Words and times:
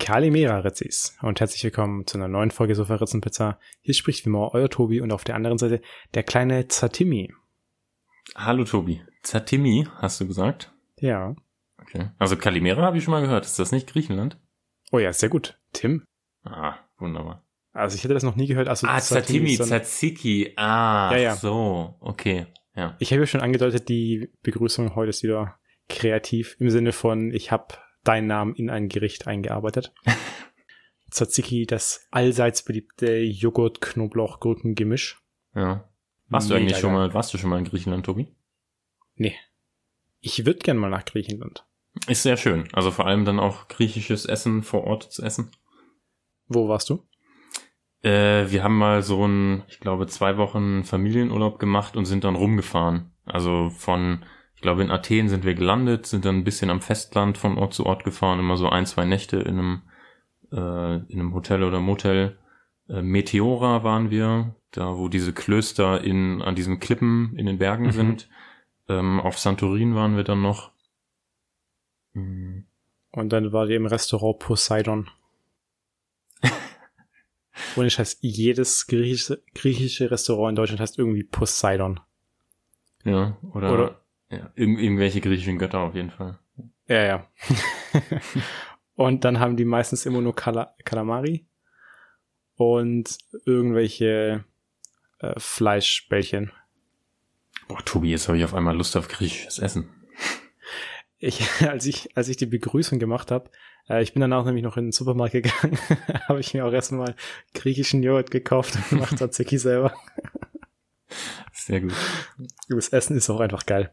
Kalimera 0.00 0.60
Rezis 0.60 1.16
und 1.20 1.40
herzlich 1.40 1.62
willkommen 1.62 2.06
zu 2.06 2.16
einer 2.16 2.26
neuen 2.26 2.50
Folge 2.50 2.74
Sofa 2.74 2.94
Ritzen 2.96 3.20
Pizza. 3.20 3.60
Hier 3.82 3.92
spricht 3.94 4.24
wie 4.24 4.30
immer 4.30 4.52
euer 4.54 4.70
Tobi 4.70 5.00
und 5.02 5.12
auf 5.12 5.24
der 5.24 5.34
anderen 5.36 5.58
Seite 5.58 5.82
der 6.14 6.22
kleine 6.22 6.66
Zatimi. 6.68 7.32
Hallo 8.34 8.64
Tobi. 8.64 9.02
Zatimi, 9.22 9.86
hast 9.98 10.18
du 10.20 10.26
gesagt? 10.26 10.72
Ja. 10.98 11.36
Okay. 11.80 12.08
Also 12.18 12.36
Kalimera 12.36 12.82
habe 12.82 12.96
ich 12.96 13.04
schon 13.04 13.12
mal 13.12 13.20
gehört. 13.20 13.44
Ist 13.44 13.58
das 13.58 13.72
nicht 13.72 13.88
Griechenland? 13.92 14.38
Oh 14.90 14.98
ja, 14.98 15.12
sehr 15.12 15.28
gut. 15.28 15.60
Tim? 15.74 16.02
Ah, 16.44 16.76
wunderbar. 16.98 17.44
Also 17.72 17.94
ich 17.94 18.02
hätte 18.02 18.14
das 18.14 18.22
noch 18.22 18.36
nie 18.36 18.46
gehört. 18.46 18.68
Also 18.68 18.86
ah, 18.88 18.98
Zatimi, 19.00 19.54
Tzatziki. 19.56 20.54
Ah, 20.56 21.10
Ja, 21.12 21.18
ja. 21.18 21.36
so. 21.36 21.94
Okay, 22.00 22.46
ja. 22.74 22.96
Ich 23.00 23.12
habe 23.12 23.20
ja 23.20 23.26
schon 23.26 23.42
angedeutet, 23.42 23.90
die 23.90 24.32
Begrüßung 24.42 24.94
heute 24.96 25.10
ist 25.10 25.22
wieder 25.22 25.58
kreativ 25.90 26.56
im 26.58 26.70
Sinne 26.70 26.92
von, 26.92 27.32
ich 27.32 27.52
habe 27.52 27.74
deinen 28.04 28.26
Namen 28.26 28.54
in 28.54 28.70
ein 28.70 28.88
Gericht 28.88 29.26
eingearbeitet. 29.26 29.92
Tzatziki, 31.10 31.66
das 31.66 32.06
allseits 32.10 32.64
beliebte 32.64 33.18
Joghurt-Knoblauch-Gurken-Gemisch. 33.18 35.20
ja. 35.54 35.84
Warst 36.30 36.48
du 36.48 36.54
eigentlich 36.54 36.78
schon 36.78 36.92
mal, 36.92 37.12
warst 37.12 37.34
du 37.34 37.38
schon 37.38 37.50
mal 37.50 37.58
in 37.58 37.64
Griechenland, 37.64 38.06
Tobi? 38.06 38.28
Nee. 39.16 39.34
Ich 40.20 40.46
würde 40.46 40.60
gern 40.60 40.76
mal 40.76 40.88
nach 40.88 41.04
Griechenland. 41.04 41.66
Ist 42.06 42.22
sehr 42.22 42.36
schön. 42.36 42.68
Also 42.72 42.92
vor 42.92 43.06
allem 43.06 43.24
dann 43.24 43.40
auch 43.40 43.66
griechisches 43.66 44.26
Essen 44.26 44.62
vor 44.62 44.84
Ort 44.84 45.12
zu 45.12 45.22
essen. 45.22 45.50
Wo 46.46 46.68
warst 46.68 46.88
du? 46.88 47.04
Äh, 48.02 48.50
wir 48.50 48.62
haben 48.62 48.78
mal 48.78 49.02
so 49.02 49.26
ein, 49.26 49.64
ich 49.68 49.80
glaube, 49.80 50.06
zwei 50.06 50.36
Wochen 50.36 50.84
Familienurlaub 50.84 51.58
gemacht 51.58 51.96
und 51.96 52.06
sind 52.06 52.22
dann 52.22 52.36
rumgefahren. 52.36 53.10
Also 53.24 53.70
von, 53.70 54.24
ich 54.60 54.62
glaube, 54.62 54.82
in 54.82 54.90
Athen 54.90 55.30
sind 55.30 55.46
wir 55.46 55.54
gelandet, 55.54 56.04
sind 56.04 56.26
dann 56.26 56.36
ein 56.36 56.44
bisschen 56.44 56.68
am 56.68 56.82
Festland 56.82 57.38
von 57.38 57.56
Ort 57.56 57.72
zu 57.72 57.86
Ort 57.86 58.04
gefahren, 58.04 58.38
immer 58.38 58.58
so 58.58 58.68
ein, 58.68 58.84
zwei 58.84 59.06
Nächte 59.06 59.38
in 59.38 59.58
einem, 59.58 59.82
äh, 60.52 60.96
in 61.10 61.18
einem 61.18 61.32
Hotel 61.32 61.62
oder 61.62 61.80
Motel. 61.80 62.36
Äh, 62.86 63.00
Meteora 63.00 63.84
waren 63.84 64.10
wir, 64.10 64.54
da 64.72 64.98
wo 64.98 65.08
diese 65.08 65.32
Klöster 65.32 66.04
in, 66.04 66.42
an 66.42 66.56
diesen 66.56 66.78
Klippen 66.78 67.34
in 67.38 67.46
den 67.46 67.56
Bergen 67.56 67.86
Mhm. 67.86 67.92
sind. 67.92 68.28
Ähm, 68.90 69.18
auf 69.20 69.38
Santorin 69.38 69.94
waren 69.94 70.16
wir 70.16 70.24
dann 70.24 70.42
noch. 70.42 70.72
Mm. 72.12 72.64
Und 73.12 73.30
dann 73.32 73.52
war 73.54 73.64
die 73.66 73.76
im 73.76 73.86
Restaurant 73.86 74.40
Poseidon. 74.40 75.08
Und 77.76 77.86
ich 77.86 77.98
heißt, 77.98 78.18
jedes 78.20 78.86
griechische, 78.86 79.42
griechische 79.54 80.10
Restaurant 80.10 80.50
in 80.50 80.56
Deutschland 80.56 80.80
heißt 80.82 80.98
irgendwie 80.98 81.24
Poseidon. 81.24 81.98
Ja, 83.04 83.38
oder, 83.54 83.72
Oder- 83.72 83.99
Ja, 84.30 84.52
irg 84.54 84.78
irgendwelche 84.78 85.20
griechischen 85.20 85.58
Götter 85.58 85.80
auf 85.80 85.94
jeden 85.94 86.10
Fall. 86.10 86.38
Ja, 86.86 87.04
ja. 87.04 87.26
und 88.94 89.24
dann 89.24 89.40
haben 89.40 89.56
die 89.56 89.64
meistens 89.64 90.06
immer 90.06 90.20
nur 90.20 90.34
Kala 90.34 90.74
Kalamari 90.84 91.46
und 92.54 93.18
irgendwelche 93.44 94.44
äh, 95.18 95.34
Fleischbällchen. 95.38 96.52
Boah, 97.68 97.84
Tobi, 97.84 98.10
jetzt 98.10 98.28
habe 98.28 98.38
ich 98.38 98.44
auf 98.44 98.54
einmal 98.54 98.76
Lust 98.76 98.96
auf 98.96 99.08
griechisches 99.08 99.58
Essen. 99.58 99.88
Ich, 101.22 101.46
als 101.60 101.84
ich, 101.84 102.16
als 102.16 102.28
ich 102.28 102.38
die 102.38 102.46
Begrüßung 102.46 102.98
gemacht 102.98 103.30
habe, 103.30 103.50
äh, 103.90 104.02
ich 104.02 104.14
bin 104.14 104.22
danach 104.22 104.46
nämlich 104.46 104.64
noch 104.64 104.78
in 104.78 104.86
den 104.86 104.92
Supermarkt 104.92 105.34
gegangen, 105.34 105.78
habe 106.28 106.40
ich 106.40 106.54
mir 106.54 106.64
auch 106.64 106.72
erstmal 106.72 107.14
griechischen 107.52 108.02
Joghurt 108.02 108.30
gekauft 108.30 108.76
und 108.76 108.88
gemacht 108.88 109.18
Tzatziki 109.18 109.58
selber. 109.58 109.92
Sehr 111.52 111.82
gut. 111.82 111.92
Das 112.70 112.88
Essen 112.88 113.18
ist 113.18 113.28
auch 113.28 113.40
einfach 113.40 113.66
geil. 113.66 113.92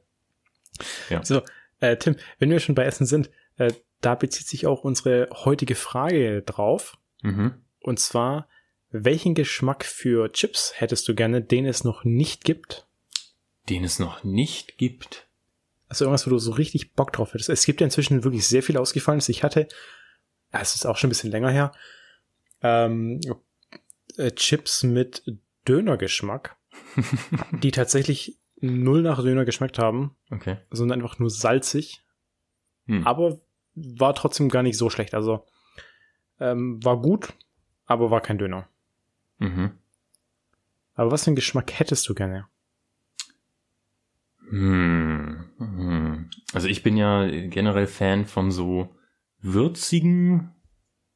Ja. 1.10 1.24
So, 1.24 1.42
äh, 1.80 1.98
Tim, 1.98 2.16
wenn 2.40 2.50
wir 2.50 2.60
schon 2.60 2.76
bei 2.76 2.86
Essen 2.86 3.06
sind, 3.06 3.30
äh, 3.58 3.74
da 4.02 4.16
bezieht 4.16 4.48
sich 4.48 4.68
auch 4.68 4.84
unsere 4.84 5.30
heutige 5.32 5.76
Frage 5.76 6.42
drauf. 6.44 6.98
Mhm. 7.22 7.56
Und 7.82 8.00
zwar, 8.00 8.48
welchen 8.92 9.36
Geschmack 9.36 9.86
für 9.86 10.32
Chips 10.32 10.74
hättest 10.76 11.08
du 11.08 11.16
gerne, 11.16 11.42
den 11.42 11.66
es 11.66 11.84
noch 11.84 12.04
nicht 12.04 12.44
gibt? 12.44 12.86
Den 13.70 13.84
es 13.84 14.00
noch 14.00 14.24
nicht 14.24 14.78
gibt. 14.78 15.28
Also 15.90 16.06
irgendwas, 16.06 16.26
wo 16.26 16.32
du 16.32 16.38
so 16.38 16.52
richtig 16.52 16.94
Bock 16.94 17.14
drauf 17.14 17.34
hättest. 17.34 17.50
Es 17.50 17.66
gibt 17.66 17.82
ja 17.82 17.86
inzwischen 17.86 18.24
wirklich 18.24 18.46
sehr 18.46 18.64
viel 18.64 18.78
ausgefallenes. 18.78 19.30
Ich 19.30 19.44
hatte, 19.44 19.68
es 20.52 20.76
ist 20.76 20.86
auch 20.86 20.98
schon 20.98 21.08
ein 21.08 21.12
bisschen 21.12 21.32
länger 21.32 21.50
her, 21.50 21.72
ähm, 22.62 23.22
äh, 24.18 24.32
Chips 24.32 24.84
mit 24.84 25.24
Dönergeschmack, 25.68 26.58
die 27.52 27.72
tatsächlich 27.72 28.38
null 28.60 29.02
nach 29.02 29.22
Döner 29.22 29.46
geschmeckt 29.46 29.80
haben, 29.80 30.16
Okay. 30.32 30.58
sondern 30.72 31.02
einfach 31.02 31.20
nur 31.20 31.30
salzig. 31.30 32.02
Hm. 32.88 33.06
aber 33.06 33.40
war 33.76 34.16
trotzdem 34.16 34.48
gar 34.50 34.64
nicht 34.64 34.78
so 34.78 34.90
schlecht. 34.90 35.14
Also 35.14 35.46
ähm, 36.40 36.84
war 36.84 37.02
gut, 37.02 37.34
aber 37.86 38.10
war 38.12 38.22
kein 38.22 38.38
Döner. 38.38 38.68
Mhm. 39.40 39.72
Aber 40.96 41.12
was 41.12 41.26
für 41.26 41.28
einen 41.28 41.36
Geschmack 41.36 41.78
hättest 41.78 42.08
du 42.10 42.16
gerne? 42.16 42.48
Hm. 44.50 45.46
Hm. 45.58 46.30
Also 46.54 46.68
ich 46.68 46.82
bin 46.84 46.96
ja 46.98 47.28
generell 47.28 47.88
Fan 47.88 48.26
von 48.26 48.52
so 48.52 48.96
würzigen 49.42 50.56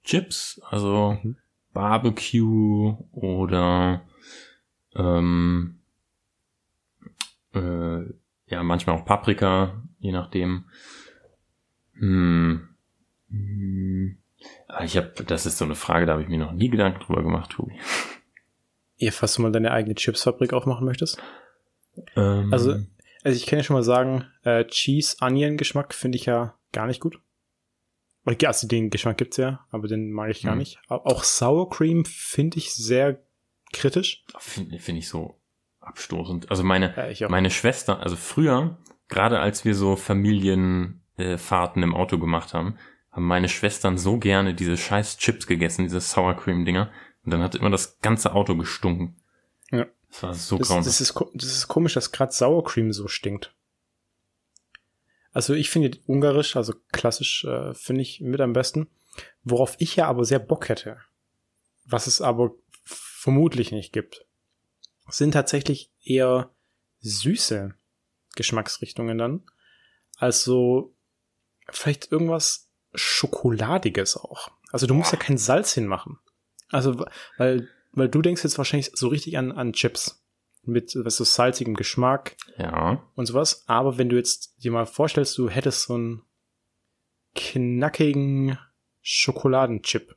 Chips, 0.04 0.60
also 0.70 1.18
Mhm. 1.24 1.38
Barbecue 1.74 2.98
oder 3.12 4.06
ähm, 4.96 5.81
äh, 7.54 8.04
ja 8.48 8.64
manchmal 8.64 8.98
auch 8.98 9.06
Paprika, 9.06 9.82
je 10.00 10.12
nachdem. 10.12 10.66
Hm. 11.94 12.68
Hm. 13.30 14.18
Ich 14.84 14.98
habe, 14.98 15.12
das 15.26 15.46
ist 15.46 15.58
so 15.58 15.66
eine 15.66 15.76
Frage, 15.76 16.06
da 16.06 16.14
habe 16.14 16.24
ich 16.24 16.30
mir 16.30 16.40
noch 16.40 16.52
nie 16.54 16.70
Gedanken 16.70 17.00
drüber 17.02 17.22
gemacht, 17.24 17.52
Tobi. 17.52 17.78
Ihr, 18.98 19.12
falls 19.14 19.36
du 19.36 19.42
mal 19.44 19.52
deine 19.52 19.72
eigene 19.72 19.96
Chipsfabrik 19.96 20.54
aufmachen 20.54 20.86
möchtest? 20.86 21.20
Ähm, 22.16 22.52
Also, 22.52 22.72
also 23.24 23.36
ich 23.38 23.46
kann 23.46 23.60
ja 23.60 23.64
schon 23.64 23.76
mal 23.76 23.84
sagen, 23.84 24.26
äh, 24.44 24.66
Cheese-Onion-Geschmack 24.66 25.94
finde 25.94 26.18
ich 26.18 26.26
ja 26.26 26.56
gar 26.72 26.88
nicht 26.88 27.00
gut. 27.02 27.20
Also 28.26 28.68
den 28.68 28.90
Geschmack 28.92 29.18
gibt's 29.18 29.38
ja, 29.38 29.66
aber 29.72 29.88
den 29.88 30.12
mag 30.12 30.30
ich 30.30 30.44
gar 30.44 30.54
Mhm. 30.54 30.60
nicht. 30.60 30.80
Au- 30.88 31.04
Auch 31.06 31.24
Sour 31.24 31.70
Cream 31.70 32.06
finde 32.06 32.58
ich 32.58 32.74
sehr 32.74 33.20
kritisch. 33.74 34.24
finde 34.38 34.80
find 34.80 35.00
ich 35.00 35.08
so 35.10 35.40
abstoßend. 35.82 36.50
Also 36.50 36.64
meine, 36.64 37.14
Ja, 37.14 37.30
meine 37.30 37.50
Schwester, 37.50 38.00
also 38.00 38.16
früher, 38.16 38.78
gerade 39.10 39.40
als 39.40 39.66
wir 39.66 39.76
so 39.76 39.96
Familienfahrten 39.96 41.82
äh, 41.82 41.86
im 41.86 41.96
Auto 41.96 42.18
gemacht 42.18 42.54
haben, 42.54 42.78
haben 43.12 43.26
meine 43.26 43.50
Schwestern 43.50 43.98
so 43.98 44.18
gerne 44.18 44.54
diese 44.54 44.78
scheiß 44.78 45.18
Chips 45.18 45.46
gegessen, 45.46 45.84
diese 45.84 46.00
Sour 46.00 46.36
Cream 46.36 46.64
Dinger. 46.64 46.92
Und 47.24 47.32
dann 47.34 47.42
hat 47.42 47.56
immer 47.56 47.70
das 47.70 48.00
ganze 48.00 48.34
Auto 48.34 48.56
gestunken. 48.56 49.18
Ja. 49.70 49.86
Das 50.10 50.24
war 50.24 50.34
so 50.34 50.58
das, 50.58 50.68
grauenhaft. 50.68 50.88
das, 50.88 51.02
ist, 51.02 51.20
das 51.34 51.52
ist 51.52 51.68
komisch, 51.68 51.94
dass 51.94 52.12
gerade 52.12 52.32
Sour 52.32 52.64
Cream 52.64 52.94
so 52.94 53.08
stinkt. 53.08 53.54
Also 55.34 55.54
ich 55.54 55.70
finde 55.70 55.98
ungarisch, 56.08 56.56
also 56.56 56.74
klassisch, 56.92 57.46
äh, 57.46 57.74
finde 57.74 58.02
ich 58.02 58.22
mit 58.22 58.42
am 58.42 58.54
besten. 58.54 58.88
Worauf 59.44 59.76
ich 59.80 59.96
ja 59.96 60.08
aber 60.08 60.26
sehr 60.26 60.40
Bock 60.40 60.70
hätte, 60.70 60.98
was 61.86 62.08
es 62.08 62.22
aber 62.22 62.52
vermutlich 62.84 63.72
nicht 63.72 63.94
gibt, 63.94 64.26
sind 65.10 65.32
tatsächlich 65.32 65.92
eher 66.04 66.52
süße 67.00 67.74
Geschmacksrichtungen 68.36 69.18
dann. 69.18 69.44
Also 70.18 70.96
vielleicht 71.70 72.12
irgendwas 72.12 72.72
Schokoladiges 72.94 74.18
auch. 74.18 74.52
Also 74.72 74.88
du 74.88 74.94
musst 74.94 75.12
ja 75.12 75.18
kein 75.18 75.38
Salz 75.38 75.74
hinmachen. 75.74 76.20
Also, 76.70 77.06
weil, 77.38 77.68
weil 77.92 78.10
du 78.10 78.22
denkst 78.22 78.44
jetzt 78.44 78.58
wahrscheinlich 78.58 78.92
so 78.94 79.10
richtig 79.10 79.38
an, 79.38 79.52
an 79.52 79.74
Chips 79.74 80.24
mit 80.64 80.94
was 80.96 81.18
so 81.18 81.24
salzigem 81.24 81.76
Geschmack 81.76 82.38
ja. 82.58 83.04
und 83.16 83.26
sowas. 83.26 83.64
Aber 83.68 83.98
wenn 83.98 84.10
du 84.10 84.16
jetzt 84.16 84.64
dir 84.64 84.72
mal 84.72 84.86
vorstellst, 84.86 85.38
du 85.38 85.50
hättest 85.50 85.84
so 85.84 85.96
einen 85.96 86.22
knackigen 87.36 88.58
Schokoladenchip, 89.02 90.16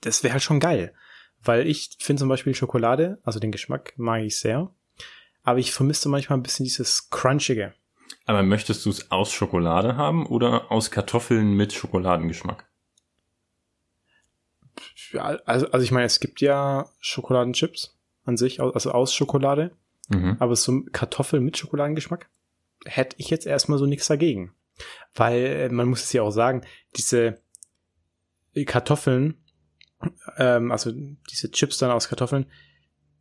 das 0.00 0.22
wäre 0.22 0.32
halt 0.32 0.42
schon 0.42 0.60
geil. 0.60 0.94
Weil 1.42 1.66
ich 1.66 1.90
finde 1.98 2.20
zum 2.20 2.28
Beispiel 2.28 2.54
Schokolade, 2.54 3.18
also 3.22 3.38
den 3.40 3.52
Geschmack 3.52 3.94
mag 3.96 4.22
ich 4.22 4.38
sehr. 4.38 4.70
Aber 5.42 5.58
ich 5.58 5.72
vermisste 5.72 6.08
manchmal 6.08 6.38
ein 6.38 6.42
bisschen 6.42 6.64
dieses 6.64 7.08
Crunchige. 7.10 7.74
Aber 8.26 8.42
möchtest 8.42 8.84
du 8.84 8.90
es 8.90 9.10
aus 9.10 9.32
Schokolade 9.32 9.96
haben 9.96 10.26
oder 10.26 10.70
aus 10.70 10.90
Kartoffeln 10.90 11.54
mit 11.54 11.72
Schokoladengeschmack? 11.72 12.68
Ja, 15.12 15.24
also, 15.44 15.70
also 15.70 15.84
ich 15.84 15.92
meine, 15.92 16.06
es 16.06 16.20
gibt 16.20 16.40
ja 16.40 16.88
Schokoladenchips 17.00 17.98
an 18.24 18.36
sich, 18.36 18.60
also 18.60 18.92
aus 18.92 19.14
Schokolade. 19.14 19.72
Mhm. 20.08 20.36
Aber 20.38 20.56
so 20.56 20.82
Kartoffel 20.92 21.40
mit 21.40 21.56
Schokoladengeschmack 21.56 22.28
hätte 22.84 23.16
ich 23.18 23.30
jetzt 23.30 23.46
erstmal 23.46 23.78
so 23.78 23.86
nichts 23.86 24.06
dagegen. 24.06 24.54
Weil 25.14 25.44
äh, 25.44 25.68
man 25.68 25.88
muss 25.88 26.04
es 26.04 26.12
ja 26.12 26.22
auch 26.22 26.30
sagen, 26.30 26.62
diese 26.96 27.40
Kartoffeln, 28.66 29.42
ähm, 30.36 30.72
also 30.72 30.92
diese 31.30 31.50
Chips 31.50 31.78
dann 31.78 31.90
aus 31.90 32.08
Kartoffeln, 32.08 32.46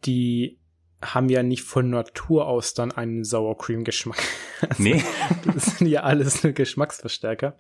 die 0.05 0.59
haben 1.01 1.29
ja 1.29 1.43
nicht 1.43 1.63
von 1.63 1.89
Natur 1.89 2.47
aus 2.47 2.73
dann 2.73 2.91
einen 2.91 3.23
Sour 3.23 3.57
Cream 3.57 3.83
Geschmack. 3.83 4.21
Nee. 4.77 5.01
Das 5.45 5.77
sind 5.77 5.87
ja 5.87 6.03
alles 6.03 6.43
nur 6.43 6.51
Geschmacksverstärker. 6.51 7.57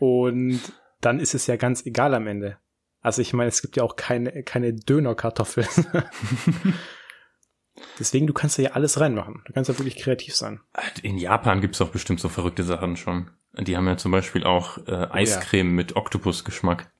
Und 0.00 0.60
dann 1.00 1.20
ist 1.20 1.32
es 1.32 1.46
ja 1.46 1.54
ganz 1.54 1.86
egal 1.86 2.12
am 2.14 2.26
Ende. 2.26 2.58
Also 3.02 3.22
ich 3.22 3.32
meine, 3.32 3.48
es 3.48 3.62
gibt 3.62 3.76
ja 3.76 3.84
auch 3.84 3.94
keine, 3.94 4.42
keine 4.42 4.72
Dönerkartoffeln. 4.72 5.68
Deswegen, 8.00 8.26
du 8.26 8.32
kannst 8.32 8.58
da 8.58 8.62
ja 8.62 8.70
alles 8.72 8.98
reinmachen. 9.00 9.42
Du 9.46 9.52
kannst 9.52 9.70
da 9.70 9.78
wirklich 9.78 9.96
kreativ 9.96 10.34
sein. 10.34 10.60
In 11.02 11.18
Japan 11.18 11.60
gibt's 11.60 11.78
doch 11.78 11.90
bestimmt 11.90 12.18
so 12.18 12.28
verrückte 12.28 12.64
Sachen 12.64 12.96
schon. 12.96 13.30
Die 13.58 13.76
haben 13.76 13.86
ja 13.86 13.96
zum 13.96 14.10
Beispiel 14.10 14.44
auch 14.44 14.78
äh, 14.86 15.06
Eiscreme 15.10 15.68
ja. 15.68 15.74
mit 15.74 15.96
Oktopusgeschmack. 15.96 16.90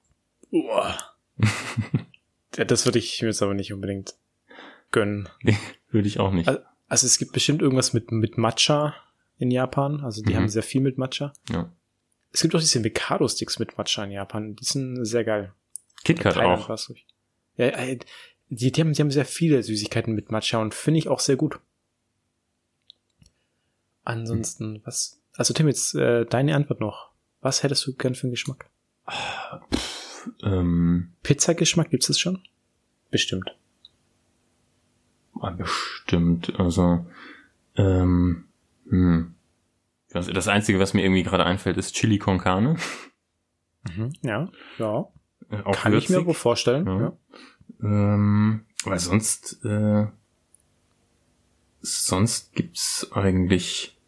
Uah. 0.50 1.11
ja, 2.56 2.64
das 2.64 2.84
würde 2.84 2.98
ich 2.98 3.20
mir 3.22 3.28
jetzt 3.28 3.42
aber 3.42 3.54
nicht 3.54 3.72
unbedingt 3.72 4.14
gönnen. 4.90 5.28
Nee, 5.42 5.58
würde 5.90 6.08
ich 6.08 6.20
auch 6.20 6.32
nicht. 6.32 6.48
Also, 6.48 6.60
also, 6.88 7.06
es 7.06 7.18
gibt 7.18 7.32
bestimmt 7.32 7.62
irgendwas 7.62 7.94
mit, 7.94 8.12
mit 8.12 8.36
Matcha 8.36 8.94
in 9.38 9.50
Japan. 9.50 10.00
Also 10.00 10.22
die 10.22 10.32
mhm. 10.32 10.36
haben 10.36 10.48
sehr 10.48 10.62
viel 10.62 10.80
mit 10.80 10.98
Matcha. 10.98 11.32
Ja. 11.50 11.72
Es 12.32 12.42
gibt 12.42 12.54
auch 12.54 12.60
diese 12.60 12.80
Mikado-Sticks 12.80 13.58
mit 13.58 13.76
Matcha 13.76 14.04
in 14.04 14.12
Japan. 14.12 14.56
Die 14.56 14.64
sind 14.64 15.04
sehr 15.04 15.24
geil. 15.24 15.52
KitKat 16.04 16.36
auch. 16.36 16.68
Ja, 17.56 17.66
äh, 17.66 17.98
die, 18.48 18.72
die, 18.72 18.80
haben, 18.80 18.92
die 18.92 19.02
haben 19.02 19.10
sehr 19.10 19.24
viele 19.24 19.62
Süßigkeiten 19.62 20.14
mit 20.14 20.30
Matcha 20.30 20.58
und 20.58 20.74
finde 20.74 20.98
ich 20.98 21.08
auch 21.08 21.20
sehr 21.20 21.36
gut. 21.36 21.58
Ansonsten, 24.04 24.76
hm. 24.76 24.82
was? 24.84 25.20
Also 25.34 25.54
Tim, 25.54 25.68
jetzt 25.68 25.94
äh, 25.94 26.24
deine 26.24 26.54
Antwort 26.54 26.80
noch. 26.80 27.10
Was 27.40 27.62
hättest 27.62 27.86
du 27.86 27.94
gern 27.94 28.14
für 28.14 28.24
einen 28.24 28.32
Geschmack? 28.32 28.70
Pff, 29.10 30.01
ähm, 30.42 31.12
Pizzageschmack 31.22 31.90
gibt's 31.90 32.06
das 32.06 32.18
schon? 32.18 32.40
Bestimmt. 33.10 33.56
Bestimmt. 35.56 36.58
Also, 36.58 37.06
ähm, 37.76 38.44
hm. 38.88 39.34
Das 40.12 40.46
Einzige, 40.46 40.78
was 40.78 40.92
mir 40.92 41.02
irgendwie 41.02 41.22
gerade 41.22 41.44
einfällt, 41.44 41.78
ist 41.78 41.94
Chili 41.94 42.18
con 42.18 42.38
Carne. 42.38 42.76
Mhm, 43.96 44.12
ja, 44.22 44.48
ja. 44.78 45.08
Äh, 45.50 45.62
auch 45.64 45.72
Kann 45.76 45.92
würzig. 45.92 46.10
ich 46.10 46.14
mir 46.14 46.22
aber 46.22 46.34
vorstellen. 46.34 46.86
Ja. 46.86 47.00
ja. 47.00 47.16
Ähm, 47.82 48.66
weil 48.84 48.98
sonst, 48.98 49.64
äh, 49.64 50.06
sonst 51.80 52.52
gibt's 52.52 53.10
eigentlich 53.12 53.98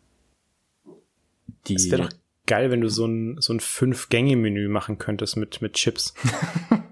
die. 1.66 1.74
Es 1.74 1.90
wäre 1.90 2.02
doch 2.02 2.12
geil, 2.46 2.70
wenn 2.70 2.80
du 2.80 2.88
so 2.88 3.06
ein, 3.06 3.40
so 3.40 3.52
ein 3.52 3.60
Fünf-Gänge-Menü 3.60 4.68
machen 4.68 4.98
könntest 4.98 5.36
mit, 5.36 5.62
mit 5.62 5.74
Chips. 5.74 6.14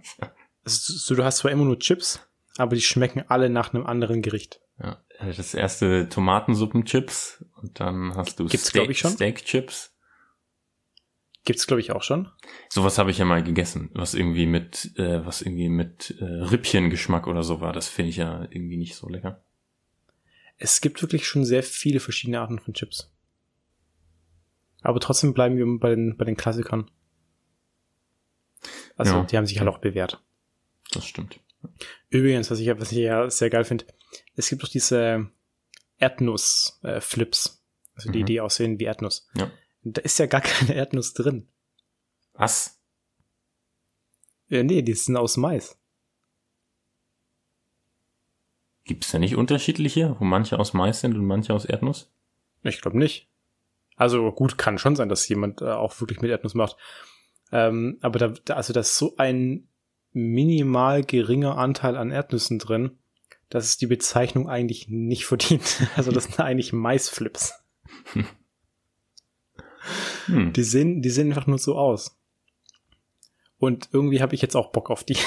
so, 0.64 1.14
du 1.14 1.25
hast 1.25 1.38
zwar 1.38 1.50
immer 1.50 1.64
nur 1.64 1.78
Chips, 1.78 2.20
aber 2.56 2.75
die 2.75 2.82
schmecken 2.82 3.25
alle 3.28 3.50
nach 3.50 3.75
einem 3.75 3.87
anderen 3.87 4.22
Gericht. 4.22 4.60
Ja, 4.82 5.02
das 5.20 5.54
erste 5.54 6.08
Tomatensuppenchips 6.08 7.44
und 7.60 7.78
dann 7.78 8.16
hast 8.16 8.40
du 8.40 8.46
Gibt's, 8.46 8.69
Steak, 8.69 8.90
ich 8.90 8.99
schon? 8.99 9.12
Steakchips. 9.12 9.94
Gibt's 11.44 11.66
glaube 11.66 11.81
ich 11.81 11.93
auch 11.93 12.02
schon. 12.02 12.28
Sowas 12.69 12.99
habe 12.99 13.10
ich 13.10 13.19
ja 13.19 13.25
mal 13.25 13.43
gegessen, 13.43 13.90
was 13.94 14.14
irgendwie 14.14 14.46
mit 14.46 14.93
äh, 14.96 15.25
was 15.26 15.43
irgendwie 15.43 15.69
mit 15.69 16.16
äh, 16.20 16.25
Rippchengeschmack 16.25 17.26
oder 17.26 17.43
so 17.43 17.60
war. 17.60 17.72
Das 17.72 17.88
finde 17.88 18.10
ich 18.10 18.16
ja 18.16 18.43
irgendwie 18.50 18.76
nicht 18.76 18.96
so 18.96 19.08
lecker. 19.08 19.44
Es 20.56 20.81
gibt 20.81 21.02
wirklich 21.02 21.26
schon 21.26 21.44
sehr 21.44 21.62
viele 21.62 22.00
verschiedene 22.00 22.40
Arten 22.40 22.58
von 22.58 22.75
Chips. 22.75 23.12
Aber 24.82 25.00
trotzdem 25.00 25.34
bleiben 25.34 25.56
wir 25.56 25.67
bei 25.79 25.90
den 25.90 26.17
bei 26.17 26.25
den 26.25 26.37
Klassikern. 26.37 26.90
Also 28.96 29.17
ja. 29.17 29.25
die 29.25 29.37
haben 29.37 29.46
sich 29.46 29.58
halt 29.58 29.69
auch 29.69 29.79
bewährt. 29.79 30.23
Das 30.93 31.06
stimmt. 31.06 31.40
Übrigens, 32.11 32.50
was 32.50 32.58
ich, 32.58 32.69
was 32.69 32.93
ich 32.93 32.99
ja 32.99 33.31
sehr 33.31 33.50
geil 33.50 33.64
finde, 33.64 33.87
es 34.37 34.49
gibt 34.49 34.62
doch 34.62 34.69
diese 34.69 35.31
Erdnuss-Flips. 35.99 37.46
Äh, 37.46 37.96
also 37.96 38.11
die, 38.11 38.23
mhm. 38.23 38.26
die 38.26 38.40
aussehen 38.40 38.79
wie 38.79 38.84
Erdnuss. 38.84 39.29
Ja. 39.34 39.50
Da 39.84 40.02
ist 40.02 40.19
ja 40.19 40.26
gar 40.26 40.40
keine 40.43 40.75
Erdnuss 40.75 41.14
drin. 41.14 41.49
Was? 42.35 42.81
Ja, 44.49 44.62
nee, 44.62 44.82
die 44.82 44.94
sind 44.94 45.17
aus 45.17 45.37
Mais. 45.37 45.78
Gibt 48.85 49.05
es 49.05 49.12
da 49.12 49.19
nicht 49.19 49.37
unterschiedliche, 49.37 50.17
wo 50.19 50.25
manche 50.25 50.58
aus 50.58 50.73
Mais 50.73 51.00
sind 51.00 51.14
und 51.14 51.25
manche 51.25 51.55
aus 51.55 51.64
Erdnuss? 51.64 52.12
Ich 52.62 52.81
glaube 52.81 52.99
nicht. 52.99 53.31
Also 53.96 54.32
gut, 54.32 54.58
kann 54.58 54.78
schon 54.78 54.96
sein, 54.96 55.08
dass 55.08 55.28
jemand 55.28 55.62
äh, 55.62 55.66
auch 55.66 56.00
wirklich 56.00 56.20
mit 56.20 56.30
Erdnuss 56.30 56.54
macht. 56.54 56.76
Ähm, 57.50 57.98
aber 58.00 58.18
da, 58.18 58.28
da, 58.28 58.54
also 58.54 58.72
da 58.72 58.80
ist 58.80 58.96
so 58.96 59.14
ein 59.18 59.68
minimal 60.12 61.04
geringer 61.04 61.56
Anteil 61.58 61.96
an 61.96 62.10
Erdnüssen 62.10 62.58
drin, 62.58 62.98
dass 63.48 63.66
es 63.66 63.76
die 63.76 63.86
Bezeichnung 63.86 64.48
eigentlich 64.48 64.88
nicht 64.88 65.26
verdient. 65.26 65.88
Also 65.96 66.10
das 66.10 66.24
sind 66.24 66.40
eigentlich 66.40 66.72
Maisflips. 66.72 67.54
Hm. 70.26 70.52
Die 70.52 70.62
sehen, 70.62 71.02
die 71.02 71.10
sehen 71.10 71.28
einfach 71.28 71.46
nur 71.46 71.58
so 71.58 71.76
aus. 71.76 72.18
Und 73.58 73.90
irgendwie 73.92 74.22
habe 74.22 74.34
ich 74.34 74.42
jetzt 74.42 74.56
auch 74.56 74.72
Bock 74.72 74.90
auf 74.90 75.04
die. 75.04 75.16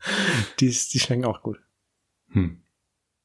die, 0.60 0.68
die 0.68 0.98
schmecken 0.98 1.24
auch 1.24 1.42
gut. 1.42 1.58
Hm. 2.28 2.59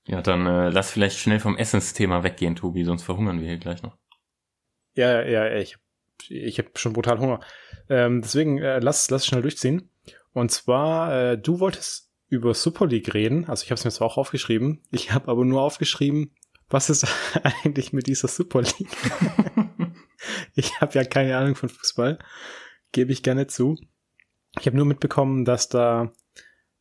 Ja, 0.08 0.22
dann 0.22 0.46
äh, 0.46 0.70
lass 0.70 0.92
vielleicht 0.92 1.18
schnell 1.18 1.40
vom 1.40 1.58
Essensthema 1.58 2.24
weggehen, 2.24 2.56
Tobi, 2.56 2.84
sonst 2.84 3.04
verhungern 3.04 3.40
wir 3.40 3.48
hier 3.48 3.58
gleich 3.58 3.82
noch. 3.82 3.98
Ja, 4.94 5.24
ja, 5.24 5.52
ich, 5.56 5.78
ich 6.30 6.58
habe 6.60 6.70
schon 6.76 6.94
brutal 6.94 7.20
Hunger. 7.20 7.40
Ähm, 7.90 8.22
deswegen 8.22 8.60
äh, 8.60 8.80
lass, 8.80 9.10
lass 9.10 9.26
schnell 9.26 9.42
durchziehen. 9.42 9.90
Und 10.32 10.52
zwar, 10.52 11.32
äh, 11.32 11.38
du 11.38 11.60
wolltest 11.60 12.12
über 12.30 12.54
Super 12.54 12.88
League 12.88 13.14
reden. 13.14 13.46
Also 13.46 13.64
ich 13.64 13.72
habe 13.72 13.80
es 13.80 13.86
mir 13.86 13.92
zwar 13.92 14.08
auch 14.08 14.18
aufgeschrieben. 14.18 14.82
Ich 14.92 15.12
habe 15.12 15.30
aber 15.30 15.44
nur 15.44 15.62
aufgeschrieben, 15.62 16.32
was 16.70 16.90
ist 16.90 17.08
eigentlich 17.44 17.94
mit 17.94 18.08
dieser 18.08 18.28
Super 18.28 18.62
League? 18.62 18.90
ich 20.56 20.80
habe 20.82 20.94
ja 20.94 21.04
keine 21.04 21.38
Ahnung 21.38 21.56
von 21.56 21.70
Fußball, 21.70 22.20
gebe 22.92 23.12
ich 23.12 23.24
gerne 23.24 23.48
zu. 23.48 23.78
Ich 24.60 24.68
habe 24.68 24.78
nur 24.78 24.86
mitbekommen, 24.86 25.46
dass 25.46 25.68
da, 25.68 26.14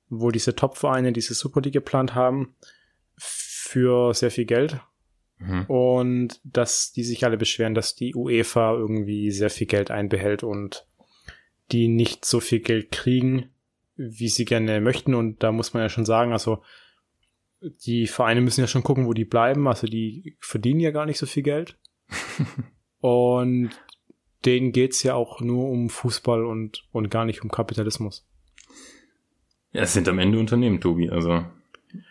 wo 0.08 0.30
diese 0.30 0.54
Top-Vereine 0.54 1.12
diese 1.12 1.34
Super 1.34 1.60
League 1.60 1.72
geplant 1.72 2.14
haben, 2.14 2.54
für 3.64 4.14
sehr 4.14 4.30
viel 4.30 4.44
Geld. 4.44 4.80
Mhm. 5.38 5.64
Und 5.66 6.40
dass 6.44 6.92
die 6.92 7.02
sich 7.02 7.24
alle 7.24 7.36
beschweren, 7.36 7.74
dass 7.74 7.94
die 7.94 8.14
UEFA 8.14 8.72
irgendwie 8.72 9.30
sehr 9.30 9.50
viel 9.50 9.66
Geld 9.66 9.90
einbehält 9.90 10.42
und 10.42 10.86
die 11.72 11.88
nicht 11.88 12.24
so 12.24 12.40
viel 12.40 12.60
Geld 12.60 12.92
kriegen, 12.92 13.50
wie 13.96 14.28
sie 14.28 14.44
gerne 14.44 14.80
möchten. 14.80 15.14
Und 15.14 15.42
da 15.42 15.50
muss 15.50 15.74
man 15.74 15.82
ja 15.82 15.88
schon 15.88 16.04
sagen, 16.04 16.32
also 16.32 16.62
die 17.60 18.06
Vereine 18.06 18.42
müssen 18.42 18.60
ja 18.60 18.66
schon 18.66 18.82
gucken, 18.82 19.06
wo 19.06 19.12
die 19.12 19.24
bleiben. 19.24 19.66
Also 19.66 19.86
die 19.86 20.36
verdienen 20.40 20.80
ja 20.80 20.90
gar 20.90 21.06
nicht 21.06 21.18
so 21.18 21.26
viel 21.26 21.42
Geld. 21.42 21.78
und 23.00 23.70
denen 24.44 24.72
geht's 24.72 25.02
ja 25.02 25.14
auch 25.14 25.40
nur 25.40 25.70
um 25.70 25.88
Fußball 25.88 26.44
und, 26.44 26.84
und 26.92 27.10
gar 27.10 27.24
nicht 27.24 27.42
um 27.42 27.50
Kapitalismus. 27.50 28.26
Ja, 29.72 29.82
es 29.82 29.94
sind 29.94 30.06
am 30.08 30.18
Ende 30.18 30.38
Unternehmen, 30.38 30.80
Tobi. 30.80 31.10
Also 31.10 31.44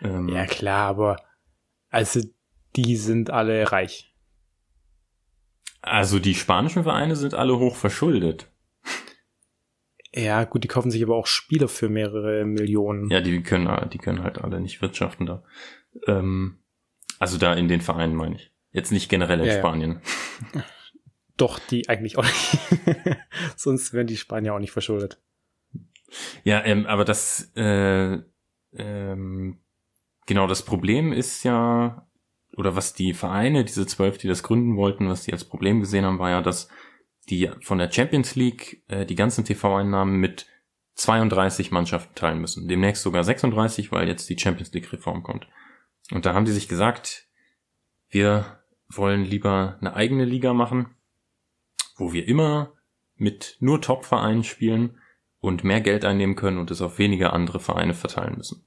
ähm 0.02 0.30
ja 0.30 0.46
klar, 0.46 0.90
aber 0.90 1.18
also 1.94 2.22
die 2.76 2.96
sind 2.96 3.30
alle 3.30 3.72
reich. 3.72 4.14
Also 5.82 6.18
die 6.20 6.34
spanischen 6.34 6.84
Vereine 6.84 7.16
sind 7.16 7.36
alle 7.36 7.60
hoch 7.60 7.76
verschuldet. 7.76 8.50
Ja, 10.16 10.44
gut, 10.44 10.64
die 10.64 10.68
kaufen 10.68 10.92
sich 10.92 11.04
aber 11.04 11.16
auch 11.16 11.28
Spieler 11.28 11.68
für 11.68 11.90
mehrere 11.90 12.46
Millionen. 12.46 13.10
Ja, 13.10 13.22
die 13.22 13.42
können, 13.44 13.90
die 13.90 13.98
können 13.98 14.24
halt 14.24 14.40
alle 14.40 14.60
nicht 14.60 14.82
wirtschaften 14.82 15.26
da. 15.26 15.44
Ähm, 16.08 16.60
also 17.20 17.38
da 17.38 17.54
in 17.54 17.68
den 17.68 17.82
Vereinen 17.82 18.16
meine 18.16 18.36
ich. 18.36 18.52
Jetzt 18.72 18.92
nicht 18.92 19.10
generell 19.10 19.40
in 19.40 19.46
ja, 19.46 19.58
Spanien. 19.60 20.02
Ja. 20.54 20.64
Doch, 21.38 21.60
die 21.60 21.90
eigentlich 21.90 22.18
auch 22.18 22.24
nicht. 22.24 22.60
Sonst 23.56 23.94
wären 23.94 24.08
die 24.08 24.18
Spanier 24.18 24.54
auch 24.54 24.60
nicht 24.60 24.72
verschuldet. 24.72 25.20
Ja, 26.44 26.64
ähm, 26.64 26.86
aber 26.86 27.06
das, 27.06 27.52
äh, 27.56 28.20
ähm, 28.74 29.63
genau, 30.26 30.48
das 30.48 30.64
Problem 30.64 31.14
ist 31.14 31.44
ja, 31.44 32.08
oder 32.56 32.76
was 32.76 32.94
die 32.94 33.14
Vereine, 33.14 33.64
diese 33.66 33.86
zwölf, 33.88 34.18
die 34.18 34.28
das 34.28 34.44
gründen 34.44 34.76
wollten, 34.76 35.10
was 35.10 35.24
die 35.24 35.32
als 35.34 35.46
Problem 35.46 35.80
gesehen 35.80 36.06
haben, 36.06 36.20
war 36.20 36.30
ja, 36.30 36.42
dass 36.42 36.70
die 37.30 37.50
von 37.62 37.78
der 37.78 37.92
Champions 37.92 38.36
League 38.36 38.84
äh, 38.88 39.06
die 39.06 39.16
ganzen 39.16 39.46
TV-Einnahmen 39.46 40.18
mit 40.18 40.48
32 40.96 41.72
Mannschaften 41.72 42.16
teilen 42.16 42.40
müssen. 42.40 42.68
Demnächst 42.68 43.02
sogar 43.02 43.24
36, 43.24 43.92
weil 43.92 44.08
jetzt 44.08 44.30
die 44.30 44.38
Champions 44.38 44.72
League-Reform 44.74 45.24
kommt. 45.24 45.48
Und 46.12 46.26
da 46.26 46.34
haben 46.34 46.46
die 46.46 46.52
sich 46.52 46.68
gesagt, 46.68 47.28
wir 48.10 48.60
wollen 48.88 49.24
lieber 49.24 49.78
eine 49.80 49.96
eigene 49.96 50.26
Liga 50.26 50.54
machen, 50.54 50.96
wo 51.96 52.14
wir 52.14 52.28
immer 52.28 52.74
mit 53.16 53.58
nur 53.60 53.82
Top-Vereinen 53.82 54.44
spielen 54.44 55.00
und 55.40 55.64
mehr 55.64 55.82
Geld 55.82 56.06
einnehmen 56.06 56.36
können 56.36 56.58
und 56.58 56.72
es 56.72 56.82
auf 56.82 57.00
weniger 57.00 57.34
andere 57.34 57.60
Vereine 57.60 57.94
verteilen 57.94 58.38
müssen. 58.38 58.66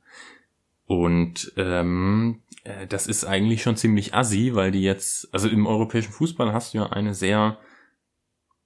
Und 0.87 1.53
ähm, 1.57 2.43
äh, 2.65 2.87
das 2.87 3.07
ist 3.07 3.25
eigentlich 3.25 3.63
schon 3.63 3.77
ziemlich 3.77 4.15
assi, 4.15 4.55
weil 4.55 4.71
die 4.71 4.83
jetzt, 4.83 5.33
also 5.35 5.49
im 5.49 5.67
europäischen 5.67 6.13
Fußball 6.13 6.53
hast 6.53 6.75
du 6.75 6.79
ja 6.79 6.87
eine 6.87 7.15
sehr 7.15 7.59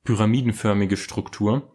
pyramidenförmige 0.05 0.97
Struktur, 0.97 1.75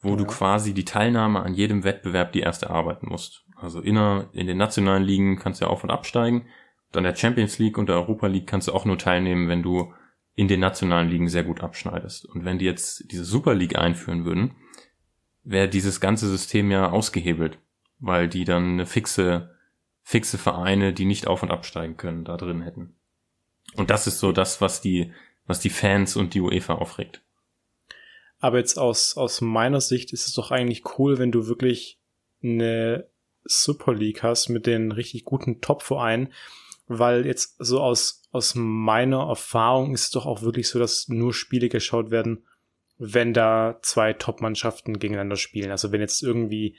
wo 0.00 0.10
ja. 0.10 0.16
du 0.16 0.24
quasi 0.26 0.74
die 0.74 0.84
Teilnahme 0.84 1.40
an 1.42 1.54
jedem 1.54 1.84
Wettbewerb 1.84 2.32
die 2.32 2.40
erste 2.40 2.70
arbeiten 2.70 3.08
musst. 3.08 3.44
Also 3.56 3.80
inner, 3.80 4.28
in 4.32 4.46
den 4.46 4.58
nationalen 4.58 5.04
Ligen 5.04 5.38
kannst 5.38 5.60
du 5.60 5.66
ja 5.66 5.70
auf 5.70 5.84
und 5.84 5.90
absteigen. 5.90 6.46
Dann 6.92 7.04
der 7.04 7.16
Champions 7.16 7.58
League 7.58 7.78
und 7.78 7.88
der 7.88 7.96
Europa 7.96 8.26
League 8.26 8.46
kannst 8.46 8.68
du 8.68 8.72
auch 8.72 8.84
nur 8.84 8.98
teilnehmen, 8.98 9.48
wenn 9.48 9.62
du 9.62 9.92
in 10.36 10.48
den 10.48 10.60
nationalen 10.60 11.08
Ligen 11.08 11.28
sehr 11.28 11.44
gut 11.44 11.60
abschneidest. 11.60 12.26
Und 12.26 12.44
wenn 12.44 12.58
die 12.58 12.64
jetzt 12.64 13.10
diese 13.10 13.24
Super 13.24 13.54
League 13.54 13.76
einführen 13.76 14.24
würden, 14.24 14.56
wäre 15.44 15.68
dieses 15.68 16.00
ganze 16.00 16.28
System 16.28 16.70
ja 16.70 16.90
ausgehebelt, 16.90 17.58
weil 18.00 18.28
die 18.28 18.44
dann 18.44 18.72
eine 18.72 18.86
fixe, 18.86 19.53
fixe 20.04 20.38
Vereine, 20.38 20.92
die 20.92 21.06
nicht 21.06 21.26
auf 21.26 21.42
und 21.42 21.50
absteigen 21.50 21.96
können, 21.96 22.24
da 22.24 22.36
drin 22.36 22.60
hätten. 22.60 22.94
Und 23.74 23.90
das 23.90 24.06
ist 24.06 24.20
so 24.20 24.30
das, 24.30 24.60
was 24.60 24.80
die, 24.80 25.12
was 25.46 25.60
die 25.60 25.70
Fans 25.70 26.14
und 26.14 26.34
die 26.34 26.40
UEFA 26.40 26.74
aufregt. 26.74 27.22
Aber 28.38 28.58
jetzt 28.58 28.78
aus, 28.78 29.16
aus 29.16 29.40
meiner 29.40 29.80
Sicht 29.80 30.12
ist 30.12 30.28
es 30.28 30.34
doch 30.34 30.50
eigentlich 30.50 30.98
cool, 30.98 31.18
wenn 31.18 31.32
du 31.32 31.46
wirklich 31.46 31.98
eine 32.42 33.08
Super 33.44 33.94
League 33.94 34.22
hast 34.22 34.50
mit 34.50 34.66
den 34.66 34.92
richtig 34.92 35.24
guten 35.24 35.62
Top-Vereinen, 35.62 36.32
weil 36.86 37.24
jetzt 37.24 37.56
so 37.58 37.80
aus, 37.80 38.22
aus 38.30 38.54
meiner 38.54 39.28
Erfahrung 39.28 39.94
ist 39.94 40.02
es 40.02 40.10
doch 40.10 40.26
auch 40.26 40.42
wirklich 40.42 40.68
so, 40.68 40.78
dass 40.78 41.08
nur 41.08 41.32
Spiele 41.32 41.70
geschaut 41.70 42.10
werden, 42.10 42.44
wenn 42.98 43.32
da 43.32 43.78
zwei 43.80 44.12
Top-Mannschaften 44.12 44.98
gegeneinander 44.98 45.36
spielen. 45.36 45.70
Also 45.70 45.90
wenn 45.92 46.02
jetzt 46.02 46.22
irgendwie 46.22 46.76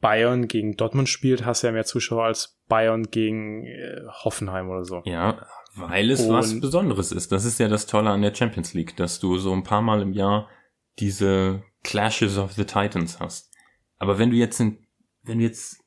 Bayern 0.00 0.48
gegen 0.48 0.76
Dortmund 0.76 1.08
spielt, 1.08 1.44
hast 1.44 1.62
du 1.62 1.68
ja 1.68 1.72
mehr 1.72 1.84
Zuschauer 1.84 2.24
als 2.24 2.58
Bayern 2.68 3.04
gegen 3.04 3.64
äh, 3.64 4.02
Hoffenheim 4.24 4.68
oder 4.68 4.84
so. 4.84 5.02
Ja, 5.04 5.46
weil 5.74 6.10
es 6.10 6.22
Und 6.22 6.32
was 6.32 6.60
Besonderes 6.60 7.12
ist. 7.12 7.32
Das 7.32 7.44
ist 7.44 7.58
ja 7.58 7.68
das 7.68 7.86
Tolle 7.86 8.10
an 8.10 8.22
der 8.22 8.34
Champions 8.34 8.74
League, 8.74 8.96
dass 8.96 9.20
du 9.20 9.38
so 9.38 9.52
ein 9.52 9.62
paar 9.62 9.82
Mal 9.82 10.02
im 10.02 10.12
Jahr 10.12 10.48
diese 10.98 11.62
Clashes 11.84 12.38
of 12.38 12.52
the 12.52 12.64
Titans 12.64 13.20
hast. 13.20 13.52
Aber 13.98 14.18
wenn 14.18 14.30
du 14.30 14.36
jetzt 14.36 14.60
in, 14.60 14.86
wenn 15.22 15.38
du 15.38 15.44
jetzt 15.44 15.82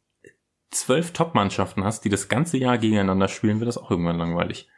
zwölf 0.71 1.11
Top-Mannschaften 1.11 1.83
hast, 1.83 2.05
die 2.05 2.09
das 2.09 2.29
ganze 2.29 2.57
Jahr 2.57 2.77
gegeneinander 2.77 3.27
spielen, 3.27 3.59
wird 3.59 3.67
das 3.67 3.77
auch 3.77 3.89
irgendwann 3.89 4.17
langweilig. 4.17 4.69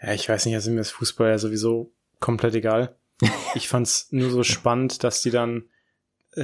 Ja, 0.00 0.12
ich 0.12 0.28
weiß 0.28 0.46
nicht, 0.46 0.54
also 0.54 0.70
mir 0.70 0.80
ist 0.80 0.90
Fußball 0.92 1.30
ja 1.30 1.38
sowieso 1.38 1.92
komplett 2.20 2.54
egal. 2.54 2.96
Ich 3.54 3.68
fand's 3.68 4.08
nur 4.10 4.30
so 4.30 4.42
spannend, 4.42 5.04
dass 5.04 5.22
die 5.22 5.30
dann 5.30 5.68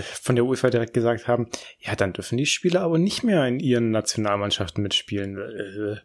von 0.02 0.36
der 0.36 0.44
UEFA 0.44 0.70
direkt 0.70 0.94
gesagt 0.94 1.28
haben, 1.28 1.48
ja, 1.78 1.96
dann 1.96 2.12
dürfen 2.12 2.38
die 2.38 2.46
Spieler 2.46 2.82
aber 2.82 2.98
nicht 2.98 3.24
mehr 3.24 3.46
in 3.46 3.60
ihren 3.60 3.90
Nationalmannschaften 3.90 4.82
mitspielen. 4.82 5.36
Äh, 5.38 5.96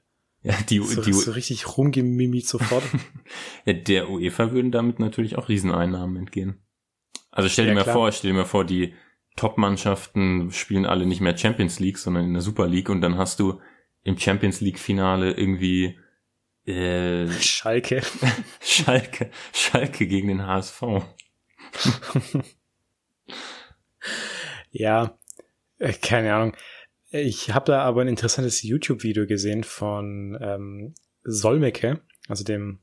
ja, 0.42 0.56
die, 0.70 0.80
so, 0.80 1.01
die 1.01 1.13
so 1.13 1.32
richtig 1.32 1.77
rumgemimit 1.77 2.48
sofort. 2.48 2.84
ja, 3.65 3.74
der 3.74 4.10
UEFA 4.10 4.51
würden 4.51 4.72
damit 4.72 5.00
natürlich 5.00 5.38
auch 5.38 5.50
Rieseneinnahmen 5.50 6.18
entgehen. 6.18 6.62
Also 7.32 7.50
stell 7.50 7.65
dir 7.65 7.72
ja, 7.72 7.75
mal 7.75 7.84
klar. 7.84 7.96
vor, 7.96 8.12
stell 8.12 8.32
dir 8.32 8.38
mal 8.38 8.46
vor, 8.46 8.63
die 8.63 8.94
Top-Mannschaften 9.36 10.51
spielen 10.51 10.86
alle 10.86 11.06
nicht 11.06 11.20
mehr 11.20 11.38
Champions 11.38 11.80
League, 11.80 11.98
sondern 11.98 12.25
in 12.25 12.34
der 12.34 12.42
Super 12.42 12.68
League 12.68 12.89
und 12.89 13.01
dann 13.01 13.18
hast 13.18 13.39
du 13.39 13.60
im 14.04 14.18
Champions 14.18 14.62
League-Finale 14.62 15.32
irgendwie 15.32 15.98
äh, 16.65 17.27
Schalke. 17.42 18.01
Schalke. 18.62 19.32
Schalke 19.54 20.08
gegen 20.08 20.30
den 20.30 20.46
HSV. 20.46 20.84
Ja, 24.75 25.17
äh, 25.79 25.94
keine 25.94 26.34
Ahnung. 26.34 26.55
Ich 27.10 27.53
habe 27.53 27.65
da 27.65 27.84
aber 27.84 28.01
ein 28.01 28.10
interessantes 28.10 28.62
YouTube-Video 28.62 29.25
gesehen 29.25 29.63
von 29.63 30.38
ähm, 30.41 30.96
Solmecke, 31.24 32.01
also 32.27 32.44
dem 32.44 32.79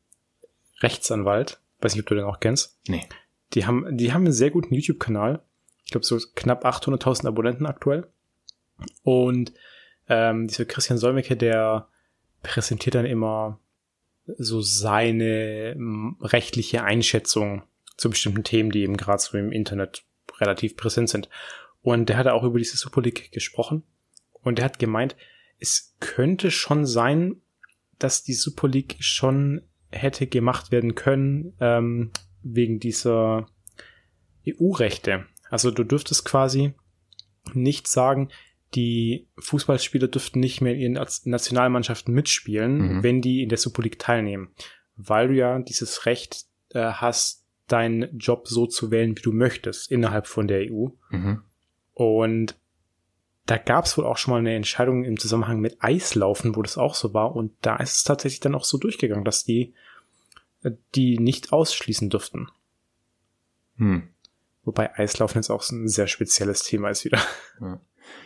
Rechtsanwalt. 0.80 1.60
Weiß 1.80 1.94
nicht, 1.94 2.02
ob 2.02 2.08
du 2.08 2.14
den 2.14 2.24
auch 2.24 2.40
kennst. 2.40 2.78
Nee. 2.88 3.06
Die 3.52 3.66
haben, 3.66 3.96
die 3.96 4.12
haben 4.12 4.24
einen 4.24 4.32
sehr 4.32 4.50
guten 4.50 4.74
YouTube-Kanal. 4.74 5.42
Ich 5.84 5.90
glaube, 5.90 6.06
so 6.06 6.18
knapp 6.34 6.64
800.000 6.64 7.26
Abonnenten 7.26 7.66
aktuell. 7.66 8.06
Und 9.02 9.52
ähm, 10.08 10.46
dieser 10.46 10.64
Christian 10.64 10.98
Solmecke, 10.98 11.36
der 11.36 11.88
präsentiert 12.42 12.94
dann 12.94 13.04
immer 13.04 13.60
so 14.38 14.62
seine 14.62 15.76
rechtliche 16.20 16.84
Einschätzung 16.84 17.64
zu 17.96 18.08
bestimmten 18.08 18.44
Themen, 18.44 18.70
die 18.70 18.82
eben 18.82 18.96
gerade 18.96 19.20
so 19.20 19.36
im 19.36 19.52
Internet 19.52 20.04
relativ 20.40 20.76
präsent 20.76 21.10
sind. 21.10 21.28
Und 21.82 22.08
der 22.08 22.16
hat 22.16 22.28
auch 22.28 22.44
über 22.44 22.58
diese 22.58 22.76
Super 22.76 23.02
League 23.02 23.32
gesprochen. 23.32 23.82
Und 24.40 24.58
er 24.58 24.64
hat 24.64 24.78
gemeint, 24.78 25.16
es 25.58 25.96
könnte 26.00 26.50
schon 26.50 26.86
sein, 26.86 27.42
dass 27.98 28.24
die 28.24 28.34
Super 28.34 28.68
League 28.68 28.96
schon 29.00 29.62
hätte 29.90 30.26
gemacht 30.26 30.72
werden 30.72 30.94
können, 30.94 31.54
ähm, 31.60 32.10
wegen 32.42 32.80
dieser 32.80 33.46
EU-Rechte. 34.46 35.26
Also 35.50 35.70
du 35.70 35.84
dürftest 35.84 36.24
quasi 36.24 36.74
nicht 37.52 37.86
sagen, 37.86 38.30
die 38.74 39.28
Fußballspieler 39.38 40.08
dürften 40.08 40.40
nicht 40.40 40.60
mehr 40.60 40.74
in 40.74 40.80
ihren 40.80 41.06
Nationalmannschaften 41.24 42.14
mitspielen, 42.14 42.78
mhm. 42.78 43.02
wenn 43.02 43.20
die 43.20 43.42
in 43.42 43.48
der 43.48 43.58
Super 43.58 43.82
League 43.82 43.98
teilnehmen, 43.98 44.48
weil 44.96 45.28
du 45.28 45.34
ja 45.34 45.58
dieses 45.58 46.06
Recht 46.06 46.46
äh, 46.70 46.80
hast, 46.80 47.46
deinen 47.68 48.18
Job 48.18 48.48
so 48.48 48.66
zu 48.66 48.90
wählen, 48.90 49.16
wie 49.16 49.22
du 49.22 49.32
möchtest, 49.32 49.90
innerhalb 49.90 50.26
von 50.26 50.48
der 50.48 50.70
EU. 50.70 50.88
Mhm. 51.10 51.42
Und 51.94 52.56
da 53.46 53.58
gab 53.58 53.84
es 53.84 53.98
wohl 53.98 54.06
auch 54.06 54.16
schon 54.16 54.32
mal 54.32 54.38
eine 54.38 54.54
Entscheidung 54.54 55.04
im 55.04 55.18
Zusammenhang 55.18 55.60
mit 55.60 55.82
Eislaufen, 55.82 56.56
wo 56.56 56.62
das 56.62 56.78
auch 56.78 56.94
so 56.94 57.12
war. 57.12 57.34
Und 57.34 57.52
da 57.62 57.76
ist 57.76 57.96
es 57.96 58.04
tatsächlich 58.04 58.40
dann 58.40 58.54
auch 58.54 58.64
so 58.64 58.78
durchgegangen, 58.78 59.24
dass 59.24 59.44
die 59.44 59.74
äh, 60.62 60.72
die 60.94 61.18
nicht 61.18 61.52
ausschließen 61.52 62.10
durften. 62.10 62.48
Hm. 63.76 64.08
Wobei 64.64 64.96
Eislaufen 64.96 65.38
jetzt 65.38 65.50
auch 65.50 65.62
so 65.62 65.74
ein 65.74 65.88
sehr 65.88 66.06
spezielles 66.06 66.62
Thema 66.62 66.90
ist 66.90 67.04
wieder. 67.04 67.20
Ja. 67.60 67.80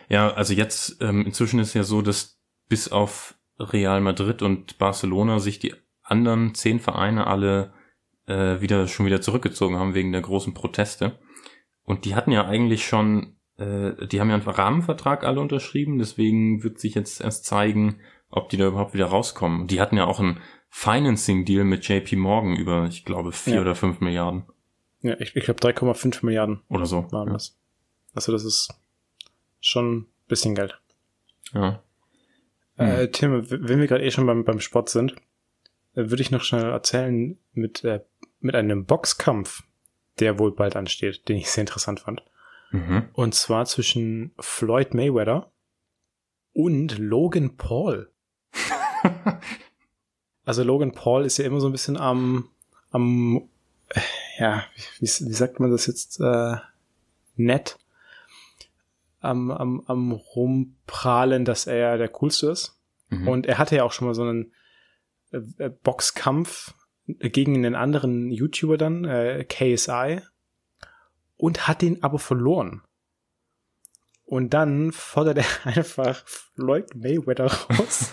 Ja, 0.09 0.33
also 0.33 0.55
jetzt 0.55 0.97
ähm, 1.01 1.27
inzwischen 1.27 1.59
ist 1.61 1.75
ja 1.75 1.83
so, 1.83 2.01
dass 2.01 2.39
bis 2.69 2.89
auf 2.89 3.35
Real 3.59 4.01
Madrid 4.01 4.41
und 4.41 4.79
Barcelona 4.79 5.39
sich 5.39 5.59
die 5.59 5.75
anderen 6.03 6.55
zehn 6.55 6.81
Vereine 6.81 7.27
alle 7.27 7.73
äh, 8.27 8.61
wieder 8.61 8.89
schon 8.89 9.07
wieder 9.07 9.21
zurückgezogen 9.21 9.77
haben 9.77 9.95
wegen 9.95 10.13
der 10.13 10.23
großen 10.23 10.55
Proteste. 10.55 11.19
Und 11.85 12.05
die 12.05 12.15
hatten 12.15 12.33
ja 12.33 12.47
eigentlich 12.47 12.87
schon, 12.87 13.36
äh, 13.59 14.07
die 14.07 14.21
haben 14.21 14.29
ja 14.29 14.35
einen 14.35 14.45
Rahmenvertrag 14.45 15.25
alle 15.25 15.41
unterschrieben, 15.41 15.99
deswegen 15.99 16.63
wird 16.63 16.79
sich 16.79 16.95
jetzt 16.95 17.21
erst 17.21 17.45
zeigen, 17.45 18.01
ob 18.31 18.49
die 18.49 18.57
da 18.57 18.69
überhaupt 18.69 18.95
wieder 18.95 19.07
rauskommen. 19.07 19.67
Die 19.67 19.81
hatten 19.81 19.97
ja 19.97 20.05
auch 20.05 20.21
einen 20.21 20.41
Financing-Deal 20.71 21.65
mit 21.65 21.89
JP 21.89 22.17
Morgan 22.17 22.57
über, 22.57 22.87
ich 22.87 23.05
glaube, 23.05 23.33
vier 23.33 23.55
ja. 23.55 23.61
oder 23.63 23.75
fünf 23.75 24.01
Milliarden. 24.01 24.45
Ja, 25.03 25.15
ich, 25.21 25.37
ich 25.37 25.45
glaube 25.45 25.61
3,5 25.61 26.25
Milliarden. 26.25 26.61
Oder 26.69 26.87
so. 26.87 27.11
Waren 27.13 27.29
ja. 27.29 27.35
das. 27.35 27.57
Also 28.15 28.33
das 28.33 28.45
ist 28.45 28.75
schon 29.61 29.99
ein 29.99 30.07
bisschen 30.27 30.55
Geld. 30.55 30.81
Ja. 31.53 31.83
Äh, 32.77 33.05
hm. 33.05 33.13
Tim, 33.13 33.51
wenn 33.51 33.81
wir 33.81 33.87
gerade 33.87 34.05
eh 34.05 34.11
schon 34.11 34.27
beim, 34.27 34.45
beim 34.45 34.61
Sport 34.61 34.89
sind, 34.89 35.13
äh, 35.95 36.11
würde 36.11 36.23
ich 36.23 36.31
noch 36.31 36.43
schnell 36.43 36.65
erzählen 36.65 37.39
mit, 37.53 37.85
äh, 37.85 38.01
mit 38.41 38.55
einem 38.55 38.85
Boxkampf, 38.85 39.63
der 40.19 40.39
wohl 40.39 40.53
bald 40.53 40.77
ansteht, 40.77 41.29
den 41.29 41.37
ich 41.37 41.51
sehr 41.51 41.63
interessant 41.63 42.01
fand. 42.01 42.23
Mhm. 42.71 43.09
Und 43.13 43.35
zwar 43.35 43.65
zwischen 43.67 44.33
Floyd 44.39 44.95
Mayweather 44.95 45.51
und 46.53 46.99
Logan 46.99 47.57
Paul. 47.57 48.11
also 50.45 50.63
Logan 50.63 50.93
Paul 50.93 51.25
ist 51.25 51.39
ja 51.39 51.45
immer 51.45 51.61
so 51.61 51.69
ein 51.69 51.73
bisschen 51.73 51.97
am, 51.97 52.49
am, 52.91 53.49
ja, 54.39 54.65
wie, 54.99 55.07
wie 55.07 55.33
sagt 55.33 55.61
man 55.61 55.71
das 55.71 55.87
jetzt, 55.87 56.21
äh, 56.21 56.57
nett 57.37 57.79
am, 59.21 59.51
am, 59.51 59.83
am 59.87 60.13
rumprahlen, 60.13 61.45
dass 61.45 61.67
er 61.67 61.99
der 61.99 62.09
coolste 62.09 62.51
ist. 62.51 62.79
Mhm. 63.11 63.29
Und 63.29 63.47
er 63.47 63.59
hatte 63.59 63.77
ja 63.77 63.85
auch 63.85 63.93
schon 63.93 64.07
mal 64.07 64.15
so 64.15 64.23
einen 64.23 64.53
äh, 65.33 65.39
äh 65.59 65.69
Boxkampf 65.69 66.75
gegen 67.07 67.55
einen 67.55 67.75
anderen 67.75 68.31
YouTuber 68.31 68.79
dann, 68.79 69.05
äh, 69.05 69.45
KSI, 69.45 70.23
und 71.37 71.69
hat 71.69 71.83
den 71.83 72.03
aber 72.03 72.19
verloren. 72.19 72.83
Und 74.25 74.51
dann 74.55 74.93
fordert 74.93 75.39
er 75.39 75.45
einfach 75.77 76.27
Floyd 76.27 76.95
Mayweather 76.95 77.47
raus, 77.47 78.13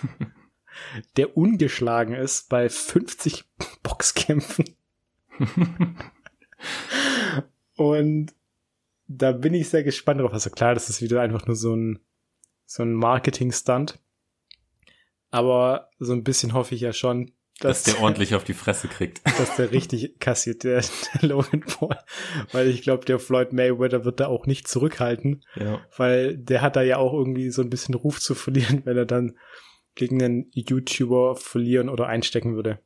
der 1.18 1.38
ungeschlagen 1.38 2.16
ist 2.16 2.50
bei 2.50 2.70
50 2.70 3.46
Boxkämpfen. 3.84 4.76
und 7.76 8.34
da 9.08 9.32
bin 9.32 9.54
ich 9.54 9.70
sehr 9.70 9.84
gespannt 9.84 10.22
drauf. 10.22 10.34
Also 10.34 10.50
klar, 10.50 10.74
das 10.74 10.90
ist 10.90 11.02
wieder 11.02 11.22
einfach 11.22 11.46
nur 11.46 11.56
so 11.56 11.76
ein, 11.76 12.00
so 12.66 12.84
ein 12.84 12.94
Marketing-Stunt. 12.94 14.00
Aber 15.30 15.90
so 15.98 16.14
ein 16.14 16.24
bisschen 16.24 16.54
hoffe 16.54 16.76
ich 16.76 16.82
ja 16.82 16.94
schon, 16.94 17.32
dass, 17.60 17.84
dass 17.84 17.96
der 17.96 18.04
ordentlich 18.04 18.36
auf 18.36 18.44
die 18.44 18.54
Fresse 18.54 18.88
kriegt. 18.88 19.22
Dass 19.26 19.56
der 19.56 19.72
richtig 19.72 20.20
kassiert, 20.20 20.64
der, 20.64 20.82
der 20.82 21.30
Logan 21.30 21.62
Paul. 21.62 21.96
Weil 22.52 22.68
ich 22.68 22.82
glaube, 22.82 23.06
der 23.06 23.20
Floyd 23.20 23.54
Mayweather 23.54 24.06
wird 24.06 24.20
da 24.20 24.28
auch 24.28 24.46
nicht 24.46 24.68
zurückhalten. 24.68 25.44
Ja. 25.56 25.82
Weil 25.96 26.38
der 26.38 26.62
hat 26.62 26.76
da 26.76 26.82
ja 26.82 26.98
auch 26.98 27.14
irgendwie 27.14 27.52
so 27.52 27.62
ein 27.62 27.70
bisschen 27.70 27.96
Ruf 27.96 28.20
zu 28.20 28.36
verlieren, 28.36 28.82
wenn 28.86 28.98
er 28.98 29.06
dann 29.06 29.38
gegen 29.96 30.22
einen 30.22 30.52
YouTuber 30.52 31.36
verlieren 31.36 31.90
oder 31.90 32.08
einstecken 32.08 32.56
würde. 32.56 32.80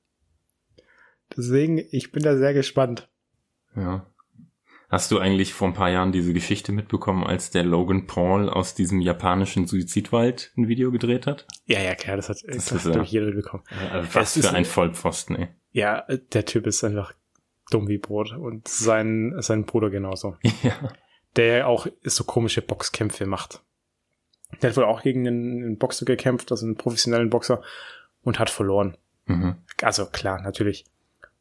Deswegen, 1.36 1.84
ich 1.92 2.12
bin 2.12 2.24
da 2.24 2.38
sehr 2.38 2.54
gespannt. 2.54 3.10
Ja. 3.76 4.08
Hast 4.90 5.12
du 5.12 5.20
eigentlich 5.20 5.54
vor 5.54 5.68
ein 5.68 5.74
paar 5.74 5.90
Jahren 5.90 6.14
diese 6.14 6.34
Geschichte 6.34 6.72
mitbekommen, 6.72 7.26
als 7.26 7.50
der 7.50 7.64
Logan 7.64 8.08
Paul 8.08 8.50
aus 8.50 8.74
diesem 8.74 9.02
japanischen 9.02 9.68
Suizidwald 9.68 10.54
ein 10.56 10.70
Video 10.70 10.92
gedreht 10.92 11.28
hat? 11.28 11.46
Ja, 11.66 11.82
ja, 11.82 11.94
klar, 11.94 12.16
das 12.16 12.30
hat, 12.30 12.38
das, 12.48 12.68
das 12.68 12.86
hat 12.86 12.96
ja, 12.96 13.04
jeder 13.04 13.26
mitbekommen. 13.26 13.64
Ja, 13.70 14.08
was 14.14 14.40
für 14.40 14.50
ein 14.54 14.64
Vollpfosten, 14.64 15.36
ey. 15.36 15.48
Ja, 15.72 16.06
der 16.32 16.46
Typ 16.46 16.68
ist 16.68 16.86
einfach 16.86 17.14
dumm 17.70 17.90
wie 17.90 17.98
Brot 17.98 18.32
und 18.32 18.68
sein, 18.68 19.36
sein 19.40 19.66
Bruder 19.66 19.90
genauso. 19.90 20.38
Ja. 20.64 20.92
Der 21.36 21.68
auch 21.68 21.86
so 22.04 22.24
komische 22.24 22.64
Boxkämpfe 22.64 23.28
macht. 23.28 23.62
Der 24.62 24.72
hat 24.72 24.78
wohl 24.78 24.86
auch 24.86 25.04
gegen 25.04 25.28
einen, 25.28 25.64
einen 25.64 25.78
Boxer 25.78 26.06
gekämpft, 26.06 26.52
also 26.52 26.66
einen 26.66 26.78
professionellen 26.78 27.30
Boxer 27.30 27.62
und 28.24 28.40
hat 28.40 28.50
verloren. 28.50 28.98
Mhm. 29.26 29.56
Also 29.84 30.08
klar, 30.08 30.42
natürlich. 30.42 30.86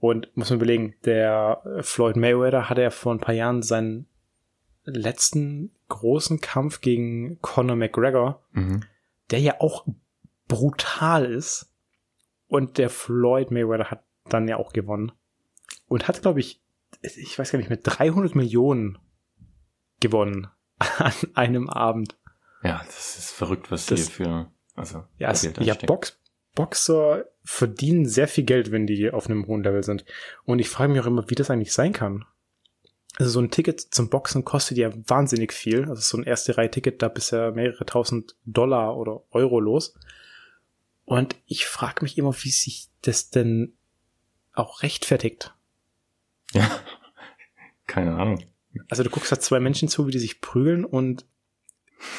Und 0.07 0.37
muss 0.37 0.51
man 0.51 0.59
überlegen, 0.59 0.95
der 1.05 1.63
Floyd 1.81 2.17
Mayweather 2.17 2.69
hatte 2.69 2.83
ja 2.83 2.91
vor 2.91 3.13
ein 3.13 3.21
paar 3.21 3.35
Jahren 3.35 3.63
seinen 3.63 4.07
letzten 4.85 5.73
großen 5.89 6.41
Kampf 6.41 6.81
gegen 6.81 7.41
Conor 7.41 7.77
McGregor, 7.77 8.43
Mhm. 8.53 8.85
der 9.31 9.41
ja 9.41 9.61
auch 9.61 9.87
brutal 10.49 11.25
ist. 11.25 11.73
Und 12.49 12.79
der 12.79 12.91
Floyd 12.91 13.51
Mayweather 13.51 13.91
hat 13.91 14.05
dann 14.29 14.47
ja 14.47 14.57
auch 14.57 14.73
gewonnen. 14.73 15.13
Und 15.89 16.07
hat, 16.07 16.23
glaube 16.23 16.41
ich, 16.41 16.63
ich 17.03 17.37
weiß 17.39 17.51
gar 17.51 17.59
nicht, 17.59 17.71
mit 17.71 17.81
300 17.85 18.35
Millionen 18.37 18.99
gewonnen 20.01 20.49
an 20.99 21.13
einem 21.35 21.69
Abend. 21.69 22.17
Ja, 22.63 22.81
das 22.87 23.19
ist 23.19 23.31
verrückt, 23.33 23.71
was 23.71 23.87
Das- 23.87 24.01
hier 24.01 24.11
für, 24.27 24.51
also, 24.77 25.05
Ja, 25.19 25.31
es, 25.31 25.43
ja. 25.43 25.75
Box, 25.87 26.19
Boxer 26.57 27.27
verdienen 27.45 28.07
sehr 28.07 28.27
viel 28.27 28.43
Geld, 28.43 28.73
wenn 28.73 28.89
die 28.89 29.13
auf 29.13 29.27
einem 29.27 29.47
hohen 29.47 29.63
Level 29.63 29.85
sind. 29.85 30.05
Und 30.45 30.59
ich 30.59 30.69
frage 30.69 30.93
mich 30.93 31.01
auch 31.01 31.07
immer, 31.07 31.31
wie 31.31 31.37
das 31.37 31.51
eigentlich 31.51 31.73
sein 31.73 31.93
kann. 31.93 32.25
Also 33.19 33.31
so 33.31 33.41
ein 33.41 33.53
Ticket 33.53 33.81
zum 33.81 34.11
Boxen 34.11 34.45
kostet 34.45 34.77
ja 34.79 34.91
wahnsinnig 35.07 35.53
viel. 35.53 35.89
Also 35.89 36.01
so 36.01 36.19
ein 36.19 36.25
erste 36.25 36.59
Reihe-Ticket, 36.59 37.01
da 37.01 37.09
bist 37.09 37.31
ja 37.31 37.53
mehrere 37.53 37.87
tausend 37.87 38.35
Dollar 38.45 38.97
oder 38.97 39.23
Euro 39.31 39.61
los. 39.61 39.95
Und 41.05 41.37
ich 41.47 41.67
frage 41.67 42.03
mich 42.03 42.19
immer, 42.19 42.35
wie 42.43 42.51
sich 42.51 42.89
das 43.03 43.31
denn 43.31 43.75
auch 44.53 44.83
rechtfertigt. 44.83 45.55
Ja. 46.53 46.69
Keine 47.87 48.17
Ahnung. 48.17 48.45
Also 48.89 49.05
du 49.05 49.11
guckst 49.11 49.31
da 49.31 49.39
zwei 49.39 49.61
Menschen 49.61 49.89
zu, 49.89 50.09
wie 50.09 50.11
die 50.11 50.19
sich 50.19 50.41
prügeln 50.41 50.85
und 50.85 51.25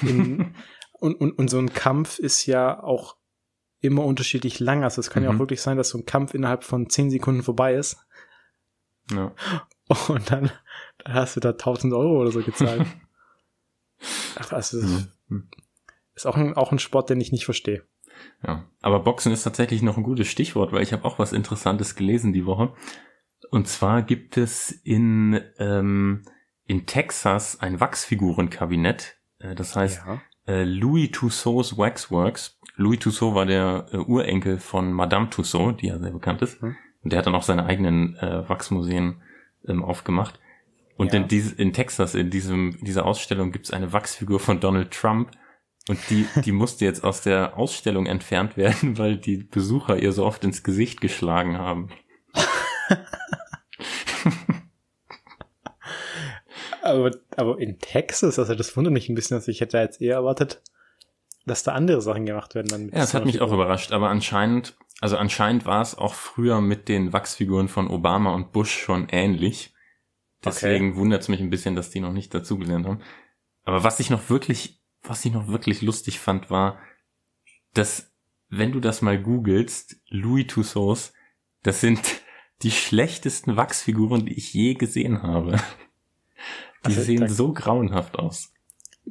in, 0.02 0.56
und, 0.94 1.16
und, 1.16 1.34
und 1.34 1.50
so 1.50 1.60
ein 1.60 1.74
Kampf 1.74 2.18
ist 2.18 2.46
ja 2.46 2.82
auch 2.82 3.17
immer 3.88 4.06
unterschiedlich 4.06 4.60
lang. 4.60 4.84
Also 4.84 5.00
es 5.00 5.10
kann 5.10 5.24
ja 5.24 5.30
auch 5.30 5.34
Mhm. 5.34 5.40
wirklich 5.40 5.62
sein, 5.62 5.78
dass 5.78 5.90
so 5.90 5.98
ein 5.98 6.06
Kampf 6.06 6.34
innerhalb 6.34 6.64
von 6.64 6.90
zehn 6.90 7.10
Sekunden 7.10 7.44
vorbei 7.44 7.74
ist 7.76 7.98
Ja. 9.12 9.34
und 10.10 10.30
dann, 10.32 10.52
dann 11.04 11.14
hast 11.14 11.36
du 11.36 11.40
da 11.40 11.50
1000 11.52 11.94
Euro 11.94 12.22
oder 12.22 12.32
so 12.32 12.42
gezahlt. 12.42 12.86
Ach, 14.40 14.52
also 14.52 14.82
das 14.82 15.08
Mhm. 15.30 15.50
ist 16.16 16.26
auch 16.28 16.36
ein, 16.38 16.54
auch 16.56 16.72
ein 16.72 16.80
Sport, 16.80 17.10
den 17.10 17.20
ich 17.22 17.32
nicht 17.32 17.46
verstehe. 17.46 17.84
Ja, 18.46 18.66
aber 18.82 19.00
Boxen 19.02 19.32
ist 19.32 19.44
tatsächlich 19.44 19.82
noch 19.82 19.98
ein 19.98 20.04
gutes 20.04 20.28
Stichwort, 20.28 20.72
weil 20.72 20.82
ich 20.84 20.94
habe 20.94 21.06
auch 21.06 21.20
was 21.20 21.34
Interessantes 21.34 21.96
gelesen 21.96 22.34
die 22.34 22.46
Woche. 22.46 22.74
Und 23.52 23.68
zwar 23.68 24.02
gibt 24.02 24.38
es 24.38 24.72
in, 24.72 25.40
ähm, 25.60 26.24
in 26.66 26.86
Texas 26.86 27.60
ein 27.60 27.80
Wachsfigurenkabinett. 27.80 29.18
Äh, 29.40 29.54
das 29.56 29.76
heißt 29.76 30.02
Ja. 30.06 30.22
Äh, 30.48 30.64
Louis 30.64 31.12
Tussauds 31.12 31.78
Waxworks. 31.78 32.58
Louis 32.76 33.00
Tussaud 33.00 33.36
war 33.36 33.46
der 33.46 33.88
äh, 33.92 33.98
Urenkel 33.98 34.60
von 34.60 34.92
Madame 34.94 35.30
Tussaud, 35.30 35.82
die 35.82 35.88
ja 35.88 36.00
sehr 36.00 36.12
bekannt 36.12 36.42
ist. 36.42 36.62
Mhm. 36.62 36.76
Und 37.04 37.12
der 37.12 37.20
hat 37.20 37.26
dann 37.28 37.36
auch 37.36 37.44
seine 37.44 37.66
eigenen 37.66 38.16
äh, 38.18 38.48
Wachsmuseen 38.48 39.22
ähm, 39.68 39.84
aufgemacht. 39.84 40.40
Und 40.98 41.14
Ja. 41.14 41.20
in, 41.20 41.28
dies, 41.28 41.52
in 41.54 41.74
Texas, 41.74 42.16
in 42.16 42.30
diesem, 42.30 42.78
dieser 42.82 43.06
Ausstellung, 43.06 43.52
gibt 43.52 43.66
es 43.66 43.72
eine 43.72 43.94
Wachsfigur 43.94 44.40
von 44.40 44.60
Donald 44.60 44.92
Trump. 44.92 45.32
Und 45.88 46.00
die, 46.10 46.26
die 46.44 46.52
musste 46.62 46.86
jetzt 46.86 47.04
aus 47.04 47.22
der 47.22 47.58
Ausstellung 47.58 48.06
entfernt 48.08 48.58
werden, 48.58 48.98
weil 48.98 49.18
die 49.18 49.38
Besucher 49.38 49.98
ihr 49.98 50.12
so 50.12 50.26
oft 50.26 50.44
ins 50.44 50.64
Gesicht 50.64 51.02
geschlagen 51.02 51.58
haben. 51.58 51.90
Aber, 56.88 57.12
aber 57.36 57.60
in 57.60 57.80
Texas, 57.80 58.40
also 58.40 58.56
das 58.56 58.76
wundert 58.76 58.94
mich 58.94 59.10
ein 59.10 59.16
bisschen, 59.16 59.38
dass 59.38 59.48
ich 59.48 59.62
hätte 59.62 59.78
jetzt 59.78 60.02
eher 60.02 60.16
erwartet, 60.16 60.62
dass 61.46 61.64
da 61.64 61.74
andere 61.74 62.02
Sachen 62.02 62.26
gemacht 62.26 62.56
werden. 62.56 62.68
Dann 62.68 62.86
mit 62.86 62.94
Ja, 62.94 63.00
das 63.00 63.14
hat 63.14 63.26
mich 63.26 63.42
auch 63.42 63.52
überrascht, 63.52 63.92
aber 63.92 64.10
anscheinend, 64.10 64.76
also 65.00 65.18
anscheinend 65.18 65.66
war 65.66 65.82
es 65.82 65.96
auch 65.96 66.14
früher 66.14 66.62
mit 66.62 66.90
den 66.90 67.14
Wachsfiguren 67.14 67.68
von 67.68 67.90
Obama 67.90 68.34
und 68.34 68.52
Bush 68.52 68.72
schon 68.72 69.08
ähnlich. 69.10 69.74
Deswegen 70.44 70.96
wundert 70.96 71.24
es 71.24 71.30
mich 71.30 71.40
ein 71.40 71.50
bisschen, 71.50 71.76
dass 71.76 71.90
die 71.90 72.00
noch 72.00 72.14
nicht 72.14 72.34
dazugelernt 72.34 72.86
haben. 72.86 73.02
Aber 73.64 73.84
was 73.84 74.00
ich 74.00 74.10
noch 74.10 74.30
wirklich, 74.30 74.82
was 75.02 75.26
ich 75.26 75.34
noch 75.34 75.48
wirklich 75.48 75.82
lustig 75.82 76.20
fand, 76.20 76.50
war, 76.50 76.80
dass, 77.74 78.14
wenn 78.50 78.72
du 78.72 78.80
das 78.80 79.02
mal 79.02 79.22
googelst, 79.22 80.02
Louis 80.10 80.48
Tussauds, 80.48 81.14
das 81.64 81.82
sind 81.82 82.22
die 82.64 82.72
schlechtesten 82.72 83.56
Wachsfiguren, 83.56 84.26
die 84.26 84.34
ich 84.34 84.54
je 84.54 84.74
gesehen 84.74 85.22
habe. 85.22 85.60
Die 86.88 86.94
Also, 86.94 87.02
sehen 87.04 87.22
da- 87.22 87.28
so 87.30 87.54
grauenhaft 87.54 88.18
aus. 88.18 88.54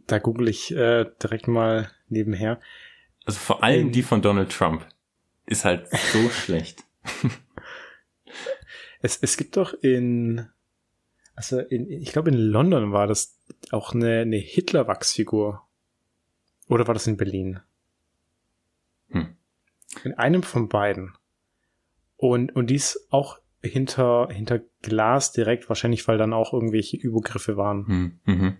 Da 0.06 0.18
google 0.18 0.48
ich 0.48 0.74
äh, 0.74 1.06
direkt 1.22 1.48
mal 1.48 1.90
nebenher. 2.08 2.60
Also 3.24 3.38
vor 3.38 3.62
allem 3.64 3.86
Ähm. 3.86 3.92
die 3.92 4.02
von 4.02 4.22
Donald 4.22 4.50
Trump. 4.52 4.86
Ist 5.46 5.64
halt 5.64 5.88
so 5.90 6.28
schlecht. 6.30 6.84
Es, 9.00 9.18
es 9.22 9.36
gibt 9.36 9.56
doch 9.56 9.74
in, 9.74 10.48
also 11.34 11.60
in, 11.60 11.90
ich 11.90 12.12
glaube 12.12 12.30
in 12.30 12.36
London 12.36 12.92
war 12.92 13.06
das 13.06 13.38
auch 13.70 13.94
eine, 13.94 14.20
eine 14.20 14.36
Hitler-Wachsfigur. 14.36 15.62
Oder 16.68 16.86
war 16.86 16.94
das 16.94 17.06
in 17.06 17.16
Berlin? 17.16 17.60
Hm. 19.10 19.36
In 20.04 20.14
einem 20.14 20.42
von 20.42 20.68
beiden. 20.68 21.14
Und, 22.16 22.54
und 22.56 22.68
die 22.68 22.74
ist 22.74 23.06
auch 23.10 23.38
hinter, 23.62 24.28
hinter 24.32 24.60
Glas 24.86 25.32
direkt, 25.32 25.68
wahrscheinlich 25.68 26.06
weil 26.08 26.18
dann 26.18 26.32
auch 26.32 26.52
irgendwelche 26.52 26.96
Übergriffe 26.96 27.56
waren. 27.56 27.86
Hm, 27.86 28.12
mhm. 28.24 28.56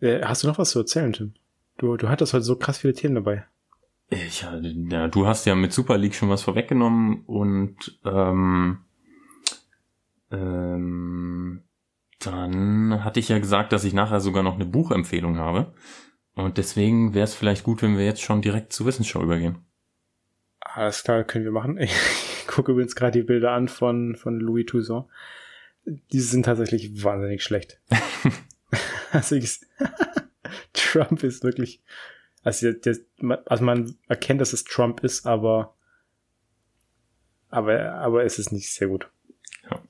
Äh, 0.00 0.22
hast 0.22 0.42
du 0.42 0.48
noch 0.48 0.58
was 0.58 0.70
zu 0.70 0.80
erzählen, 0.80 1.12
Tim? 1.12 1.34
Du, 1.78 1.96
du 1.96 2.08
hattest 2.08 2.34
heute 2.34 2.44
so 2.44 2.56
krass 2.56 2.78
viele 2.78 2.94
Themen 2.94 3.16
dabei. 3.16 3.46
Ich, 4.10 4.42
ja, 4.42 4.56
ja, 4.56 5.08
du 5.08 5.26
hast 5.26 5.46
ja 5.46 5.54
mit 5.54 5.72
Super 5.72 5.96
League 5.96 6.14
schon 6.14 6.30
was 6.30 6.42
vorweggenommen 6.42 7.22
und 7.26 7.98
ähm, 8.04 8.78
ähm, 10.30 11.62
dann 12.18 13.04
hatte 13.04 13.20
ich 13.20 13.28
ja 13.28 13.38
gesagt, 13.38 13.72
dass 13.72 13.84
ich 13.84 13.94
nachher 13.94 14.20
sogar 14.20 14.42
noch 14.42 14.56
eine 14.56 14.66
Buchempfehlung 14.66 15.38
habe. 15.38 15.72
Und 16.34 16.58
deswegen 16.58 17.14
wäre 17.14 17.24
es 17.24 17.34
vielleicht 17.34 17.64
gut, 17.64 17.82
wenn 17.82 17.96
wir 17.96 18.04
jetzt 18.04 18.22
schon 18.22 18.42
direkt 18.42 18.72
zur 18.72 18.86
Wissensschau 18.86 19.22
übergehen. 19.22 19.58
Alles 20.60 21.02
klar, 21.02 21.24
können 21.24 21.44
wir 21.44 21.52
machen. 21.52 21.78
Ich 22.40 22.54
gucke 22.56 22.72
übrigens 22.72 22.96
gerade 22.96 23.20
die 23.20 23.24
Bilder 23.24 23.52
an 23.52 23.68
von, 23.68 24.16
von 24.16 24.40
Louis 24.40 24.66
Toussaint. 24.66 25.04
Die 25.84 26.18
sind 26.18 26.46
tatsächlich 26.46 27.04
wahnsinnig 27.04 27.44
schlecht. 27.44 27.80
also, 29.12 29.36
ich, 29.36 29.60
Trump 30.72 31.22
ist 31.22 31.44
wirklich, 31.44 31.80
also, 32.42 32.72
der, 32.72 32.94
der, 32.94 33.42
also 33.46 33.64
man 33.64 33.96
erkennt, 34.08 34.40
dass 34.40 34.52
es 34.52 34.64
Trump 34.64 35.04
ist, 35.04 35.26
aber, 35.26 35.76
aber, 37.50 37.92
aber 37.92 38.24
es 38.24 38.40
ist 38.40 38.50
nicht 38.50 38.72
sehr 38.72 38.88
gut. 38.88 39.08
Ja. 39.70 39.80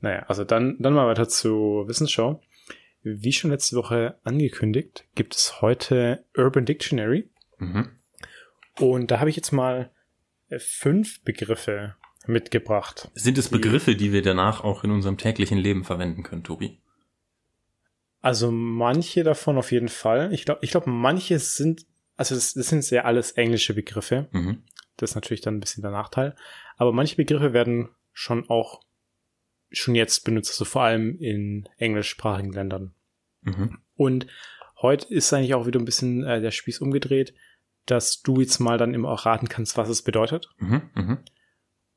Naja, 0.00 0.24
also 0.28 0.44
dann, 0.44 0.76
dann 0.78 0.94
mal 0.94 1.08
weiter 1.08 1.28
zur 1.28 1.88
Wissensschau. 1.88 2.40
Wie 3.02 3.32
schon 3.32 3.50
letzte 3.50 3.74
Woche 3.74 4.18
angekündigt, 4.22 5.04
gibt 5.16 5.34
es 5.34 5.60
heute 5.60 6.24
Urban 6.36 6.64
Dictionary. 6.64 7.28
Mhm. 7.58 7.90
Und 8.78 9.10
da 9.10 9.18
habe 9.18 9.30
ich 9.30 9.36
jetzt 9.36 9.50
mal 9.50 9.90
fünf 10.58 11.22
Begriffe 11.22 11.96
mitgebracht. 12.26 13.10
Sind 13.14 13.38
es 13.38 13.48
Begriffe, 13.48 13.94
die 13.94 14.12
wir 14.12 14.22
danach 14.22 14.62
auch 14.62 14.84
in 14.84 14.90
unserem 14.90 15.16
täglichen 15.16 15.58
Leben 15.58 15.84
verwenden 15.84 16.22
können, 16.22 16.44
Tobi? 16.44 16.78
Also 18.20 18.50
manche 18.50 19.22
davon 19.24 19.58
auf 19.58 19.72
jeden 19.72 19.88
Fall. 19.88 20.32
Ich 20.32 20.44
glaube, 20.44 20.60
ich 20.62 20.70
glaube, 20.70 20.90
manche 20.90 21.38
sind, 21.38 21.86
also 22.16 22.34
das, 22.34 22.54
das 22.54 22.68
sind 22.68 22.82
sehr 22.82 23.04
alles 23.04 23.32
englische 23.32 23.74
Begriffe. 23.74 24.28
Mhm. 24.32 24.62
Das 24.96 25.10
ist 25.10 25.14
natürlich 25.14 25.40
dann 25.40 25.56
ein 25.56 25.60
bisschen 25.60 25.82
der 25.82 25.92
Nachteil. 25.92 26.34
Aber 26.76 26.92
manche 26.92 27.16
Begriffe 27.16 27.52
werden 27.52 27.88
schon 28.12 28.48
auch 28.50 28.82
schon 29.70 29.94
jetzt 29.94 30.24
benutzt, 30.24 30.50
also 30.50 30.64
vor 30.64 30.82
allem 30.82 31.18
in 31.18 31.68
englischsprachigen 31.76 32.52
Ländern. 32.52 32.94
Mhm. 33.42 33.78
Und 33.94 34.26
heute 34.80 35.12
ist 35.12 35.32
eigentlich 35.32 35.54
auch 35.54 35.66
wieder 35.66 35.78
ein 35.78 35.84
bisschen 35.84 36.24
äh, 36.24 36.40
der 36.40 36.50
Spieß 36.50 36.80
umgedreht, 36.80 37.34
dass 37.90 38.22
du 38.22 38.40
jetzt 38.40 38.58
mal 38.58 38.78
dann 38.78 38.94
immer 38.94 39.10
auch 39.10 39.26
raten 39.26 39.48
kannst, 39.48 39.76
was 39.76 39.88
es 39.88 40.02
bedeutet. 40.02 40.48
Mhm. 40.58 40.90
Mhm. 40.94 41.18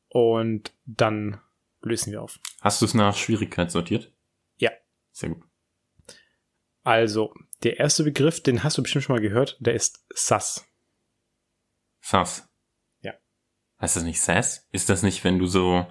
Und 0.08 0.73
dann 0.86 1.39
lösen 1.82 2.12
wir 2.12 2.21
auf. 2.21 2.39
Hast 2.62 2.82
du 2.82 2.86
es 2.86 2.93
nach 2.93 3.15
Schwierigkeit 3.15 3.71
sortiert? 3.71 4.13
Ja. 4.58 4.71
Sehr 5.12 5.30
gut. 5.30 5.43
Also, 6.84 7.34
der 7.63 7.77
erste 7.77 8.04
Begriff, 8.04 8.41
den 8.41 8.63
hast 8.63 8.77
du 8.77 8.82
bestimmt 8.82 9.04
schon 9.06 9.15
mal 9.15 9.21
gehört, 9.21 9.58
der 9.60 9.75
ist 9.75 10.04
SAS. 10.13 10.65
SAS. 12.01 12.49
Ja. 13.01 13.13
Heißt 13.80 13.95
das 13.95 14.04
nicht 14.04 14.21
SAS? 14.21 14.67
Ist 14.71 14.89
das 14.89 15.04
nicht, 15.04 15.23
wenn 15.23 15.39
du 15.39 15.45
so 15.45 15.86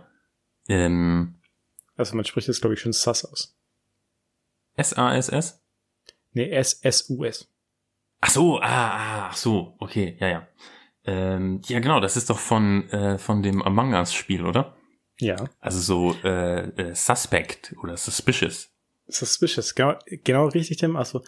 ähm, 0.69 1.41
Also 1.97 2.17
man 2.17 2.25
spricht 2.25 2.49
das, 2.49 2.61
glaube 2.61 2.75
ich, 2.75 2.81
schon 2.81 2.93
SAS 2.93 3.25
aus. 3.25 3.57
S-A-S-S? 4.75 5.63
Nee, 6.33 6.51
S-S-U-S. 6.51 7.49
Ach 8.21 8.31
so, 8.31 8.61
ah, 8.61 8.67
ah, 8.67 9.29
ach 9.31 9.37
so, 9.37 9.75
okay, 9.79 10.17
ja, 10.21 10.29
ja. 10.29 10.49
Ähm, 11.05 11.63
ja, 11.67 11.81
genau, 11.81 12.01
das 12.01 12.17
ist 12.17 12.29
doch 12.29 12.39
von, 12.39 12.89
äh, 12.91 13.19
von 13.19 13.43
dem 13.43 13.63
Among 13.63 13.95
Us-Spiel, 13.95 14.45
oder? 14.45 14.77
Ja. 15.19 15.37
Also 15.59 15.81
so 15.81 16.17
äh, 16.25 16.69
äh, 16.69 16.95
Suspect 16.95 17.75
oder 17.83 17.97
Suspicious. 17.97 18.71
Suspicious, 19.07 19.75
genau, 19.75 19.99
genau 20.07 20.47
richtig, 20.49 20.79
Tim. 20.79 20.97
Also 20.97 21.23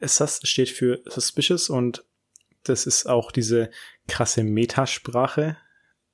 Sus 0.00 0.40
steht 0.44 0.70
für 0.70 1.02
Suspicious 1.06 1.70
und 1.70 2.04
das 2.64 2.86
ist 2.86 3.06
auch 3.06 3.30
diese 3.30 3.70
krasse 4.08 4.42
Metasprache 4.42 5.56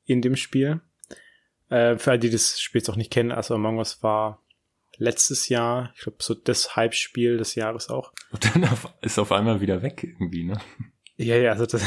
in 0.05 0.23
dem 0.23 0.37
Spiel. 0.37 0.81
Äh, 1.69 1.97
für 1.97 2.11
alle, 2.11 2.21
die 2.21 2.31
das 2.31 2.61
Spiel 2.61 2.81
jetzt 2.81 2.91
auch 2.91 2.97
nicht 2.97 3.13
kennen, 3.13 3.33
also 3.33 3.55
Among 3.55 3.79
Us 3.79 4.03
war 4.03 4.43
letztes 5.01 5.49
Jahr, 5.49 5.93
ich 5.97 6.03
glaube, 6.03 6.19
so 6.21 6.35
das 6.35 6.77
Hype-Spiel 6.77 7.39
des 7.39 7.55
Jahres 7.55 7.89
auch. 7.89 8.13
Und 8.31 8.45
dann 8.45 8.65
auf, 8.65 8.95
ist 9.01 9.19
auf 9.19 9.33
einmal 9.33 9.61
wieder 9.61 9.83
weg 9.83 10.05
irgendwie, 10.05 10.45
ne? 10.45 10.61
Ja, 11.17 11.37
ja, 11.37 11.53
also 11.53 11.67
das, 11.67 11.83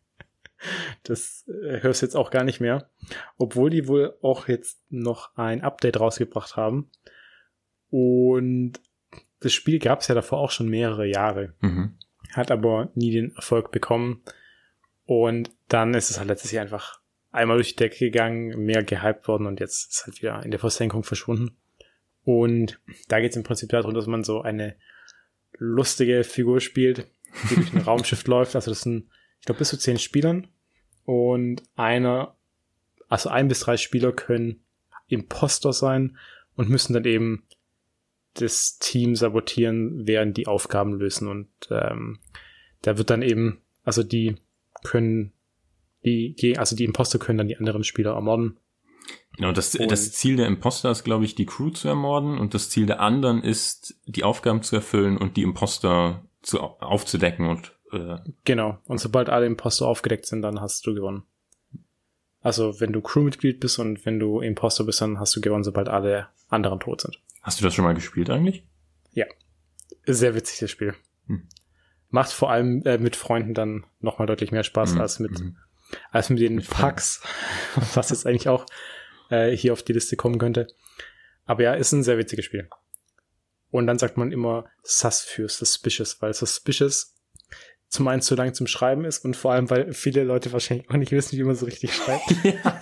das 1.04 1.48
äh, 1.48 1.80
hörst 1.80 2.02
du 2.02 2.06
jetzt 2.06 2.16
auch 2.16 2.30
gar 2.30 2.44
nicht 2.44 2.60
mehr. 2.60 2.90
Obwohl 3.38 3.70
die 3.70 3.86
wohl 3.86 4.16
auch 4.20 4.48
jetzt 4.48 4.80
noch 4.90 5.36
ein 5.36 5.62
Update 5.62 6.00
rausgebracht 6.00 6.56
haben. 6.56 6.90
Und 7.90 8.74
das 9.40 9.52
Spiel 9.52 9.78
gab 9.78 10.00
es 10.00 10.08
ja 10.08 10.14
davor 10.14 10.40
auch 10.40 10.50
schon 10.50 10.68
mehrere 10.68 11.06
Jahre. 11.06 11.54
Mhm. 11.60 11.98
Hat 12.32 12.50
aber 12.50 12.90
nie 12.94 13.12
den 13.12 13.34
Erfolg 13.36 13.70
bekommen. 13.70 14.22
Und 15.06 15.50
dann 15.68 15.94
ist 15.94 16.10
es 16.10 16.18
halt 16.18 16.28
letztes 16.28 16.50
Jahr 16.50 16.64
einfach 16.64 17.00
einmal 17.30 17.56
durch 17.56 17.70
die 17.70 17.76
Decke 17.76 17.98
gegangen, 17.98 18.58
mehr 18.64 18.82
gehypt 18.82 19.28
worden 19.28 19.46
und 19.46 19.60
jetzt 19.60 19.92
ist 19.92 20.06
halt 20.06 20.20
wieder 20.20 20.42
in 20.44 20.50
der 20.50 20.60
Versenkung 20.60 21.04
verschwunden. 21.04 21.56
Und 22.28 22.78
da 23.08 23.20
geht 23.20 23.30
es 23.30 23.38
im 23.38 23.42
Prinzip 23.42 23.70
darum, 23.70 23.94
dass 23.94 24.06
man 24.06 24.22
so 24.22 24.42
eine 24.42 24.76
lustige 25.56 26.24
Figur 26.24 26.60
spielt, 26.60 27.06
die 27.48 27.54
durch 27.54 27.72
ein 27.72 27.80
Raumschiff 27.86 28.26
läuft. 28.26 28.54
Also 28.54 28.70
das 28.70 28.82
sind, 28.82 29.08
ich 29.40 29.46
glaube, 29.46 29.60
bis 29.60 29.70
zu 29.70 29.78
zehn 29.78 29.98
Spielern. 29.98 30.46
Und 31.06 31.62
einer, 31.74 32.36
also 33.08 33.30
ein 33.30 33.48
bis 33.48 33.60
drei 33.60 33.78
Spieler 33.78 34.12
können 34.12 34.60
Imposter 35.06 35.72
sein 35.72 36.18
und 36.54 36.68
müssen 36.68 36.92
dann 36.92 37.06
eben 37.06 37.46
das 38.34 38.78
Team 38.78 39.16
sabotieren, 39.16 40.06
während 40.06 40.36
die 40.36 40.48
Aufgaben 40.48 40.98
lösen. 40.98 41.28
Und 41.28 41.48
ähm, 41.70 42.18
da 42.82 42.98
wird 42.98 43.08
dann 43.08 43.22
eben, 43.22 43.62
also 43.84 44.02
die 44.02 44.36
können 44.84 45.32
die, 46.04 46.58
also 46.58 46.76
die 46.76 46.84
Imposter 46.84 47.18
können 47.18 47.38
dann 47.38 47.48
die 47.48 47.56
anderen 47.56 47.84
Spieler 47.84 48.12
ermorden. 48.12 48.58
Genau, 49.36 49.52
das, 49.52 49.70
das 49.70 50.12
Ziel 50.12 50.36
der 50.36 50.48
Imposter 50.48 50.90
ist, 50.90 51.04
glaube 51.04 51.24
ich, 51.24 51.36
die 51.36 51.46
Crew 51.46 51.70
zu 51.70 51.86
ermorden 51.86 52.38
und 52.38 52.54
das 52.54 52.70
Ziel 52.70 52.86
der 52.86 53.00
anderen 53.00 53.42
ist, 53.42 53.94
die 54.06 54.24
Aufgaben 54.24 54.62
zu 54.62 54.74
erfüllen 54.74 55.16
und 55.16 55.36
die 55.36 55.42
Imposter 55.42 56.24
zu, 56.42 56.60
aufzudecken 56.60 57.46
und 57.46 57.72
äh 57.92 58.16
Genau, 58.44 58.78
und 58.86 58.98
sobald 58.98 59.28
alle 59.28 59.46
Imposter 59.46 59.86
aufgedeckt 59.86 60.26
sind, 60.26 60.42
dann 60.42 60.60
hast 60.60 60.84
du 60.86 60.94
gewonnen. 60.94 61.22
Also 62.40 62.80
wenn 62.80 62.92
du 62.92 63.00
Crewmitglied 63.00 63.60
bist 63.60 63.78
und 63.78 64.04
wenn 64.06 64.18
du 64.18 64.40
Imposter 64.40 64.84
bist, 64.84 65.00
dann 65.00 65.20
hast 65.20 65.36
du 65.36 65.40
gewonnen, 65.40 65.64
sobald 65.64 65.88
alle 65.88 66.28
anderen 66.48 66.80
tot 66.80 67.02
sind. 67.02 67.20
Hast 67.42 67.60
du 67.60 67.64
das 67.64 67.74
schon 67.74 67.84
mal 67.84 67.94
gespielt 67.94 68.30
eigentlich? 68.30 68.66
Ja. 69.12 69.26
Sehr 70.04 70.34
witzig, 70.34 70.58
das 70.60 70.70
Spiel. 70.70 70.94
Hm. 71.26 71.48
Macht 72.10 72.32
vor 72.32 72.50
allem 72.50 72.82
äh, 72.84 72.98
mit 72.98 73.16
Freunden 73.16 73.54
dann 73.54 73.84
nochmal 74.00 74.26
deutlich 74.26 74.50
mehr 74.50 74.64
Spaß 74.64 74.94
hm. 74.94 75.00
als 75.00 75.18
mit, 75.18 75.38
hm. 75.38 75.56
als 76.10 76.30
mit 76.30 76.40
den 76.40 76.56
mit 76.56 76.68
Packs, 76.68 77.22
was 77.94 78.10
jetzt 78.10 78.26
eigentlich 78.26 78.48
auch 78.48 78.66
äh, 79.30 79.50
hier 79.50 79.72
auf 79.72 79.82
die 79.82 79.92
Liste 79.92 80.16
kommen 80.16 80.38
könnte. 80.38 80.68
Aber 81.44 81.62
ja, 81.62 81.74
ist 81.74 81.92
ein 81.92 82.02
sehr 82.02 82.18
witziges 82.18 82.44
Spiel. 82.44 82.68
Und 83.70 83.86
dann 83.86 83.98
sagt 83.98 84.16
man 84.16 84.32
immer 84.32 84.66
sus 84.82 85.20
für 85.20 85.48
suspicious, 85.48 86.20
weil 86.20 86.32
suspicious 86.34 87.14
zum 87.88 88.08
einen 88.08 88.22
zu 88.22 88.34
lang 88.34 88.54
zum 88.54 88.66
Schreiben 88.66 89.04
ist 89.04 89.24
und 89.24 89.36
vor 89.36 89.52
allem, 89.52 89.70
weil 89.70 89.92
viele 89.92 90.24
Leute 90.24 90.52
wahrscheinlich 90.52 90.90
auch 90.90 90.96
nicht 90.96 91.12
wissen, 91.12 91.38
wie 91.38 91.44
man 91.44 91.54
so 91.54 91.66
richtig 91.66 91.94
schreibt. 91.94 92.34
Ja. 92.44 92.80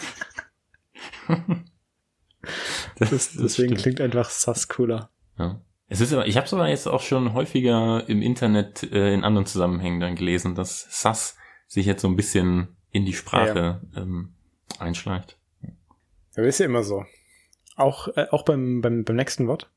das, 2.99 3.11
das, 3.11 3.33
deswegen 3.33 3.71
stimmt. 3.71 3.83
klingt 3.83 4.01
einfach 4.01 4.31
sus 4.31 4.69
cooler. 4.69 5.11
Ja. 5.39 5.61
Es 5.89 6.01
ist 6.01 6.13
aber, 6.13 6.27
ich 6.27 6.37
habe 6.37 6.47
es 6.47 6.55
aber 6.55 6.69
jetzt 6.69 6.87
auch 6.87 7.03
schon 7.03 7.33
häufiger 7.33 8.05
im 8.09 8.23
Internet 8.23 8.83
äh, 8.85 9.13
in 9.13 9.25
anderen 9.25 9.47
Zusammenhängen 9.47 10.01
dann 10.01 10.17
gelesen, 10.17 10.55
dass 10.55 10.87
sus 10.91 11.37
sich 11.67 11.87
jetzt 11.87 12.03
so 12.03 12.09
ein 12.09 12.17
bisschen 12.17 12.77
in 12.91 13.05
die 13.05 13.13
Sprache 13.13 13.59
ja, 13.59 13.83
ja. 13.95 14.03
Ähm, 14.03 14.35
einschleicht. 14.79 15.37
Ja, 16.37 16.43
ist 16.45 16.61
ja 16.61 16.67
immer 16.67 16.83
so. 16.83 17.05
Auch, 17.77 18.09
äh, 18.17 18.27
auch 18.31 18.45
beim, 18.45 18.81
beim, 18.81 19.05
beim 19.05 19.17
nächsten 19.17 19.47
Wort. 19.47 19.71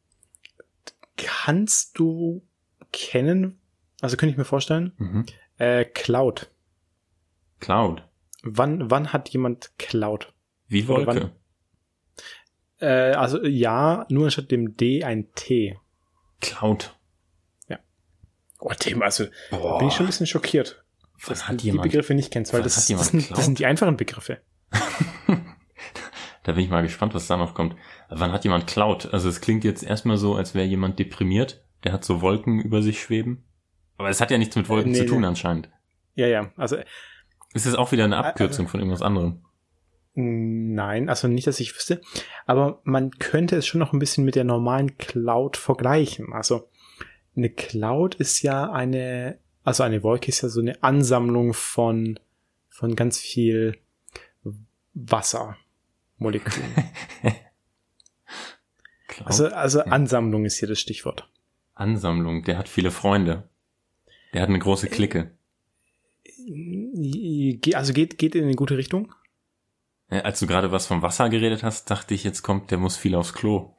Kannst 1.17 1.97
du 1.97 2.45
kennen, 2.91 3.59
also 4.01 4.17
könnte 4.17 4.31
ich 4.31 4.37
mir 4.37 4.45
vorstellen, 4.45 4.93
mhm. 4.97 5.25
äh, 5.57 5.85
Cloud. 5.85 6.49
Cloud. 7.59 8.03
Wann, 8.43 8.89
wann 8.89 9.11
hat 9.11 9.29
jemand 9.29 9.77
Cloud? 9.77 10.33
Wie 10.67 10.87
Wolke. 10.87 11.31
Äh, 12.79 13.13
also 13.13 13.43
ja, 13.43 14.05
nur 14.09 14.25
anstatt 14.25 14.51
dem 14.51 14.77
D 14.77 15.03
ein 15.03 15.33
T. 15.33 15.77
Cloud. 16.39 16.97
Ja. 17.67 17.79
Oh, 18.59 18.71
Tim, 18.77 19.01
also 19.01 19.25
Boah. 19.49 19.79
bin 19.79 19.89
ich 19.89 19.93
schon 19.93 20.05
ein 20.05 20.07
bisschen 20.07 20.27
schockiert. 20.27 20.83
Was 21.25 21.49
hat 21.49 21.61
die 21.61 21.71
Begriffe 21.71 22.13
nicht 22.13 22.31
kennst, 22.31 22.53
weil 22.53 22.61
das, 22.61 22.75
das, 22.75 22.87
sind, 22.87 23.29
das 23.31 23.43
sind 23.43 23.59
die 23.59 23.65
einfachen 23.65 23.97
Begriffe. 23.97 24.39
Da 26.43 26.53
bin 26.53 26.63
ich 26.63 26.69
mal 26.69 26.81
gespannt, 26.81 27.13
was 27.13 27.27
da 27.27 27.37
noch 27.37 27.53
kommt. 27.53 27.75
Wann 28.09 28.31
hat 28.31 28.43
jemand 28.43 28.67
Cloud? 28.67 29.13
Also 29.13 29.29
es 29.29 29.41
klingt 29.41 29.63
jetzt 29.63 29.83
erstmal 29.83 30.17
so, 30.17 30.35
als 30.35 30.55
wäre 30.55 30.65
jemand 30.65 30.99
deprimiert. 30.99 31.63
Der 31.83 31.93
hat 31.93 32.03
so 32.03 32.21
Wolken 32.21 32.59
über 32.59 32.81
sich 32.81 33.01
schweben. 33.01 33.43
Aber 33.97 34.09
es 34.09 34.21
hat 34.21 34.31
ja 34.31 34.37
nichts 34.37 34.55
mit 34.55 34.69
Wolken 34.69 34.91
nee, 34.91 34.99
zu 34.99 35.05
tun 35.05 35.21
nee. 35.21 35.27
anscheinend. 35.27 35.69
Ja, 36.15 36.27
ja. 36.27 36.51
Also 36.55 36.77
ist 37.53 37.65
es 37.65 37.75
auch 37.75 37.91
wieder 37.91 38.05
eine 38.05 38.17
Abkürzung 38.17 38.65
also, 38.65 38.71
von 38.71 38.79
irgendwas 38.79 39.01
anderem? 39.01 39.41
Nein, 40.13 41.09
also 41.09 41.27
nicht, 41.27 41.47
dass 41.47 41.59
ich 41.59 41.75
wüsste. 41.75 42.01
Aber 42.45 42.81
man 42.83 43.11
könnte 43.11 43.55
es 43.55 43.67
schon 43.67 43.79
noch 43.79 43.93
ein 43.93 43.99
bisschen 43.99 44.25
mit 44.25 44.35
der 44.35 44.43
normalen 44.43 44.97
Cloud 44.97 45.57
vergleichen. 45.57 46.33
Also 46.33 46.69
eine 47.35 47.49
Cloud 47.49 48.15
ist 48.15 48.41
ja 48.41 48.71
eine, 48.71 49.39
also 49.63 49.83
eine 49.83 50.03
Wolke 50.03 50.29
ist 50.29 50.41
ja 50.41 50.49
so 50.49 50.61
eine 50.61 50.81
Ansammlung 50.83 51.53
von, 51.53 52.19
von 52.69 52.95
ganz 52.95 53.19
viel 53.19 53.77
Wasser. 54.93 55.57
Molekülen. 56.19 56.69
also, 59.25 59.47
also 59.47 59.81
Ansammlung 59.81 60.45
ist 60.45 60.59
hier 60.59 60.67
das 60.67 60.79
Stichwort. 60.79 61.29
Ansammlung, 61.73 62.43
der 62.43 62.57
hat 62.57 62.69
viele 62.69 62.91
Freunde. 62.91 63.49
Der 64.33 64.41
hat 64.41 64.49
eine 64.49 64.59
große 64.59 64.87
äh, 64.87 64.89
Clique. 64.89 65.31
Also 67.73 67.93
geht, 67.93 68.17
geht 68.17 68.35
in 68.35 68.43
eine 68.43 68.55
gute 68.55 68.77
Richtung? 68.77 69.13
Ja, 70.11 70.21
als 70.21 70.39
du 70.39 70.47
gerade 70.47 70.71
was 70.71 70.87
vom 70.87 71.01
Wasser 71.01 71.29
geredet 71.29 71.63
hast, 71.63 71.89
dachte 71.89 72.13
ich, 72.13 72.23
jetzt 72.23 72.41
kommt, 72.41 72.71
der 72.71 72.77
muss 72.77 72.97
viel 72.97 73.15
aufs 73.15 73.33
Klo. 73.33 73.75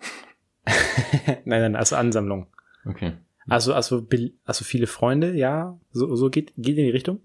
nein, 1.45 1.45
nein, 1.45 1.77
also 1.77 1.97
Ansammlung. 1.97 2.47
Okay. 2.85 3.17
Also, 3.49 3.75
also, 3.75 4.07
also 4.45 4.65
viele 4.65 4.87
Freunde, 4.87 5.35
ja, 5.35 5.79
so, 5.91 6.15
so 6.15 6.31
geht, 6.31 6.53
geht 6.57 6.79
in 6.79 6.85
die 6.85 6.91
Richtung. 6.91 7.21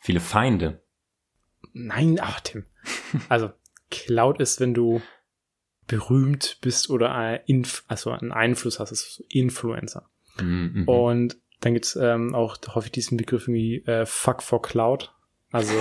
Viele 0.00 0.20
Feinde. 0.20 0.82
Nein, 1.72 2.18
ach 2.20 2.40
Tim. 2.40 2.64
Also, 3.28 3.50
Cloud 3.90 4.40
ist, 4.40 4.60
wenn 4.60 4.74
du 4.74 5.00
berühmt 5.86 6.58
bist 6.60 6.90
oder 6.90 7.14
ein 7.14 7.40
Inf 7.46 7.84
also 7.88 8.10
einen 8.10 8.32
Einfluss 8.32 8.78
hast, 8.78 8.90
also 8.90 9.24
Influencer. 9.28 10.08
Mhm. 10.40 10.86
Und 10.86 11.38
dann 11.60 11.74
gibt's 11.74 11.96
ähm, 11.96 12.34
auch 12.34 12.56
häufig 12.74 12.92
diesen 12.92 13.16
Begriff 13.16 13.48
irgendwie 13.48 13.84
äh, 13.86 14.06
Fuck 14.06 14.42
for 14.42 14.62
Cloud. 14.62 15.12
Also, 15.50 15.74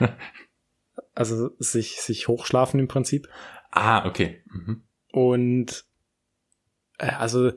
also 1.14 1.50
sich, 1.58 2.00
sich 2.00 2.28
hochschlafen 2.28 2.78
im 2.78 2.88
Prinzip. 2.88 3.28
Ah, 3.70 4.06
okay. 4.06 4.42
Mhm. 4.46 4.82
Und 5.12 5.84
äh, 6.98 7.06
also 7.06 7.52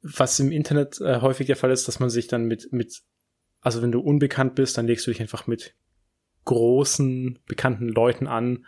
was 0.00 0.38
im 0.38 0.52
Internet 0.52 1.00
äh, 1.00 1.20
häufig 1.20 1.46
der 1.46 1.56
Fall 1.56 1.70
ist, 1.70 1.88
dass 1.88 1.98
man 1.98 2.08
sich 2.08 2.28
dann 2.28 2.44
mit, 2.44 2.72
mit, 2.72 3.02
also 3.60 3.82
wenn 3.82 3.92
du 3.92 4.00
unbekannt 4.00 4.54
bist, 4.54 4.78
dann 4.78 4.86
legst 4.86 5.06
du 5.06 5.10
dich 5.10 5.20
einfach 5.20 5.46
mit 5.46 5.74
großen, 6.48 7.38
bekannten 7.46 7.88
Leuten 7.88 8.26
an, 8.26 8.64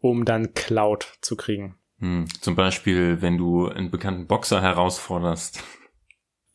um 0.00 0.24
dann 0.24 0.52
Cloud 0.52 1.06
zu 1.20 1.36
kriegen. 1.36 1.76
Hm, 2.00 2.26
zum 2.40 2.56
Beispiel, 2.56 3.22
wenn 3.22 3.38
du 3.38 3.68
einen 3.68 3.92
bekannten 3.92 4.26
Boxer 4.26 4.60
herausforderst. 4.60 5.62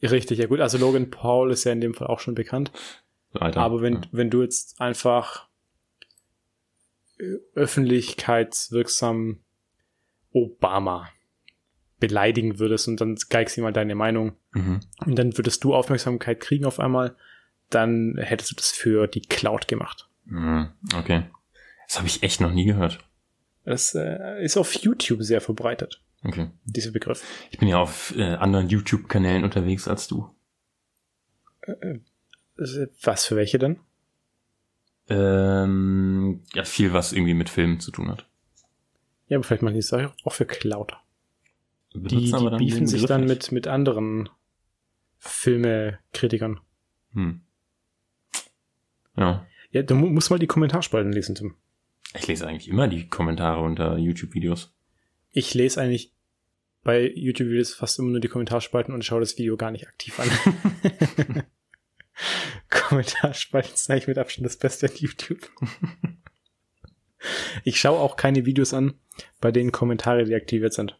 Richtig, 0.02 0.38
ja 0.38 0.48
gut. 0.48 0.60
Also 0.60 0.78
Logan 0.78 1.10
Paul 1.10 1.52
ist 1.52 1.64
ja 1.64 1.72
in 1.72 1.82
dem 1.82 1.94
Fall 1.94 2.08
auch 2.08 2.20
schon 2.20 2.36
bekannt. 2.36 2.72
Alter, 3.34 3.62
Aber 3.62 3.82
wenn, 3.82 3.96
ja. 3.96 4.02
wenn 4.12 4.30
du 4.30 4.42
jetzt 4.42 4.82
einfach 4.82 5.48
äh, 7.20 7.36
öffentlichkeitswirksam 7.56 9.40
Obama 10.32 11.08
beleidigen 12.00 12.60
würdest 12.60 12.88
und 12.88 13.00
dann 13.00 13.16
geigst 13.30 13.56
jemand 13.56 13.78
deine 13.78 13.96
Meinung 13.96 14.34
mhm. 14.52 14.82
und 15.06 15.16
dann 15.16 15.38
würdest 15.38 15.64
du 15.64 15.74
Aufmerksamkeit 15.74 16.42
kriegen 16.42 16.66
auf 16.66 16.80
einmal, 16.80 17.16
dann 17.70 18.18
hättest 18.18 18.52
du 18.52 18.56
das 18.56 18.72
für 18.72 19.08
die 19.08 19.22
Cloud 19.22 19.68
gemacht. 19.68 20.09
Hm, 20.30 20.70
okay. 20.96 21.24
Das 21.88 21.98
habe 21.98 22.08
ich 22.08 22.24
echt 22.24 22.40
noch 22.40 22.52
nie 22.52 22.66
gehört. 22.66 23.00
Das 23.66 23.94
äh, 23.96 24.44
ist 24.44 24.58
auf 24.58 24.74
YouTube 24.74 25.24
sehr 25.24 25.42
verbreitet. 25.42 26.02
Okay. 26.24 26.50
Dieser 26.66 26.92
Begriff. 26.92 27.24
Ich 27.52 27.60
bin 27.60 27.68
ja 27.68 27.80
auf 27.80 28.14
äh, 28.18 28.36
anderen 28.36 28.70
YouTube-Kanälen 28.70 29.44
unterwegs 29.44 29.88
als 29.88 30.08
du. 30.08 30.34
Äh, 31.62 31.72
äh 31.72 32.00
was 33.04 33.26
für 33.26 33.36
welche 33.36 33.58
denn? 33.58 33.80
Ähm, 35.08 36.44
ja, 36.54 36.64
viel, 36.64 36.94
was 36.94 37.14
irgendwie 37.14 37.34
mit 37.34 37.50
Filmen 37.50 37.80
zu 37.80 37.92
tun 37.92 38.10
hat. 38.12 38.28
Ja, 39.28 39.38
aber 39.38 39.44
vielleicht 39.44 39.64
machen 39.64 39.76
die 39.76 39.82
Sache 39.82 40.14
auch 40.24 40.34
für 40.34 40.46
Cloud. 40.46 40.94
Die, 41.94 42.02
die 42.02 42.58
beefen 42.58 42.86
sich 42.86 43.06
dann 43.06 43.26
mit, 43.26 43.52
mit 43.52 43.68
anderen 43.68 44.30
Filmekritikern. 45.18 46.60
Hm. 47.14 47.42
Ja. 49.16 49.46
Ja, 49.72 49.84
du 49.84 49.96
mu- 49.96 50.10
musst 50.10 50.30
mal 50.32 50.40
die 50.40 50.48
Kommentarspalten 50.48 51.12
lesen, 51.14 51.36
Tim. 51.36 51.56
Ich 52.16 52.26
lese 52.28 52.48
eigentlich 52.48 52.68
immer 52.70 52.88
die 52.88 53.08
Kommentare 53.08 53.62
unter 53.62 53.98
YouTube-Videos. 53.98 54.74
Ich 55.32 55.54
lese 55.54 55.80
eigentlich 55.82 56.12
bei 56.84 57.12
YouTube-Videos 57.14 57.74
fast 57.76 58.00
immer 58.00 58.10
nur 58.10 58.20
die 58.20 58.30
Kommentarspalten 58.30 58.94
und 58.94 59.06
schaue 59.06 59.20
das 59.20 59.38
Video 59.38 59.58
gar 59.58 59.70
nicht 59.72 59.88
aktiv 59.88 60.20
an. 60.20 60.30
Kommentarspalten 62.70 63.72
sind 63.76 63.94
eigentlich 63.94 64.08
mit 64.08 64.18
Abstand 64.18 64.46
das 64.46 64.58
Beste 64.58 64.88
an 64.88 64.94
YouTube. 64.96 65.50
ich 67.64 67.80
schaue 67.80 68.00
auch 68.00 68.16
keine 68.16 68.46
Videos 68.46 68.74
an, 68.74 68.96
bei 69.42 69.52
denen 69.52 69.72
Kommentare 69.72 70.24
deaktiviert 70.26 70.74
sind. 70.74 70.98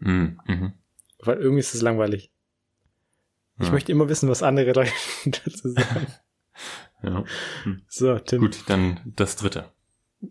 Hm, 0.00 0.40
mhm. 0.46 0.72
Weil 1.20 1.38
irgendwie 1.38 1.60
ist 1.60 1.74
es 1.74 1.82
langweilig. 1.82 2.30
Ich 3.58 3.66
Ja. 3.66 3.72
möchte 3.72 3.90
immer 3.92 4.08
wissen, 4.10 4.28
was 4.28 4.42
andere 4.42 4.72
Leute 4.72 4.92
dazu 5.24 5.70
sagen. 5.70 6.06
Ja. 7.06 7.24
So, 7.88 8.18
Tim. 8.18 8.40
Gut, 8.40 8.64
dann 8.66 9.00
das 9.04 9.36
dritte. 9.36 9.72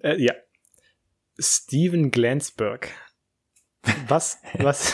Äh, 0.02 0.22
ja. 0.22 0.34
Steven 1.40 2.12
Glansberg. 2.12 2.90
Was, 4.08 4.40
was, 4.60 4.94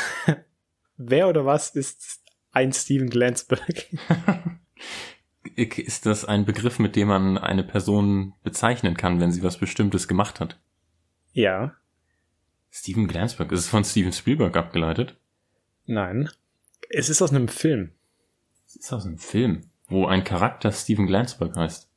wer 0.97 1.27
oder 1.27 1.45
was 1.45 1.75
ist 1.75 2.21
ein 2.51 2.73
Steven 2.73 3.09
Glansberg? 3.09 3.87
Ist 5.55 6.05
das 6.05 6.23
ein 6.23 6.45
Begriff, 6.45 6.77
mit 6.77 6.95
dem 6.95 7.07
man 7.07 7.37
eine 7.37 7.63
Person 7.63 8.35
bezeichnen 8.43 8.95
kann, 8.95 9.19
wenn 9.19 9.31
sie 9.31 9.41
was 9.41 9.57
Bestimmtes 9.57 10.07
gemacht 10.07 10.39
hat? 10.39 10.59
Ja, 11.33 11.75
Steven 12.71 13.07
Glansberg, 13.07 13.51
ist 13.51 13.59
es 13.59 13.67
von 13.67 13.83
Steven 13.83 14.13
Spielberg 14.13 14.55
abgeleitet? 14.55 15.17
nein. 15.85 16.29
Es 16.89 17.09
ist 17.09 17.21
aus 17.21 17.31
einem 17.31 17.47
Film. 17.47 17.91
Das 18.65 18.75
ist 18.75 18.93
aus 18.93 19.05
einem 19.05 19.17
Film, 19.17 19.69
wo 19.91 20.05
ein 20.07 20.23
Charakter 20.23 20.71
Steven 20.71 21.05
Glansberg 21.07 21.55
heißt. 21.55 21.89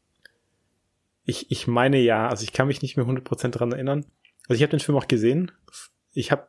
Ich, 1.25 1.51
ich 1.51 1.67
meine 1.67 1.99
ja, 1.99 2.29
also 2.29 2.43
ich 2.45 2.53
kann 2.53 2.67
mich 2.67 2.83
nicht 2.83 2.97
mehr 2.97 3.07
100% 3.07 3.49
dran 3.49 3.73
erinnern. 3.73 4.05
Also 4.49 4.57
ich 4.57 4.63
habe 4.63 4.71
den 4.71 4.81
Film 4.81 4.99
auch 4.99 5.09
gesehen. 5.09 5.51
Ich 6.13 6.31
habe 6.31 6.47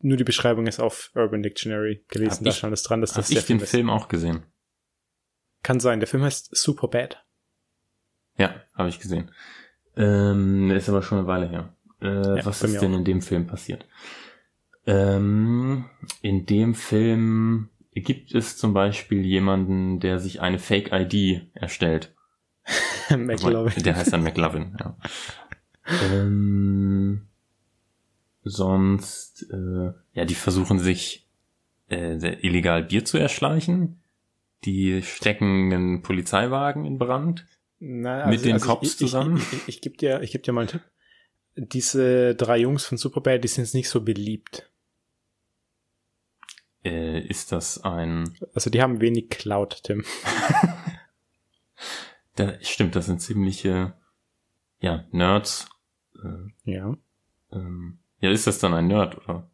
nur 0.00 0.16
die 0.18 0.24
Beschreibung 0.24 0.66
ist 0.66 0.80
auf 0.80 1.10
Urban 1.14 1.42
Dictionary 1.42 2.04
gelesen. 2.08 2.38
Hab 2.38 2.44
da 2.44 2.50
ich- 2.50 2.56
stand 2.56 2.74
es 2.74 2.82
dran, 2.82 3.00
dass 3.00 3.12
das 3.14 3.30
ich 3.30 3.38
der 3.38 3.44
den 3.56 3.60
ist. 3.62 3.70
Film 3.70 3.88
auch 3.90 4.08
gesehen? 4.08 4.42
Kann 5.62 5.80
sein. 5.80 5.98
Der 6.00 6.06
Film 6.06 6.22
heißt 6.22 6.54
Super 6.56 6.88
Bad. 6.88 7.24
Ja, 8.36 8.54
habe 8.74 8.88
ich 8.90 9.00
gesehen. 9.00 9.30
Ähm, 9.96 10.70
ist 10.70 10.88
aber 10.88 11.02
schon 11.02 11.18
eine 11.18 11.26
Weile 11.26 11.48
her. 11.48 11.74
Äh, 12.00 12.36
Ja, 12.38 12.44
was 12.46 12.62
ist 12.62 12.80
denn 12.80 12.92
auch. 12.92 12.98
in 12.98 13.04
dem 13.04 13.22
Film 13.22 13.46
passiert? 13.48 13.86
Ähm, 14.86 15.86
in 16.22 16.46
dem 16.46 16.74
Film 16.74 17.68
gibt 18.02 18.34
es 18.34 18.56
zum 18.56 18.74
Beispiel 18.74 19.24
jemanden, 19.24 20.00
der 20.00 20.18
sich 20.18 20.40
eine 20.40 20.58
Fake-ID 20.58 21.50
erstellt. 21.54 22.14
McLovin. 23.10 23.82
Der 23.82 23.96
heißt 23.96 24.12
dann 24.12 24.22
McLovin, 24.22 24.76
ja. 24.78 24.96
ähm, 26.12 27.22
sonst, 28.44 29.46
äh, 29.50 29.92
ja, 30.12 30.24
die 30.24 30.34
versuchen 30.34 30.78
sich 30.78 31.26
äh, 31.90 32.16
illegal 32.46 32.84
Bier 32.84 33.04
zu 33.04 33.18
erschleichen. 33.18 34.00
Die 34.64 35.02
stecken 35.02 35.72
einen 35.72 36.02
Polizeiwagen 36.02 36.84
in 36.84 36.98
Brand. 36.98 37.46
Na, 37.78 38.26
Mit 38.26 38.44
den 38.44 38.56
ich- 38.56 38.62
Cops 38.62 38.88
ich, 38.92 38.96
zusammen? 38.98 39.36
Ich, 39.38 39.52
ich, 39.52 39.68
ich 39.68 39.80
gebe 39.80 39.96
dir, 39.96 40.20
ich 40.22 40.32
geb 40.32 40.42
dir 40.42 40.52
mal 40.52 40.62
einen 40.62 40.70
Tipp. 40.70 40.82
Diese 41.56 42.34
drei 42.34 42.58
Jungs 42.58 42.84
von 42.84 42.98
Superbad, 42.98 43.42
die 43.42 43.48
sind 43.48 43.64
jetzt 43.64 43.74
nicht 43.74 43.88
so 43.88 44.00
beliebt. 44.00 44.67
Äh, 46.88 47.20
ist 47.20 47.52
das 47.52 47.82
ein 47.84 48.24
Also 48.54 48.70
die 48.70 48.80
haben 48.80 49.00
wenig 49.00 49.28
Cloud, 49.30 49.82
Tim. 49.84 50.04
Da, 52.34 52.54
stimmt, 52.62 52.94
das 52.94 53.06
sind 53.06 53.20
ziemliche, 53.20 53.94
ja, 54.80 55.04
Nerds. 55.10 55.68
Äh, 56.22 56.70
Ja. 56.70 56.96
ähm, 57.52 57.98
ja, 58.20 58.30
ist 58.30 58.46
das 58.46 58.58
dann 58.60 58.74
ein 58.74 58.86
Nerd, 58.86 59.16
oder? 59.18 59.50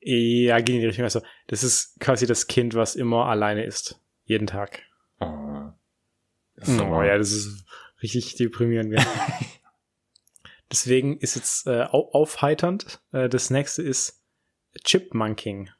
Ja, 0.00 0.58
geht 0.58 0.74
in 0.76 0.80
die 0.80 0.86
Richtung. 0.86 1.04
Also, 1.04 1.20
das 1.48 1.62
ist 1.64 1.98
quasi 2.00 2.26
das 2.26 2.46
Kind, 2.46 2.74
was 2.74 2.94
immer 2.96 3.26
alleine 3.26 3.64
ist. 3.64 4.00
Jeden 4.24 4.46
Tag. 4.46 4.82
Oh, 5.20 5.70
das 6.56 6.68
ist 6.68 6.80
Oh 6.80 6.84
aber- 6.84 7.06
ja, 7.06 7.18
das 7.18 7.32
ist 7.32 7.64
richtig 8.02 8.36
deprimierend. 8.36 8.94
Deswegen 10.70 11.18
ist 11.18 11.34
jetzt 11.36 11.66
äh, 11.66 11.82
au- 11.82 12.10
aufheiternd. 12.12 13.00
Äh, 13.12 13.28
das 13.28 13.50
nächste 13.50 13.82
ist 13.82 14.22
Chipmunking. 14.84 15.70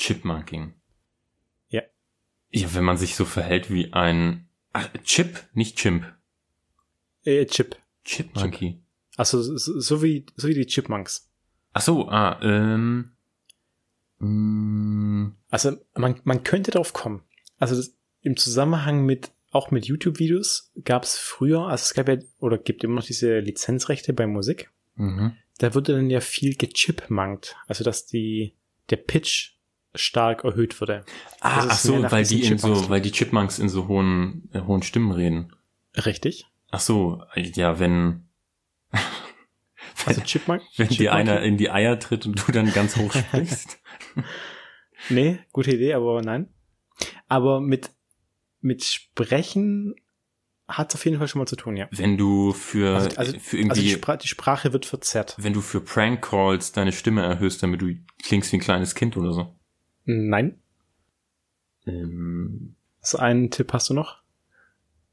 Chipmunking. 0.00 0.74
Ja. 1.68 1.82
Ja, 2.50 2.74
wenn 2.74 2.84
man 2.84 2.96
sich 2.96 3.14
so 3.14 3.24
verhält 3.26 3.70
wie 3.70 3.92
ein 3.92 4.48
Ach, 4.72 4.88
Chip, 5.04 5.48
nicht 5.52 5.76
Chimp. 5.76 6.10
Äh, 7.24 7.44
Chip. 7.46 7.76
Chipmunky. 8.04 8.82
Also 9.16 9.42
so, 9.42 9.78
so 9.78 10.02
wie 10.02 10.24
so 10.36 10.48
wie 10.48 10.54
die 10.54 10.66
Chipmunks. 10.66 11.30
Ach 11.72 11.82
so, 11.82 12.08
ah, 12.08 12.40
ähm. 12.42 13.12
mm, 14.20 15.36
Also 15.50 15.76
man, 15.94 16.20
man 16.24 16.44
könnte 16.44 16.70
drauf 16.70 16.92
kommen. 16.92 17.22
Also 17.58 17.76
das, 17.76 17.94
im 18.22 18.36
Zusammenhang 18.36 19.04
mit 19.04 19.32
auch 19.50 19.70
mit 19.70 19.86
YouTube-Videos 19.86 20.72
gab 20.84 21.02
es 21.02 21.18
früher, 21.18 21.66
also 21.66 21.82
es 21.82 21.94
gab 21.94 22.08
ja 22.08 22.16
oder 22.38 22.56
gibt 22.56 22.84
immer 22.84 22.94
noch 22.94 23.04
diese 23.04 23.40
Lizenzrechte 23.40 24.12
bei 24.12 24.26
Musik. 24.26 24.70
Mhm. 24.94 25.32
Da 25.58 25.74
wurde 25.74 25.94
dann 25.96 26.08
ja 26.08 26.20
viel 26.20 26.54
gechipmunkt, 26.54 27.56
also 27.66 27.84
dass 27.84 28.06
die 28.06 28.54
der 28.88 28.96
Pitch 28.96 29.59
stark 29.94 30.44
erhöht 30.44 30.80
wurde. 30.80 31.04
Ah, 31.40 31.66
ach 31.68 31.78
so, 31.78 32.02
weil 32.10 32.24
die 32.24 32.42
in 32.42 32.58
Chipmunks. 32.58 32.80
so, 32.80 32.88
weil 32.90 33.00
die 33.00 33.10
Chipmunks 33.12 33.58
in 33.58 33.68
so 33.68 33.88
hohen, 33.88 34.48
äh, 34.52 34.60
hohen 34.60 34.82
Stimmen 34.82 35.10
reden. 35.12 35.52
Richtig? 35.96 36.46
Ach 36.70 36.80
so, 36.80 37.22
ja, 37.34 37.78
wenn, 37.80 38.28
Also 40.06 40.20
Chipmunk? 40.22 40.62
wenn 40.76 40.88
dir 40.88 40.94
Chipmunking? 40.96 41.08
einer 41.28 41.40
in 41.42 41.56
die 41.56 41.70
Eier 41.70 41.98
tritt 41.98 42.24
und 42.26 42.46
du 42.46 42.52
dann 42.52 42.72
ganz 42.72 42.96
hoch 42.96 43.12
sprichst. 43.12 43.78
Nee, 45.08 45.38
gute 45.52 45.72
Idee, 45.72 45.94
aber 45.94 46.20
nein. 46.20 46.52
Aber 47.26 47.60
mit 47.60 47.90
mit 48.60 48.84
Sprechen 48.84 49.94
hat 50.68 50.94
auf 50.94 51.04
jeden 51.06 51.16
Fall 51.16 51.26
schon 51.26 51.38
mal 51.38 51.46
zu 51.46 51.56
tun, 51.56 51.74
ja. 51.76 51.88
wenn 51.90 52.18
du 52.18 52.52
für, 52.52 52.94
Also, 52.96 53.16
also, 53.16 53.32
für 53.32 53.38
also 53.38 53.56
irgendwie, 53.56 53.80
die, 53.80 53.90
Spra 53.92 54.16
die 54.18 54.28
Sprache 54.28 54.74
wird 54.74 54.84
verzerrt. 54.84 55.34
wenn 55.38 55.54
du 55.54 55.62
für 55.62 55.80
Prank 55.80 56.22
Calls 56.22 56.72
deine 56.72 56.92
Stimme 56.92 57.22
erhöhst, 57.22 57.62
damit 57.62 57.80
du 57.80 57.94
klingst 58.22 58.52
wie 58.52 58.58
ein 58.58 58.60
kleines 58.60 58.94
Kind 58.94 59.16
oder 59.16 59.32
so. 59.32 59.56
Nein. 60.28 60.58
Ähm, 61.86 62.74
So 63.00 63.18
einen 63.18 63.50
Tipp 63.50 63.72
hast 63.72 63.90
du 63.90 63.94
noch? 63.94 64.20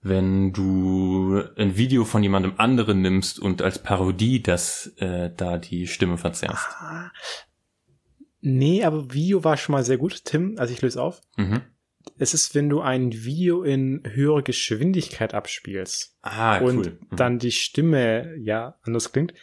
wenn 0.01 0.53
du 0.53 1.43
ein 1.57 1.75
Video 1.75 2.05
von 2.05 2.23
jemandem 2.23 2.53
anderen 2.57 3.01
nimmst 3.01 3.39
und 3.39 3.61
als 3.61 3.81
Parodie 3.81 4.41
das 4.41 4.93
äh, 4.97 5.31
da 5.35 5.57
die 5.57 5.85
Stimme 5.87 6.17
verzerrst. 6.17 6.65
Ah, 6.79 7.11
nee, 8.39 8.85
aber 8.85 9.11
Video 9.13 9.43
war 9.43 9.57
schon 9.57 9.73
mal 9.73 9.83
sehr 9.83 9.97
gut, 9.97 10.23
Tim. 10.23 10.55
Also 10.59 10.71
ich 10.73 10.81
löse 10.81 11.01
auf. 11.01 11.21
Mhm. 11.35 11.61
Es 12.17 12.33
ist, 12.33 12.55
wenn 12.55 12.69
du 12.69 12.79
ein 12.79 13.11
Video 13.11 13.63
in 13.63 14.01
höherer 14.05 14.43
Geschwindigkeit 14.43 15.33
abspielst 15.33 16.15
Ah, 16.21 16.59
und 16.59 16.77
cool. 16.77 16.99
Mhm. 17.09 17.15
dann 17.17 17.39
die 17.39 17.51
Stimme 17.51 18.33
ja 18.37 18.75
anders 18.83 19.11
klingt. 19.11 19.33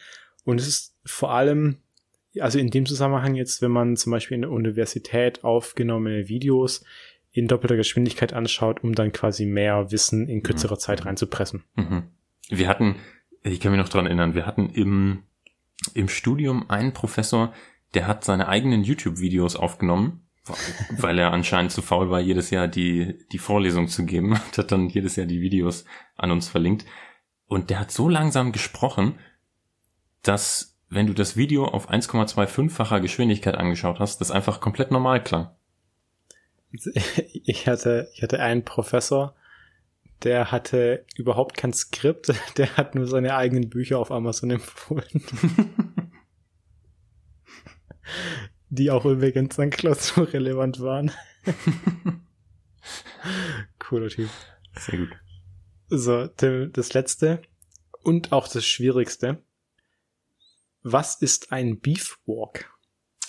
Und 0.45 0.59
es 0.59 0.67
ist 0.67 0.95
vor 1.05 1.31
allem, 1.31 1.77
also 2.39 2.59
in 2.59 2.69
dem 2.69 2.85
Zusammenhang 2.85 3.35
jetzt, 3.35 3.61
wenn 3.61 3.71
man 3.71 3.95
zum 3.95 4.11
Beispiel 4.11 4.35
in 4.35 4.41
der 4.41 4.51
Universität 4.51 5.43
aufgenommene 5.43 6.27
Videos 6.27 6.83
in 7.31 7.47
doppelter 7.47 7.75
Geschwindigkeit 7.75 8.33
anschaut, 8.33 8.83
um 8.83 8.95
dann 8.95 9.11
quasi 9.11 9.45
mehr 9.45 9.91
Wissen 9.91 10.27
in 10.29 10.41
kürzerer 10.41 10.75
Mhm. 10.75 10.79
Zeit 10.79 11.05
reinzupressen. 11.05 11.63
Mhm. 11.75 12.03
Wir 12.49 12.67
hatten, 12.67 12.95
ich 13.43 13.59
kann 13.59 13.71
mich 13.71 13.81
noch 13.81 13.89
dran 13.89 14.05
erinnern, 14.05 14.35
wir 14.35 14.45
hatten 14.45 14.69
im, 14.69 15.23
im 15.93 16.07
Studium 16.07 16.69
einen 16.69 16.93
Professor, 16.93 17.53
der 17.93 18.07
hat 18.07 18.23
seine 18.23 18.47
eigenen 18.47 18.83
YouTube-Videos 18.83 19.55
aufgenommen, 19.55 20.21
weil 20.97 21.19
er 21.19 21.33
anscheinend 21.33 21.71
zu 21.71 21.81
faul 21.81 22.09
war, 22.09 22.21
jedes 22.21 22.51
Jahr 22.51 22.67
die, 22.67 23.17
die 23.31 23.37
Vorlesung 23.37 23.87
zu 23.87 24.05
geben, 24.05 24.31
und 24.45 24.57
hat 24.57 24.71
dann 24.71 24.89
jedes 24.89 25.15
Jahr 25.15 25.25
die 25.25 25.41
Videos 25.41 25.85
an 26.15 26.31
uns 26.31 26.47
verlinkt. 26.47 26.85
Und 27.47 27.69
der 27.69 27.79
hat 27.79 27.91
so 27.91 28.07
langsam 28.09 28.51
gesprochen, 28.51 29.15
dass 30.23 30.74
wenn 30.95 31.07
du 31.07 31.13
das 31.13 31.35
Video 31.35 31.65
auf 31.65 31.91
1,25-facher 31.91 33.01
Geschwindigkeit 33.01 33.55
angeschaut 33.55 33.99
hast, 33.99 34.21
das 34.21 34.31
einfach 34.31 34.61
komplett 34.61 34.91
normal 34.91 35.21
klang. 35.21 35.49
Ich 37.43 37.67
hatte, 37.67 38.09
ich 38.13 38.23
hatte 38.23 38.39
einen 38.39 38.63
Professor, 38.63 39.35
der 40.23 40.51
hatte 40.51 41.05
überhaupt 41.15 41.57
kein 41.57 41.73
Skript, 41.73 42.33
der 42.57 42.77
hat 42.77 42.95
nur 42.95 43.07
seine 43.07 43.35
eigenen 43.35 43.69
Bücher 43.69 43.99
auf 43.99 44.09
Amazon 44.09 44.51
empfohlen. 44.51 45.03
Die 48.69 48.89
auch 48.91 49.05
übrigens 49.05 49.55
dann 49.57 49.69
klausurrelevant 49.69 50.79
waren. 50.79 51.11
Cooler 53.79 54.09
Typ. 54.09 54.29
Sehr 54.77 54.99
gut. 54.99 55.09
So, 55.89 56.27
das 56.27 56.93
letzte 56.93 57.41
und 58.03 58.31
auch 58.31 58.47
das 58.47 58.65
schwierigste. 58.65 59.43
Was 60.87 61.15
ist 61.15 61.51
ein 61.51 61.79
Beef 61.79 62.19
Walk? 62.27 62.71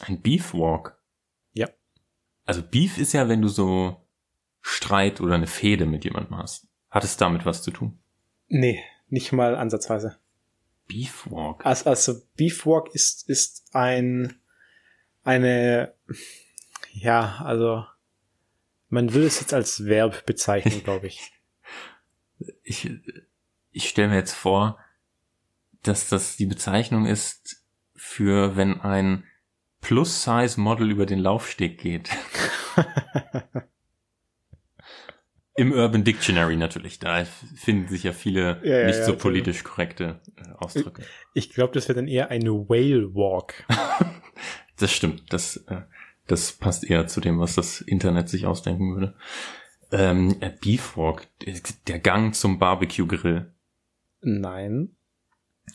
Ein 0.01 0.21
Beef 0.21 0.53
Walk? 0.53 1.01
Ja. 1.55 1.71
Also 2.45 2.63
Beef 2.63 2.99
ist 2.99 3.15
ja, 3.15 3.31
wenn 3.31 3.41
du 3.41 3.49
so 3.49 4.07
Streit 4.61 5.23
oder 5.23 5.37
eine 5.37 5.47
Fehde 5.47 5.87
mit 5.87 6.05
jemandem 6.05 6.37
hast. 6.37 6.69
Hat 6.91 7.03
es 7.03 7.17
damit 7.17 7.47
was 7.47 7.63
zu 7.63 7.71
tun? 7.71 7.99
Nee, 8.49 8.85
nicht 9.09 9.33
mal 9.33 9.57
ansatzweise. 9.57 10.19
Beef 10.87 11.31
Walk? 11.31 11.65
Also, 11.65 11.89
also 11.89 12.21
Beef 12.37 12.67
Walk 12.67 12.95
ist, 12.95 13.27
ist 13.27 13.65
ein, 13.73 14.39
eine, 15.25 15.95
ja, 16.93 17.37
also, 17.43 17.87
man 18.91 19.15
will 19.15 19.25
es 19.25 19.41
jetzt 19.41 19.55
als 19.55 19.87
Verb 19.87 20.27
bezeichnen, 20.27 20.83
glaube 20.85 21.07
ich. 21.07 21.33
ich, 22.65 22.91
ich 23.71 23.89
stelle 23.89 24.09
mir 24.09 24.17
jetzt 24.17 24.35
vor, 24.35 24.79
dass 25.87 26.09
das 26.09 26.37
die 26.37 26.47
Bezeichnung 26.47 27.07
ist 27.07 27.65
für 27.95 28.57
wenn 28.57 28.81
ein 28.81 29.25
Plus-Size-Model 29.81 30.91
über 30.91 31.07
den 31.07 31.21
Laufsteg 31.21 31.79
geht. 31.79 32.11
Im 35.57 35.73
Urban 35.73 36.05
Dictionary 36.05 36.57
natürlich. 36.57 36.99
Da 36.99 37.25
finden 37.25 37.89
sich 37.89 38.03
ja 38.03 38.13
viele 38.13 38.61
ja, 38.63 38.81
ja, 38.81 38.87
nicht 38.87 39.05
so 39.05 39.17
politisch 39.17 39.65
korrekte 39.65 40.21
äh, 40.37 40.53
Ausdrücke. 40.59 41.03
Ich, 41.33 41.51
glaube, 41.51 41.73
das 41.73 41.89
wäre 41.89 41.97
dann 41.97 42.09
eher 42.09 42.31
eine 42.31 42.51
Whale 42.51 43.15
Walk. 43.15 43.65
das 44.79 44.93
stimmt. 44.93 45.33
Das, 45.33 45.57
äh, 45.69 45.83
das 46.27 46.53
passt 46.53 46.85
eher 46.85 47.07
zu 47.07 47.21
dem, 47.21 47.39
was 47.39 47.55
das 47.55 47.81
Internet 47.81 48.29
sich 48.29 48.45
ausdenken 48.45 48.95
würde. 48.97 49.15
Ähm, 49.93 50.37
Beef 50.61 50.97
Walk, 50.97 51.29
der 51.87 52.01
Gang 52.01 52.35
zum 52.35 52.59
Barbecue-Grill. 52.59 53.53
Nein. 54.21 54.96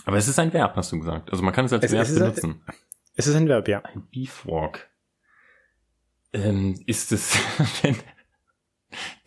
Aber 0.06 0.18
es 0.18 0.28
ist 0.28 0.40
ein 0.40 0.54
Verb, 0.54 0.76
hast 0.76 0.92
du 0.92 1.00
gesagt. 1.00 1.32
Also 1.32 1.44
man 1.44 1.54
kann 1.54 1.66
es 1.66 1.74
als 1.74 1.86
es, 1.86 1.92
Verb 1.92 2.08
es 2.08 2.16
benutzen. 2.16 2.62
Ein, 2.66 2.76
es 3.16 3.28
ist 3.28 3.36
ein 3.36 3.48
Verb, 3.48 3.68
ja. 3.68 3.80
Ein 3.82 4.08
Beef 4.12 4.46
Walk. 4.46 4.90
Ähm, 6.34 6.82
ist 6.86 7.12
es, 7.12 7.38
wenn 7.82 7.98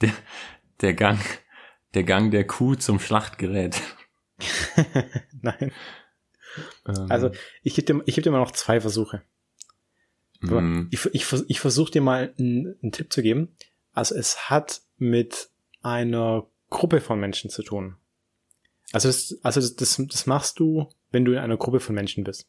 der, 0.01 0.13
der 0.81 0.95
Gang, 0.95 1.21
der 1.95 2.05
Gang 2.05 2.31
der 2.31 2.47
Kuh 2.47 2.75
zum 2.75 2.99
Schlachtgerät? 2.99 3.81
Nein. 5.43 5.73
Ähm. 6.87 7.07
Also 7.09 7.31
ich 7.63 7.75
gebe 7.75 7.93
dir, 7.93 8.03
ich 8.07 8.15
geb 8.15 8.25
dir 8.25 8.31
mal 8.31 8.41
noch 8.41 8.53
zwei 8.53 8.81
Versuche. 8.81 9.23
Mm. 10.41 10.89
Ich, 10.91 11.07
ich, 11.13 11.27
ich 11.49 11.61
versuche 11.61 11.93
dir 11.93 12.03
mal 12.03 12.35
einen, 12.39 12.79
einen 12.83 12.93
Tipp 12.93 13.13
zu 13.13 13.23
geben. 13.23 13.57
Also 13.93 14.15
es 14.15 14.51
hat 14.51 14.83
mit 14.97 15.51
einer 15.83 16.47
Gruppe 16.71 17.01
von 17.01 17.21
Menschen 17.21 17.51
zu 17.51 17.63
tun. 17.63 17.97
Also 18.93 19.09
das, 19.09 19.39
also 19.43 19.61
das, 19.61 19.77
das, 19.77 20.03
das 20.09 20.27
machst 20.27 20.59
du, 20.59 20.89
wenn 21.11 21.25
du 21.25 21.33
in 21.33 21.39
einer 21.39 21.57
Gruppe 21.57 21.81
von 21.81 21.95
Menschen 21.95 22.25
bist. 22.25 22.49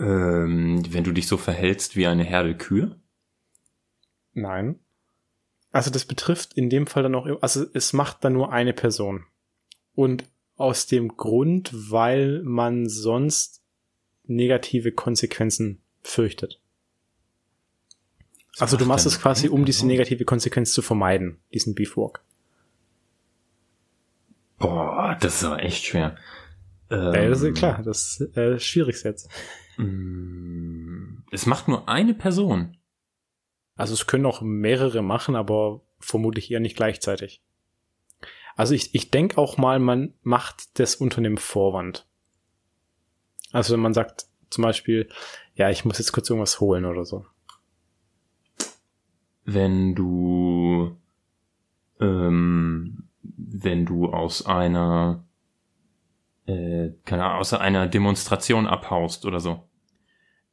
Ähm, 0.00 0.82
wenn 0.92 1.04
du 1.04 1.12
dich 1.12 1.28
so 1.28 1.36
verhältst 1.36 1.94
wie 1.96 2.06
eine 2.06 2.24
Herde 2.24 2.56
Kühe? 2.56 2.98
Nein. 4.32 4.80
Also 5.70 5.90
das 5.90 6.04
betrifft 6.04 6.54
in 6.54 6.70
dem 6.70 6.86
Fall 6.86 7.02
dann 7.02 7.14
auch, 7.14 7.26
also 7.42 7.66
es 7.74 7.92
macht 7.92 8.24
dann 8.24 8.32
nur 8.32 8.52
eine 8.52 8.72
Person. 8.72 9.24
Und 9.94 10.24
aus 10.56 10.86
dem 10.86 11.16
Grund, 11.16 11.70
weil 11.72 12.42
man 12.42 12.88
sonst 12.88 13.62
negative 14.24 14.92
Konsequenzen 14.92 15.82
fürchtet. 16.02 16.60
also 18.58 18.76
du 18.76 18.86
machst 18.86 19.06
es 19.06 19.20
quasi, 19.20 19.48
um 19.48 19.64
diese 19.64 19.86
negative 19.86 20.24
Konsequenz 20.24 20.72
zu 20.72 20.82
vermeiden, 20.82 21.38
diesen 21.52 21.74
Beefwalk. 21.74 22.23
Boah, 24.58 25.16
das 25.20 25.36
ist 25.36 25.44
aber 25.44 25.62
echt 25.62 25.84
schwer. 25.84 26.16
Ähm, 26.90 27.14
ja, 27.14 27.28
das 27.28 27.42
ist 27.42 27.56
klar, 27.56 27.82
das 27.82 28.20
ist 28.20 28.36
äh, 28.36 28.58
schwierig 28.58 29.02
jetzt. 29.02 29.28
Mm, 29.76 31.18
es 31.30 31.46
macht 31.46 31.68
nur 31.68 31.88
eine 31.88 32.14
Person. 32.14 32.76
Also 33.76 33.94
es 33.94 34.06
können 34.06 34.26
auch 34.26 34.40
mehrere 34.40 35.02
machen, 35.02 35.34
aber 35.34 35.80
vermutlich 35.98 36.50
eher 36.50 36.60
nicht 36.60 36.76
gleichzeitig. 36.76 37.42
Also 38.56 38.74
ich, 38.74 38.94
ich 38.94 39.10
denke 39.10 39.38
auch 39.38 39.56
mal, 39.56 39.78
man 39.78 40.14
macht 40.22 40.78
das 40.78 40.94
unter 40.94 41.18
einem 41.18 41.38
Vorwand. 41.38 42.06
Also 43.50 43.76
man 43.76 43.94
sagt 43.94 44.26
zum 44.50 44.62
Beispiel, 44.62 45.08
ja, 45.54 45.70
ich 45.70 45.84
muss 45.84 45.98
jetzt 45.98 46.12
kurz 46.12 46.30
irgendwas 46.30 46.60
holen 46.60 46.84
oder 46.84 47.04
so. 47.04 47.26
Wenn 49.44 49.94
du 49.94 50.96
ähm, 52.00 52.93
wenn 53.62 53.86
du 53.86 54.12
aus 54.12 54.44
einer 54.46 55.24
äh, 56.46 56.90
keine 57.04 57.24
Ahnung, 57.24 57.38
außer 57.40 57.60
einer 57.60 57.86
Demonstration 57.86 58.66
abhaust 58.66 59.24
oder 59.24 59.40
so. 59.40 59.62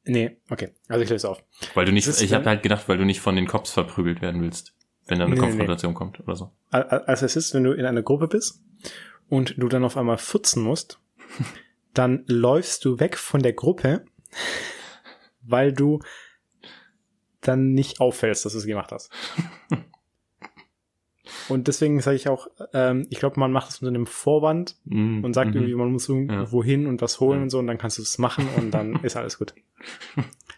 Nee, 0.04 0.38
okay. 0.50 0.70
Also 0.88 1.04
ich 1.04 1.10
löse 1.10 1.30
auf. 1.30 1.44
Weil 1.74 1.86
du 1.86 1.92
nicht, 1.92 2.08
ich 2.08 2.34
habe 2.34 2.46
halt 2.46 2.64
gedacht, 2.64 2.88
weil 2.88 2.98
du 2.98 3.06
nicht 3.06 3.20
von 3.20 3.36
den 3.36 3.48
Cops 3.48 3.72
verprügelt 3.72 4.22
werden 4.22 4.42
willst, 4.42 4.74
wenn 5.08 5.20
da 5.20 5.26
eine 5.26 5.36
nee, 5.36 5.42
Konfrontation 5.42 5.92
nee. 5.92 5.98
kommt 5.98 6.20
oder 6.22 6.36
so. 6.36 6.52
Also 6.70 7.26
es 7.26 7.36
ist, 7.36 7.54
wenn 7.54 7.64
du 7.64 7.74
in 7.74 7.86
einer 7.86 8.02
Gruppe 8.02 8.28
bist 8.28 8.64
und 9.30 9.56
du 9.58 9.68
dann 9.68 9.84
auf 9.84 9.98
einmal 9.98 10.18
futzen 10.18 10.64
musst, 10.64 11.00
dann 11.94 12.24
läufst 12.28 12.86
du 12.86 13.00
weg 13.00 13.18
von 13.18 13.42
der 13.42 13.54
Gruppe, 13.54 14.06
weil 15.42 15.74
du 15.74 16.00
dann 17.42 17.74
nicht 17.74 18.00
auffällst, 18.00 18.46
dass 18.46 18.54
du 18.54 18.60
es 18.60 18.66
gemacht 18.66 18.92
hast. 18.92 19.12
Und 21.52 21.68
deswegen 21.68 22.00
sage 22.02 22.16
ich 22.16 22.30
auch, 22.30 22.48
ähm, 22.74 23.06
ich 23.10 23.20
glaube, 23.20 23.40
man 23.40 23.52
macht 23.52 23.70
es 23.70 23.82
unter 23.82 23.90
einem 23.90 24.08
Vorwand 24.08 24.78
mm, 24.86 25.24
und 25.24 25.34
sagt 25.34 25.50
mm 25.50 25.54
-hmm. 25.54 25.56
irgendwie, 25.56 25.76
man 25.76 25.92
muss 25.92 26.08
irgendwo 26.10 26.62
ja. 26.62 26.66
hin 26.66 26.88
und 26.88 27.02
was 27.02 27.20
holen 27.20 27.40
ja. 27.40 27.44
und 27.44 27.50
so 27.50 27.60
und 27.60 27.68
dann 27.68 27.78
kannst 27.78 27.98
du 27.98 28.02
es 28.02 28.18
machen 28.18 28.48
und 28.58 28.72
dann 28.72 28.96
ist 29.04 29.16
alles 29.16 29.38
gut. 29.38 29.54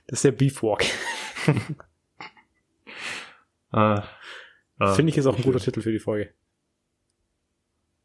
Das 0.07 0.19
ist 0.19 0.23
der 0.23 0.31
Beefwalk. 0.31 0.85
ah, 3.71 4.03
ah, 4.77 4.93
Finde 4.93 5.09
ich 5.09 5.17
ist 5.17 5.25
auch 5.25 5.35
ein 5.35 5.43
guter 5.43 5.59
Titel 5.59 5.81
für 5.81 5.91
die 5.91 5.99
Folge. 5.99 6.29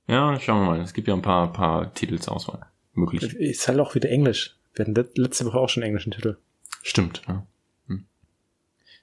Ja, 0.06 0.40
schauen 0.40 0.62
wir 0.62 0.66
mal. 0.66 0.80
Es 0.80 0.94
gibt 0.94 1.06
ja 1.06 1.14
ein 1.14 1.22
paar, 1.22 1.52
paar 1.52 1.92
Titel 1.92 2.18
zur 2.18 2.34
Auswahl. 2.34 2.66
Möglich. 2.94 3.22
Ist 3.34 3.68
halt 3.68 3.78
auch 3.78 3.94
wieder 3.94 4.08
Englisch. 4.08 4.56
Wir 4.74 4.86
hatten 4.86 4.94
letzte 5.14 5.44
Woche 5.44 5.58
auch 5.58 5.68
schon 5.68 5.82
englischen 5.82 6.12
Titel. 6.12 6.38
Stimmt, 6.82 7.22
ja. 7.28 7.46
Hm. 7.86 8.06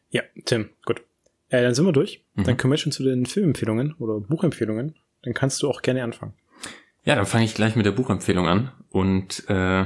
Ja, 0.09 0.23
Tim, 0.45 0.69
gut. 0.85 1.03
Äh, 1.49 1.61
dann 1.61 1.73
sind 1.73 1.85
wir 1.85 1.91
durch. 1.91 2.25
Mhm. 2.33 2.43
Dann 2.43 2.57
kommen 2.57 2.71
wir 2.71 2.77
schon 2.77 2.91
zu 2.91 3.03
den 3.03 3.25
Filmempfehlungen 3.25 3.93
oder 3.93 4.19
Buchempfehlungen. 4.19 4.95
Dann 5.23 5.33
kannst 5.33 5.61
du 5.61 5.69
auch 5.69 5.81
gerne 5.81 6.03
anfangen. 6.03 6.33
Ja, 7.03 7.15
dann 7.15 7.25
fange 7.25 7.45
ich 7.45 7.53
gleich 7.53 7.75
mit 7.75 7.85
der 7.85 7.91
Buchempfehlung 7.91 8.47
an. 8.47 8.71
Und 8.89 9.47
äh, 9.49 9.85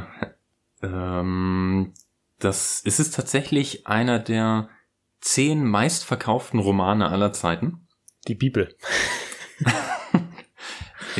ähm, 0.81 1.93
das 2.39 2.81
ist 2.81 2.99
es 2.99 3.11
tatsächlich 3.11 3.87
einer 3.87 4.19
der 4.19 4.69
zehn 5.19 5.65
meistverkauften 5.65 6.59
Romane 6.59 7.09
aller 7.09 7.33
Zeiten. 7.33 7.87
Die 8.27 8.35
Bibel. 8.35 8.75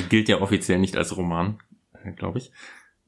gilt 0.10 0.30
ja 0.30 0.39
offiziell 0.39 0.80
nicht 0.80 0.95
als 0.95 1.17
Roman, 1.17 1.60
äh, 2.04 2.13
glaube 2.13 2.38
ich. 2.38 2.54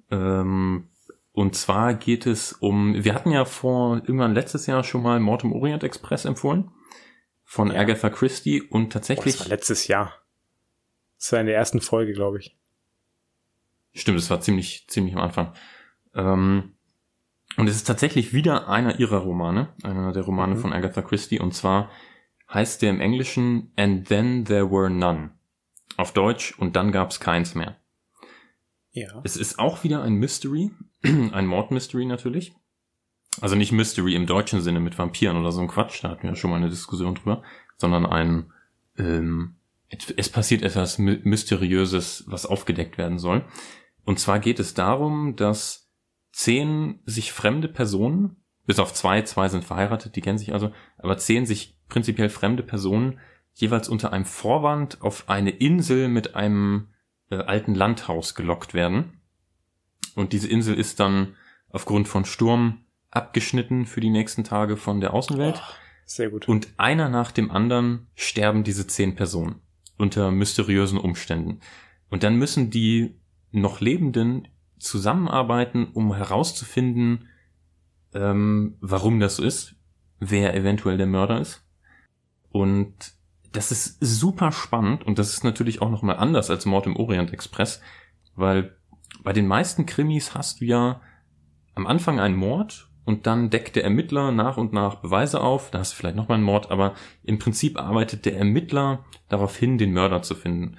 Ähm, 0.10 0.90
und 1.32 1.56
zwar 1.56 1.94
geht 1.94 2.26
es 2.26 2.52
um, 2.52 3.06
wir 3.06 3.14
hatten 3.14 3.32
ja 3.32 3.46
vor 3.46 3.98
irgendwann 3.98 4.34
letztes 4.34 4.68
Jahr 4.68 4.84
schon 4.84 5.02
mal 5.02 5.22
Mord 5.22 5.46
im 5.46 5.54
Orient 5.54 5.86
Express 5.86 6.26
empfohlen 6.26 6.70
von 7.52 7.70
ja. 7.70 7.82
Agatha 7.82 8.10
Christie 8.10 8.62
und 8.62 8.94
tatsächlich. 8.94 9.36
Oh, 9.36 9.40
das 9.40 9.42
war 9.42 9.50
letztes 9.50 9.88
Jahr. 9.88 10.16
Das 11.20 11.34
war 11.34 11.42
in 11.42 11.48
der 11.48 11.58
ersten 11.58 11.82
Folge, 11.82 12.14
glaube 12.14 12.40
ich. 12.40 12.58
Stimmt, 13.92 14.20
das 14.20 14.30
war 14.30 14.40
ziemlich, 14.40 14.86
ziemlich 14.88 15.16
am 15.16 15.22
Anfang. 15.22 15.54
Ähm, 16.16 16.78
und 17.58 17.68
es 17.68 17.76
ist 17.76 17.84
tatsächlich 17.84 18.32
wieder 18.32 18.70
einer 18.70 19.02
ihrer 19.02 19.18
Romane, 19.18 19.68
einer 19.84 20.14
der 20.14 20.24
Romane 20.24 20.56
mhm. 20.56 20.60
von 20.60 20.72
Agatha 20.72 21.02
Christie, 21.02 21.42
und 21.42 21.54
zwar 21.54 21.92
heißt 22.54 22.82
der 22.84 22.90
im 22.90 23.02
Englischen 23.02 23.74
And 23.76 24.08
Then 24.08 24.46
There 24.46 24.72
Were 24.72 24.90
None. 24.90 25.32
Auf 25.98 26.14
Deutsch 26.14 26.58
und 26.58 26.78
dann 26.78 26.94
gab's 26.94 27.20
keins 27.20 27.54
mehr. 27.54 27.76
Ja. 28.92 29.20
Es 29.26 29.36
ist 29.36 29.60
auch 29.60 29.84
wieder 29.84 30.04
ein 30.04 30.14
Mystery, 30.14 30.72
ein 31.04 31.48
Mordmystery 31.48 32.06
natürlich. 32.06 32.54
Also 33.40 33.56
nicht 33.56 33.72
Mystery 33.72 34.16
im 34.16 34.26
deutschen 34.26 34.62
Sinne 34.62 34.80
mit 34.80 34.98
Vampiren 34.98 35.38
oder 35.38 35.52
so 35.52 35.62
ein 35.62 35.68
Quatsch, 35.68 36.04
da 36.04 36.10
hatten 36.10 36.24
wir 36.24 36.32
ja 36.32 36.36
schon 36.36 36.50
mal 36.50 36.58
eine 36.58 36.70
Diskussion 36.70 37.16
drüber, 37.16 37.44
sondern 37.78 38.06
ein, 38.06 38.52
ähm, 38.98 39.56
es 39.90 40.30
passiert 40.30 40.64
etwas 40.64 40.98
Mysteriöses, 40.98 42.26
was 42.28 42.46
aufgedeckt 42.46 42.98
werden 42.98 43.20
soll. 43.20 43.46
Und 44.04 44.20
zwar 44.20 44.40
geht 44.40 44.60
es 44.60 44.74
darum, 44.74 45.36
dass 45.36 45.90
zehn 46.32 47.00
sich 47.06 47.32
fremde 47.32 47.68
Personen, 47.68 48.38
bis 48.66 48.80
auf 48.80 48.94
zwei, 48.94 49.22
zwei 49.24 49.50
sind 49.50 49.64
verheiratet, 49.64 50.16
die 50.16 50.22
kennen 50.22 50.38
sich 50.38 50.54
also, 50.54 50.72
aber 50.98 51.18
zehn 51.18 51.46
sich 51.46 51.78
prinzipiell 51.88 52.30
fremde 52.30 52.64
Personen 52.64 53.20
jeweils 53.54 53.90
unter 53.90 54.14
einem 54.14 54.26
Vorwand 54.26 55.02
auf 55.02 55.28
eine 55.30 55.52
Insel 55.52 56.08
mit 56.08 56.36
einem 56.36 56.88
äh, 57.30 57.36
alten 57.36 57.76
Landhaus 57.76 58.34
gelockt 58.34 58.74
werden. 58.74 59.22
Und 60.16 60.34
diese 60.34 60.48
Insel 60.48 60.76
ist 60.76 61.00
dann 61.00 61.36
aufgrund 61.70 62.08
von 62.08 62.26
Sturm 62.26 62.86
abgeschnitten 63.12 63.86
für 63.86 64.02
die 64.02 64.10
nächsten 64.10 64.44
Tage 64.44 64.78
von 64.78 65.02
der 65.02 65.14
Außenwelt. 65.14 65.62
Oh, 65.62 65.74
sehr 66.06 66.30
gut. 66.30 66.48
Und 66.48 66.74
einer 66.78 67.10
nach 67.10 67.32
dem 67.32 67.52
anderen 67.52 68.08
sterben 68.16 68.64
diese 68.64 68.88
zehn 68.88 69.16
Personen. 69.16 69.62
unter 69.98 70.32
mysteriösen 70.32 70.98
Umständen. 70.98 71.60
Und 72.10 72.24
dann 72.24 72.36
müssen 72.36 72.72
die 72.72 73.20
noch 73.52 73.82
Lebenden 73.82 74.48
zusammenarbeiten, 74.80 75.90
um 75.94 76.14
herauszufinden, 76.14 77.30
ähm, 78.14 78.78
warum 78.82 79.20
das 79.20 79.36
so 79.36 79.44
ist, 79.44 79.76
wer 80.20 80.56
eventuell 80.56 80.98
der 80.98 81.06
Mörder 81.06 81.40
ist. 81.40 81.64
Und 82.50 83.14
das 83.52 83.72
ist 83.72 83.98
super 84.00 84.52
spannend 84.52 85.06
und 85.06 85.20
das 85.20 85.34
ist 85.34 85.44
natürlich 85.44 85.82
auch 85.82 85.90
nochmal 85.90 86.18
anders 86.18 86.50
als 86.50 86.66
Mord 86.66 86.88
im 86.88 86.96
Orient 86.96 87.32
Express, 87.32 87.82
weil 88.36 88.76
bei 89.24 89.34
den 89.34 89.48
meisten 89.48 89.86
Krimis 89.86 90.34
hast 90.34 90.62
du 90.62 90.66
ja 90.66 91.02
am 91.76 91.86
Anfang 91.86 92.20
einen 92.20 92.36
Mord 92.36 92.91
und 93.06 93.28
dann 93.28 93.50
deckt 93.50 93.76
der 93.76 93.84
Ermittler 93.84 94.32
nach 94.32 94.58
und 94.58 94.74
nach 94.74 94.96
Beweise 94.96 95.42
auf, 95.42 95.72
da 95.72 95.80
du 95.80 95.86
vielleicht 95.86 96.16
nochmal 96.16 96.36
einen 96.36 96.46
Mord, 96.46 96.72
aber 96.72 96.94
im 97.24 97.40
Prinzip 97.40 97.80
arbeitet 97.80 98.26
der 98.26 98.38
Ermittler 98.38 99.06
darauf 99.30 99.58
hin, 99.58 99.78
den 99.78 99.94
Mörder 99.94 100.22
zu 100.22 100.36
finden. 100.36 100.78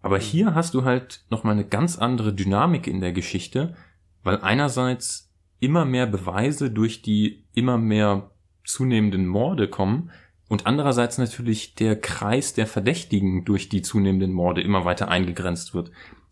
Aber 0.00 0.18
hier 0.18 0.54
hast 0.54 0.74
du 0.74 0.84
halt 0.84 1.24
nochmal 1.30 1.52
eine 1.52 1.66
ganz 1.66 1.98
andere 1.98 2.32
Dynamik 2.32 2.86
in 2.86 3.00
der 3.00 3.12
Geschichte, 3.12 3.74
weil 4.22 4.40
einerseits 4.40 5.32
immer 5.60 5.84
mehr 5.84 6.06
Beweise 6.06 6.70
durch 6.70 7.02
die 7.02 7.44
immer 7.52 7.78
mehr 7.78 8.30
zunehmenden 8.64 9.26
Morde 9.26 9.68
kommen 9.68 10.10
und 10.48 10.66
andererseits 10.66 11.18
natürlich 11.18 11.74
der 11.74 12.00
Kreis 12.00 12.54
der 12.54 12.66
Verdächtigen 12.66 13.44
durch 13.44 13.68
die 13.68 13.82
zunehmenden 13.82 14.32
Morde 14.32 14.62
immer 14.62 14.84
weiter 14.84 15.08
eingegrenzt 15.08 15.74
wird. 15.74 15.90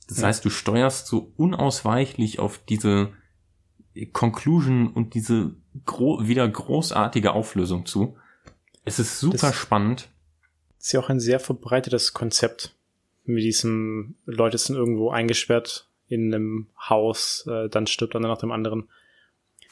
Das 0.08 0.22
heißt, 0.22 0.44
du 0.44 0.50
steuerst 0.50 1.08
so 1.08 1.32
unausweichlich 1.36 2.38
auf 2.38 2.58
diese 2.58 3.12
Conclusion 4.12 4.88
und 4.88 5.14
diese 5.14 5.54
gro 5.86 6.26
wieder 6.26 6.46
großartige 6.46 7.32
Auflösung 7.32 7.86
zu. 7.86 8.16
Es 8.84 8.98
ist 8.98 9.18
super 9.18 9.48
das 9.48 9.56
spannend. 9.56 10.08
Ist 10.78 10.92
ja 10.92 11.00
auch 11.00 11.08
ein 11.08 11.20
sehr 11.20 11.40
verbreitetes 11.40 12.12
Konzept. 12.12 12.74
Mit 13.24 13.42
diesem, 13.42 14.14
Leute 14.24 14.58
sind 14.58 14.76
irgendwo 14.76 15.10
eingesperrt 15.10 15.88
in 16.08 16.32
einem 16.32 16.68
Haus, 16.78 17.44
äh, 17.48 17.68
dann 17.68 17.86
stirbt 17.88 18.14
einer 18.14 18.28
nach 18.28 18.38
dem 18.38 18.52
anderen. 18.52 18.88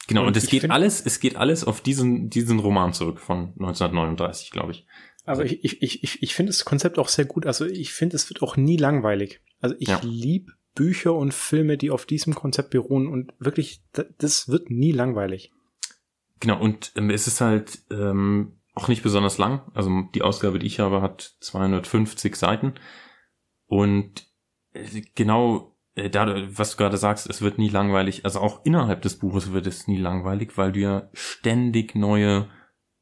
Genau, 0.07 0.21
und, 0.21 0.27
und 0.27 0.37
es 0.37 0.47
geht 0.47 0.69
alles, 0.69 1.05
es 1.05 1.19
geht 1.19 1.37
alles 1.37 1.63
auf 1.63 1.81
diesen, 1.81 2.29
diesen 2.29 2.59
Roman 2.59 2.91
zurück 2.91 3.19
von 3.19 3.53
1939, 3.59 4.51
glaube 4.51 4.73
ich. 4.73 4.85
Aber 5.23 5.41
also 5.41 5.53
ich, 5.55 5.81
ich, 5.81 6.03
ich, 6.03 6.21
ich 6.21 6.35
finde 6.35 6.51
das 6.51 6.65
Konzept 6.65 6.99
auch 6.99 7.07
sehr 7.07 7.25
gut. 7.25 7.45
Also 7.45 7.65
ich 7.65 7.93
finde, 7.93 8.15
es 8.15 8.29
wird 8.29 8.41
auch 8.41 8.57
nie 8.57 8.77
langweilig. 8.77 9.41
Also 9.59 9.75
ich 9.79 9.87
ja. 9.87 9.99
lieb 10.03 10.51
Bücher 10.75 11.13
und 11.13 11.33
Filme, 11.33 11.77
die 11.77 11.89
auf 11.89 12.05
diesem 12.05 12.35
Konzept 12.35 12.69
beruhen 12.69 13.07
und 13.07 13.33
wirklich, 13.39 13.81
das 14.17 14.49
wird 14.49 14.69
nie 14.69 14.91
langweilig. 14.91 15.51
Genau, 16.41 16.59
und 16.59 16.91
ähm, 16.95 17.09
es 17.09 17.27
ist 17.27 17.41
halt 17.41 17.79
ähm, 17.89 18.59
auch 18.75 18.89
nicht 18.89 19.01
besonders 19.01 19.37
lang. 19.37 19.61
Also 19.73 20.03
die 20.13 20.21
Ausgabe, 20.21 20.59
die 20.59 20.67
ich 20.67 20.79
habe, 20.79 21.01
hat 21.01 21.35
250 21.39 22.35
Seiten. 22.35 22.73
Und 23.67 24.27
äh, 24.73 25.01
genau 25.15 25.75
äh, 25.95 26.09
da, 26.09 26.27
was 26.49 26.71
du 26.71 26.77
gerade 26.77 26.97
sagst, 26.97 27.27
es 27.29 27.41
wird 27.41 27.57
nie 27.57 27.69
langweilig. 27.69 28.25
Also 28.25 28.41
auch 28.41 28.63
innerhalb 28.65 29.01
des 29.01 29.17
Buches 29.17 29.53
wird 29.53 29.65
es 29.65 29.87
nie 29.87 29.97
langweilig, 29.97 30.57
weil 30.57 30.73
du 30.73 30.81
ja 30.81 31.09
ständig 31.13 31.95
neue, 31.95 32.49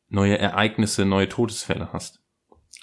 neue 0.10 0.38
Ereignisse, 0.38 1.06
neue 1.06 1.28
Todesfälle 1.28 1.92
hast. 1.92 2.22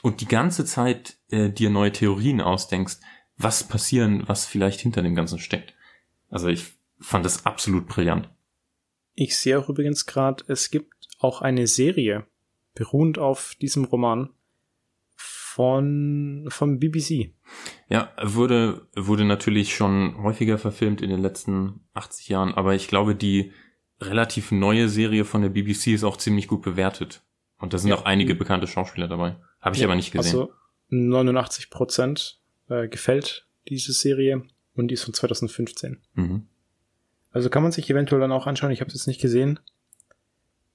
Und 0.03 0.21
die 0.21 0.29
ganze 0.29 0.65
Zeit 0.65 1.19
äh, 1.31 1.51
dir 1.51 1.71
neue 1.71 1.93
Theorien 1.93 2.41
ausdenkst, 2.41 2.99
was 3.43 3.65
passieren, 3.65 4.25
was 4.27 4.47
vielleicht 4.47 4.81
hinter 4.81 5.03
dem 5.03 5.15
Ganzen 5.15 5.39
steckt. 5.39 5.75
Also 6.29 6.49
ich 6.49 6.67
fand 6.99 7.25
das 7.25 7.47
absolut 7.47 7.87
brillant. 7.87 8.29
Ich 9.15 9.37
sehe 9.37 9.59
auch 9.59 9.69
übrigens 9.69 10.07
gerade, 10.07 10.45
es 10.49 10.71
gibt 10.71 11.09
auch 11.19 11.43
eine 11.43 11.67
Serie, 11.67 12.27
beruhend 12.75 13.19
auf 13.19 13.55
diesem 13.61 13.85
Roman, 13.85 14.31
von 15.17 16.47
vom 16.49 16.79
BBC. 16.79 17.35
Ja, 17.89 18.13
wurde 18.23 18.87
wurde 18.95 19.25
natürlich 19.25 19.75
schon 19.75 20.17
häufiger 20.23 20.59
verfilmt 20.59 21.03
in 21.03 21.11
den 21.11 21.21
letzten 21.21 21.81
80 21.95 22.29
Jahren, 22.29 22.55
aber 22.55 22.75
ich 22.75 22.87
glaube, 22.87 23.17
die 23.17 23.53
relativ 24.01 24.53
neue 24.53 24.89
Serie 24.89 25.25
von 25.25 25.43
der 25.43 25.49
BBC 25.49 25.89
ist 25.89 26.05
auch 26.05 26.17
ziemlich 26.17 26.47
gut 26.47 26.63
bewertet. 26.63 27.23
Und 27.59 27.75
da 27.75 27.79
sind 27.79 27.91
ja. 27.91 27.97
auch 27.97 28.05
einige 28.05 28.35
bekannte 28.35 28.67
Schauspieler 28.67 29.09
dabei. 29.09 29.37
Habe 29.61 29.75
ich 29.75 29.83
ja, 29.83 29.89
aber 29.89 29.97
nicht 29.97 30.13
gesehen. 30.13 30.39
Also 30.41 30.53
89 30.89 31.69
Prozent 31.69 32.40
äh, 32.71 32.89
gefällt 32.89 33.47
diese 33.69 33.93
Serie 33.93 34.43
und 34.75 34.89
die 34.89 34.95
ist 34.95 35.05
von 35.05 35.15
2015. 35.15 35.99
Mhm. 36.15 36.47
Also 37.31 37.51
kann 37.51 37.63
man 37.63 37.73
sich 37.73 37.89
eventuell 37.91 38.21
dann 38.21 38.33
auch 38.33 38.47
anschauen. 38.47 38.71
Ich 38.71 38.81
habe 38.81 38.89
es 38.89 38.95
jetzt 38.95 39.07
nicht 39.07 39.21
gesehen. 39.21 39.61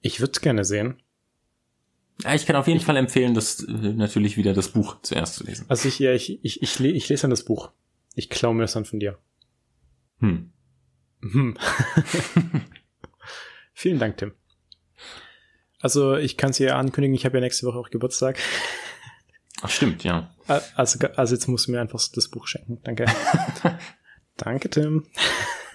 Ich 0.00 0.20
würde 0.20 0.32
es 0.32 0.40
gerne 0.40 0.64
sehen. 0.64 1.02
Ja, 2.22 2.34
ich 2.34 2.46
kann 2.46 2.56
auf 2.56 2.66
jeden 2.66 2.78
ich, 2.78 2.86
Fall 2.86 2.96
empfehlen, 2.96 3.34
das 3.34 3.62
äh, 3.64 3.72
natürlich 3.72 4.36
wieder 4.36 4.54
das 4.54 4.68
Buch 4.68 4.96
zuerst 5.02 5.34
zu 5.34 5.44
lesen. 5.44 5.66
Also 5.68 5.88
ich, 5.88 5.98
ja, 5.98 6.12
ich, 6.12 6.42
ich, 6.44 6.62
ich, 6.62 6.80
ich 6.80 7.08
lese 7.08 7.22
dann 7.22 7.30
das 7.30 7.44
Buch. 7.44 7.72
Ich 8.14 8.30
klaue 8.30 8.54
mir 8.54 8.62
das 8.62 8.72
dann 8.72 8.86
von 8.86 9.00
dir. 9.00 9.18
Hm. 10.20 10.50
Hm. 11.20 11.58
Vielen 13.74 13.98
Dank, 13.98 14.16
Tim. 14.16 14.32
Also 15.80 16.16
ich 16.16 16.38
kann 16.38 16.50
es 16.50 16.56
dir 16.56 16.76
ankündigen, 16.76 17.14
ich 17.14 17.26
habe 17.26 17.36
ja 17.36 17.42
nächste 17.42 17.66
Woche 17.66 17.78
auch 17.78 17.90
Geburtstag. 17.90 18.38
Ach 19.62 19.70
stimmt, 19.70 20.04
ja. 20.04 20.34
Also, 20.46 20.98
also 21.16 21.34
jetzt 21.34 21.48
musst 21.48 21.66
du 21.66 21.72
mir 21.72 21.80
einfach 21.80 22.00
das 22.14 22.28
Buch 22.28 22.46
schenken. 22.46 22.78
Danke. 22.84 23.06
Danke, 24.36 24.68
Tim. 24.68 25.06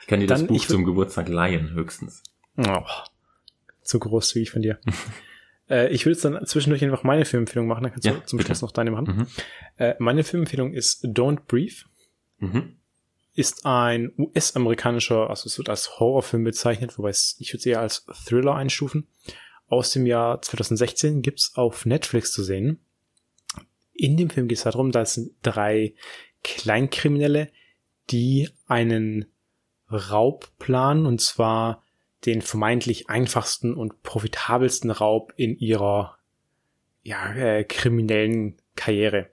ich 0.00 0.06
kann 0.06 0.20
dir 0.20 0.26
Dann, 0.26 0.46
das 0.46 0.46
Buch 0.46 0.66
zum 0.66 0.84
Geburtstag 0.84 1.28
leihen, 1.28 1.72
höchstens. 1.72 2.22
Oh 2.56 2.82
zu 3.86 3.98
großzügig 3.98 4.50
von 4.50 4.62
dir. 4.62 4.78
äh, 5.70 5.88
ich 5.92 6.04
würde 6.04 6.14
jetzt 6.14 6.24
dann 6.24 6.44
zwischendurch 6.46 6.84
einfach 6.84 7.04
meine 7.04 7.24
Filmempfehlung 7.24 7.66
machen, 7.66 7.84
dann 7.84 7.92
kannst 7.92 8.06
ja, 8.06 8.12
du 8.12 8.24
zum 8.24 8.36
bitte. 8.36 8.48
Schluss 8.48 8.62
noch 8.62 8.72
deine 8.72 8.90
machen. 8.90 9.16
Mhm. 9.16 9.26
Äh, 9.78 9.94
meine 9.98 10.24
Filmempfehlung 10.24 10.72
ist 10.72 11.04
Don't 11.04 11.40
Breathe. 11.46 11.84
Mhm. 12.38 12.76
Ist 13.34 13.66
ein 13.66 14.12
US-amerikanischer, 14.16 15.28
also 15.28 15.46
es 15.46 15.58
wird 15.58 15.68
als 15.68 15.98
Horrorfilm 15.98 16.44
bezeichnet, 16.44 16.98
wobei 16.98 17.10
ich 17.10 17.52
würde 17.52 17.58
es 17.58 17.66
eher 17.66 17.80
als 17.80 18.06
Thriller 18.26 18.54
einstufen. 18.54 19.08
Aus 19.68 19.90
dem 19.90 20.06
Jahr 20.06 20.40
2016 20.42 21.22
gibt's 21.22 21.52
auf 21.56 21.86
Netflix 21.86 22.32
zu 22.32 22.42
sehen. 22.42 22.80
In 23.92 24.16
dem 24.16 24.30
Film 24.30 24.48
geht 24.48 24.58
es 24.58 24.64
darum, 24.64 24.92
dass 24.92 25.20
drei 25.42 25.94
Kleinkriminelle, 26.44 27.50
die 28.10 28.48
einen 28.66 29.26
Raub 29.90 30.50
planen, 30.58 31.06
und 31.06 31.20
zwar 31.20 31.82
den 32.24 32.42
vermeintlich 32.42 33.08
einfachsten 33.08 33.74
und 33.74 34.02
profitabelsten 34.02 34.90
Raub 34.90 35.32
in 35.36 35.56
ihrer 35.58 36.18
ja, 37.02 37.32
äh, 37.34 37.64
kriminellen 37.64 38.56
Karriere. 38.74 39.30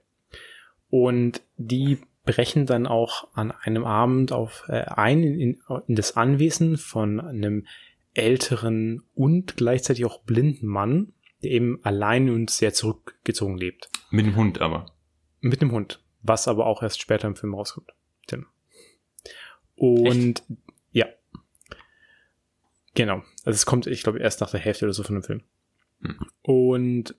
Und 0.90 1.42
die 1.56 1.98
brechen 2.24 2.66
dann 2.66 2.86
auch 2.86 3.28
an 3.34 3.52
einem 3.52 3.84
Abend 3.84 4.32
auf 4.32 4.64
äh, 4.68 4.84
ein 4.84 5.22
in, 5.22 5.60
in 5.86 5.94
das 5.94 6.16
Anwesen 6.16 6.76
von 6.76 7.20
einem 7.20 7.66
älteren 8.14 9.02
und 9.14 9.56
gleichzeitig 9.56 10.04
auch 10.04 10.22
blinden 10.22 10.66
Mann, 10.66 11.12
der 11.42 11.50
eben 11.50 11.80
allein 11.84 12.30
und 12.30 12.50
sehr 12.50 12.72
zurückgezogen 12.72 13.58
lebt. 13.58 13.90
Mit 14.10 14.26
dem 14.26 14.36
Hund 14.36 14.60
aber. 14.60 14.86
Mit 15.40 15.60
dem 15.60 15.72
Hund, 15.72 16.02
was 16.22 16.48
aber 16.48 16.66
auch 16.66 16.82
erst 16.82 17.00
später 17.02 17.28
im 17.28 17.36
Film 17.36 17.54
rauskommt. 17.54 17.92
Tim. 18.26 18.46
Und 19.76 20.06
Echt? 20.06 20.44
ja, 20.92 21.06
Genau. 22.94 23.22
Also 23.44 23.56
es 23.56 23.66
kommt, 23.66 23.86
ich 23.86 24.02
glaube, 24.02 24.20
erst 24.20 24.40
nach 24.40 24.50
der 24.50 24.60
Hälfte 24.60 24.86
oder 24.86 24.94
so 24.94 25.02
von 25.02 25.16
dem 25.16 25.24
Film. 25.24 25.42
Mhm. 26.00 26.18
Und 26.42 27.16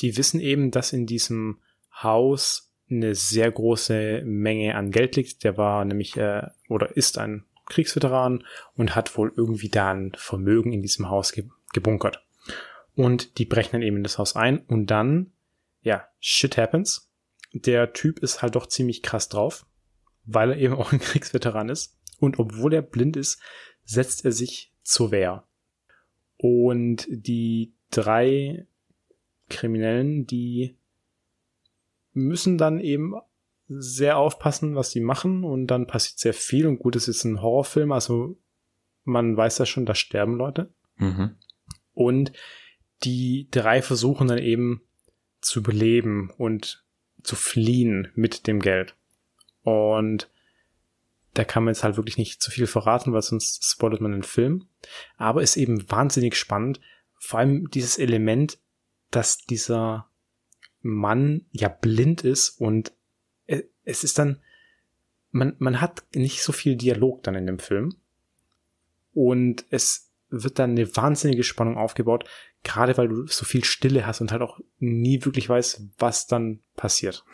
die 0.00 0.16
wissen 0.16 0.40
eben, 0.40 0.70
dass 0.70 0.92
in 0.92 1.06
diesem 1.06 1.58
Haus 1.92 2.72
eine 2.88 3.14
sehr 3.14 3.50
große 3.50 4.22
Menge 4.24 4.74
an 4.74 4.90
Geld 4.90 5.16
liegt. 5.16 5.44
Der 5.44 5.56
war 5.56 5.84
nämlich 5.84 6.16
äh, 6.16 6.46
oder 6.68 6.96
ist 6.96 7.18
ein 7.18 7.44
Kriegsveteran 7.70 8.44
und 8.74 8.94
hat 8.94 9.16
wohl 9.16 9.32
irgendwie 9.34 9.70
da 9.70 9.92
ein 9.92 10.12
Vermögen 10.16 10.72
in 10.72 10.82
diesem 10.82 11.08
Haus 11.08 11.32
ge 11.32 11.48
gebunkert. 11.72 12.24
Und 12.96 13.38
die 13.38 13.44
brechen 13.44 13.72
dann 13.72 13.82
eben 13.82 13.98
in 13.98 14.02
das 14.02 14.18
Haus 14.18 14.34
ein 14.34 14.58
und 14.58 14.86
dann, 14.86 15.32
ja, 15.82 16.08
shit 16.18 16.56
happens. 16.56 17.10
Der 17.52 17.92
Typ 17.92 18.18
ist 18.18 18.42
halt 18.42 18.56
doch 18.56 18.66
ziemlich 18.66 19.02
krass 19.02 19.28
drauf, 19.28 19.66
weil 20.24 20.50
er 20.50 20.58
eben 20.58 20.74
auch 20.78 20.92
ein 20.92 21.00
Kriegsveteran 21.00 21.68
ist. 21.68 21.96
Und 22.18 22.38
obwohl 22.38 22.74
er 22.74 22.82
blind 22.82 23.16
ist, 23.16 23.40
setzt 23.84 24.24
er 24.24 24.32
sich 24.32 24.72
zur 24.82 25.10
Wehr. 25.12 25.44
Und 26.36 27.06
die 27.08 27.72
drei 27.90 28.66
Kriminellen, 29.48 30.26
die 30.26 30.76
müssen 32.12 32.58
dann 32.58 32.80
eben 32.80 33.14
sehr 33.78 34.18
aufpassen, 34.18 34.74
was 34.74 34.90
sie 34.90 35.00
machen 35.00 35.44
und 35.44 35.68
dann 35.68 35.86
passiert 35.86 36.18
sehr 36.18 36.34
viel 36.34 36.66
und 36.66 36.78
gut, 36.78 36.96
es 36.96 37.06
ist 37.06 37.24
ein 37.24 37.40
Horrorfilm, 37.40 37.92
also 37.92 38.36
man 39.04 39.36
weiß 39.36 39.58
ja 39.58 39.66
schon, 39.66 39.86
da 39.86 39.94
sterben 39.94 40.36
Leute. 40.36 40.72
Mhm. 40.96 41.36
Und 41.92 42.32
die 43.04 43.48
drei 43.50 43.80
versuchen 43.80 44.28
dann 44.28 44.38
eben 44.38 44.82
zu 45.40 45.60
überleben 45.60 46.30
und 46.36 46.84
zu 47.22 47.36
fliehen 47.36 48.08
mit 48.14 48.46
dem 48.46 48.60
Geld. 48.60 48.96
Und 49.62 50.30
da 51.34 51.44
kann 51.44 51.64
man 51.64 51.74
jetzt 51.74 51.84
halt 51.84 51.96
wirklich 51.96 52.18
nicht 52.18 52.42
zu 52.42 52.50
viel 52.50 52.66
verraten, 52.66 53.12
weil 53.12 53.22
sonst 53.22 53.64
spoilert 53.64 54.00
man 54.00 54.12
den 54.12 54.22
Film. 54.24 54.66
Aber 55.16 55.42
ist 55.42 55.56
eben 55.56 55.88
wahnsinnig 55.90 56.34
spannend. 56.34 56.80
Vor 57.18 57.38
allem 57.38 57.70
dieses 57.70 57.98
Element, 57.98 58.58
dass 59.10 59.38
dieser 59.38 60.10
Mann 60.82 61.46
ja 61.52 61.68
blind 61.68 62.24
ist 62.24 62.50
und 62.50 62.92
es 63.90 64.04
ist 64.04 64.18
dann, 64.18 64.40
man, 65.30 65.54
man 65.58 65.80
hat 65.80 66.04
nicht 66.14 66.42
so 66.42 66.52
viel 66.52 66.76
Dialog 66.76 67.22
dann 67.22 67.34
in 67.34 67.46
dem 67.46 67.58
Film 67.58 67.94
und 69.12 69.64
es 69.70 70.10
wird 70.30 70.58
dann 70.58 70.70
eine 70.70 70.96
wahnsinnige 70.96 71.42
Spannung 71.42 71.76
aufgebaut, 71.76 72.24
gerade 72.62 72.96
weil 72.96 73.08
du 73.08 73.26
so 73.26 73.44
viel 73.44 73.64
Stille 73.64 74.06
hast 74.06 74.20
und 74.20 74.32
halt 74.32 74.42
auch 74.42 74.60
nie 74.78 75.24
wirklich 75.24 75.48
weißt, 75.48 75.82
was 75.98 76.26
dann 76.26 76.60
passiert. 76.76 77.24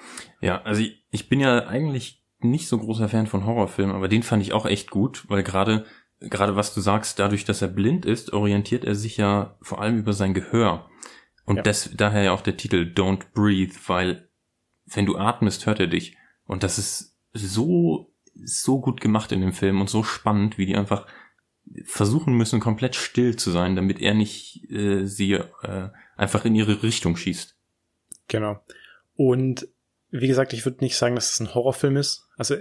Ja, 0.40 0.62
also 0.62 0.80
ich, 0.80 1.04
ich 1.10 1.28
bin 1.28 1.40
ja 1.40 1.66
eigentlich 1.66 2.22
nicht 2.40 2.68
so 2.68 2.78
großer 2.78 3.08
Fan 3.08 3.26
von 3.26 3.44
Horrorfilmen, 3.44 3.94
aber 3.94 4.08
den 4.08 4.22
fand 4.22 4.42
ich 4.42 4.52
auch 4.52 4.66
echt 4.66 4.90
gut, 4.90 5.24
weil 5.28 5.42
gerade 5.42 5.84
gerade 6.20 6.56
was 6.56 6.74
du 6.74 6.80
sagst, 6.80 7.18
dadurch, 7.18 7.44
dass 7.44 7.62
er 7.62 7.68
blind 7.68 8.06
ist, 8.06 8.32
orientiert 8.32 8.84
er 8.84 8.94
sich 8.94 9.16
ja 9.16 9.56
vor 9.60 9.80
allem 9.80 9.98
über 9.98 10.12
sein 10.12 10.34
Gehör. 10.34 10.88
Und 11.44 11.56
ja. 11.56 11.62
das, 11.62 11.90
daher 11.94 12.22
ja 12.22 12.32
auch 12.32 12.40
der 12.40 12.56
Titel 12.56 12.92
Don't 12.94 13.26
Breathe, 13.34 13.74
weil 13.86 14.28
wenn 14.86 15.06
du 15.06 15.16
atmest, 15.16 15.66
hört 15.66 15.80
er 15.80 15.86
dich. 15.86 16.15
Und 16.46 16.62
das 16.62 16.78
ist 16.78 17.16
so, 17.32 18.12
so 18.34 18.80
gut 18.80 19.00
gemacht 19.00 19.32
in 19.32 19.40
dem 19.40 19.52
Film 19.52 19.80
und 19.80 19.90
so 19.90 20.02
spannend, 20.02 20.58
wie 20.58 20.66
die 20.66 20.76
einfach 20.76 21.06
versuchen 21.84 22.34
müssen, 22.34 22.60
komplett 22.60 22.94
still 22.94 23.36
zu 23.36 23.50
sein, 23.50 23.76
damit 23.76 24.00
er 24.00 24.14
nicht 24.14 24.70
äh, 24.70 25.04
sie 25.04 25.32
äh, 25.32 25.90
einfach 26.16 26.44
in 26.44 26.54
ihre 26.54 26.82
Richtung 26.82 27.16
schießt. 27.16 27.56
Genau. 28.28 28.60
Und 29.16 29.68
wie 30.10 30.28
gesagt, 30.28 30.52
ich 30.52 30.64
würde 30.64 30.84
nicht 30.84 30.96
sagen, 30.96 31.14
dass 31.14 31.32
es 31.32 31.40
ein 31.40 31.54
Horrorfilm 31.54 31.96
ist. 31.96 32.28
Also 32.36 32.56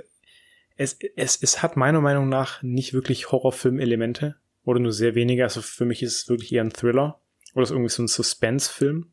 es, 0.75 0.97
es, 1.15 1.41
es 1.41 1.61
hat 1.61 1.77
meiner 1.77 2.01
Meinung 2.01 2.29
nach 2.29 2.61
nicht 2.63 2.93
wirklich 2.93 3.31
Horrorfilm-Elemente 3.31 4.35
oder 4.63 4.79
nur 4.79 4.91
sehr 4.91 5.15
wenige. 5.15 5.43
Also 5.43 5.61
für 5.61 5.85
mich 5.85 6.01
ist 6.01 6.17
es 6.17 6.29
wirklich 6.29 6.51
eher 6.51 6.63
ein 6.63 6.73
Thriller 6.73 7.21
oder 7.53 7.63
ist 7.63 7.71
irgendwie 7.71 7.89
so 7.89 8.03
ein 8.03 8.07
Suspense-Film, 8.07 9.11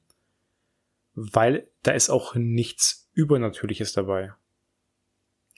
weil 1.14 1.68
da 1.82 1.92
ist 1.92 2.10
auch 2.10 2.34
nichts 2.34 3.10
Übernatürliches 3.12 3.92
dabei. 3.92 4.32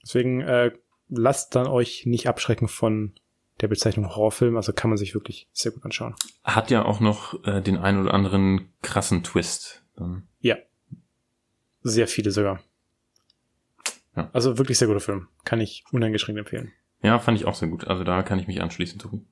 Deswegen 0.04 0.42
äh, 0.42 0.72
lasst 1.08 1.54
dann 1.54 1.66
euch 1.66 2.06
nicht 2.06 2.28
abschrecken 2.28 2.68
von 2.68 3.14
der 3.60 3.68
Bezeichnung 3.68 4.08
Horrorfilm, 4.08 4.56
also 4.56 4.72
kann 4.72 4.90
man 4.90 4.98
sich 4.98 5.14
wirklich 5.14 5.48
sehr 5.52 5.72
gut 5.72 5.84
anschauen. 5.84 6.14
Hat 6.42 6.70
ja 6.70 6.84
auch 6.84 7.00
noch 7.00 7.44
äh, 7.46 7.60
den 7.60 7.78
ein 7.78 8.00
oder 8.00 8.12
anderen 8.12 8.72
krassen 8.82 9.22
Twist. 9.22 9.84
Dann. 9.96 10.26
Ja. 10.40 10.56
Sehr 11.82 12.08
viele 12.08 12.30
sogar. 12.30 12.60
Ja. 14.16 14.28
Also 14.32 14.58
wirklich 14.58 14.78
sehr 14.78 14.88
guter 14.88 15.00
Film. 15.00 15.28
Kann 15.44 15.60
ich 15.60 15.84
uneingeschränkt 15.92 16.38
empfehlen. 16.38 16.72
Ja, 17.02 17.18
fand 17.18 17.38
ich 17.38 17.44
auch 17.44 17.54
sehr 17.54 17.68
gut. 17.68 17.86
Also 17.86 18.02
da 18.04 18.22
kann 18.22 18.38
ich 18.38 18.46
mich 18.46 18.62
anschließen, 18.62 18.98
Tobi. 18.98 19.24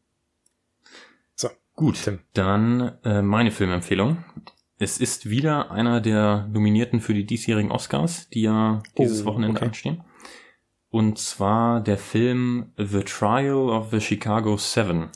So. 1.35 1.49
Gut. 1.75 2.03
Tim. 2.03 2.21
Dann 2.35 2.99
äh, 3.05 3.23
meine 3.23 3.51
Filmempfehlung. 3.51 4.25
Es 4.79 4.99
ist 4.99 5.31
wieder 5.31 5.71
einer 5.71 6.01
der 6.01 6.49
Nominierten 6.53 7.01
für 7.01 7.15
die 7.15 7.25
diesjährigen 7.25 7.71
Oscars, 7.71 8.29
die 8.31 8.43
ja 8.43 8.83
dieses 8.99 9.23
oh, 9.23 9.27
Wochenende 9.27 9.57
okay. 9.57 9.67
anstehen. 9.67 10.05
Und 10.93 11.19
zwar 11.19 11.81
der 11.81 11.97
Film 11.97 12.71
The 12.77 13.03
Trial 13.03 13.71
of 13.71 13.91
the 13.91 13.99
Chicago 13.99 14.59
Seven. 14.59 15.09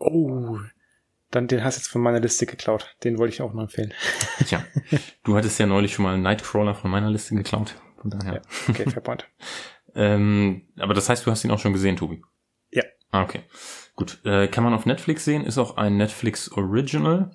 Oh, 0.00 0.58
dann 1.30 1.46
den 1.46 1.62
hast 1.62 1.76
du 1.76 1.80
jetzt 1.80 1.88
von 1.88 2.02
meiner 2.02 2.18
Liste 2.18 2.44
geklaut. 2.44 2.96
Den 3.04 3.18
wollte 3.18 3.32
ich 3.32 3.40
auch 3.40 3.52
mal 3.52 3.62
empfehlen. 3.62 3.94
Tja, 4.44 4.64
du 5.22 5.36
hattest 5.36 5.60
ja 5.60 5.66
neulich 5.66 5.94
schon 5.94 6.02
mal 6.02 6.18
Nightcrawler 6.18 6.74
von 6.74 6.90
meiner 6.90 7.08
Liste 7.08 7.36
geklaut. 7.36 7.76
Von 7.98 8.10
daher. 8.10 8.34
Ja, 8.34 8.40
okay, 8.68 8.90
fair 8.90 9.00
point. 9.00 9.28
ähm, 9.94 10.62
aber 10.76 10.92
das 10.92 11.08
heißt, 11.08 11.24
du 11.24 11.30
hast 11.30 11.44
ihn 11.44 11.52
auch 11.52 11.60
schon 11.60 11.72
gesehen, 11.72 11.94
Tobi? 11.94 12.20
Ja. 12.72 12.82
Ah, 13.12 13.22
okay. 13.22 13.44
Gut. 13.94 14.18
Äh, 14.24 14.48
kann 14.48 14.64
man 14.64 14.74
auf 14.74 14.86
Netflix 14.86 15.24
sehen, 15.24 15.44
ist 15.44 15.56
auch 15.56 15.76
ein 15.76 15.96
Netflix 15.98 16.50
Original. 16.50 17.30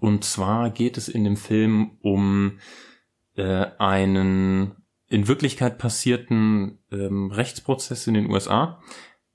Und 0.00 0.24
zwar 0.24 0.70
geht 0.70 0.98
es 0.98 1.08
in 1.08 1.22
dem 1.22 1.36
Film 1.36 1.96
um 2.02 2.58
äh, 3.36 3.66
einen 3.78 4.77
in 5.08 5.28
Wirklichkeit 5.28 5.78
passierten 5.78 6.78
ähm, 6.92 7.30
Rechtsprozess 7.30 8.06
in 8.06 8.14
den 8.14 8.30
USA. 8.30 8.80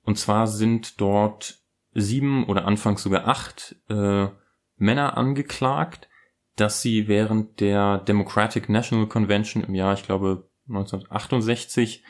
Und 0.02 0.18
zwar 0.18 0.46
sind 0.46 1.00
dort 1.00 1.58
sieben 1.92 2.46
oder 2.46 2.66
anfangs 2.66 3.02
sogar 3.02 3.26
acht 3.26 3.76
äh, 3.88 4.28
Männer 4.76 5.16
angeklagt, 5.16 6.08
dass 6.56 6.82
sie 6.82 7.08
während 7.08 7.60
der 7.60 7.98
Democratic 7.98 8.68
National 8.68 9.06
Convention 9.06 9.64
im 9.64 9.74
Jahr, 9.74 9.94
ich 9.94 10.04
glaube 10.04 10.48
1968, 10.68 12.04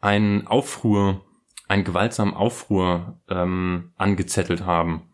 einen 0.00 0.46
Aufruhr, 0.46 1.24
einen 1.68 1.84
gewaltsamen 1.84 2.34
Aufruhr 2.34 3.20
ähm, 3.28 3.92
angezettelt 3.96 4.64
haben. 4.64 5.10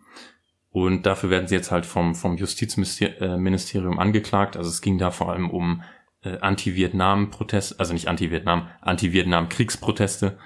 Und 0.70 1.06
dafür 1.06 1.30
werden 1.30 1.48
sie 1.48 1.54
jetzt 1.54 1.70
halt 1.70 1.86
vom, 1.86 2.14
vom 2.14 2.36
Justizministerium 2.36 3.98
angeklagt. 3.98 4.56
Also 4.56 4.68
es 4.68 4.82
ging 4.82 4.98
da 4.98 5.10
vor 5.10 5.32
allem 5.32 5.50
um 5.50 5.82
äh, 6.22 6.38
Anti-Vietnam-Proteste, 6.38 7.78
also 7.78 7.92
nicht 7.92 8.08
Anti-Vietnam, 8.08 8.68
Anti-Vietnam-Kriegsproteste. 8.80 10.38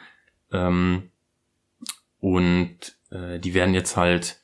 Ähm, 0.52 1.10
und 2.18 2.98
äh, 3.10 3.38
die 3.38 3.54
werden 3.54 3.74
jetzt 3.74 3.96
halt 3.96 4.42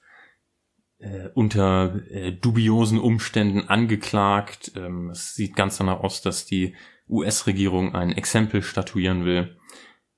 äh, 0.98 1.28
unter 1.34 1.94
äh, 2.10 2.32
dubiosen 2.32 2.98
Umständen 2.98 3.68
angeklagt. 3.68 4.72
Ähm, 4.76 5.10
es 5.10 5.34
sieht 5.34 5.56
ganz 5.56 5.76
danach 5.76 6.00
aus, 6.00 6.22
dass 6.22 6.46
die 6.46 6.74
US-Regierung 7.08 7.94
ein 7.94 8.12
Exempel 8.12 8.62
statuieren 8.62 9.24
will. 9.24 9.56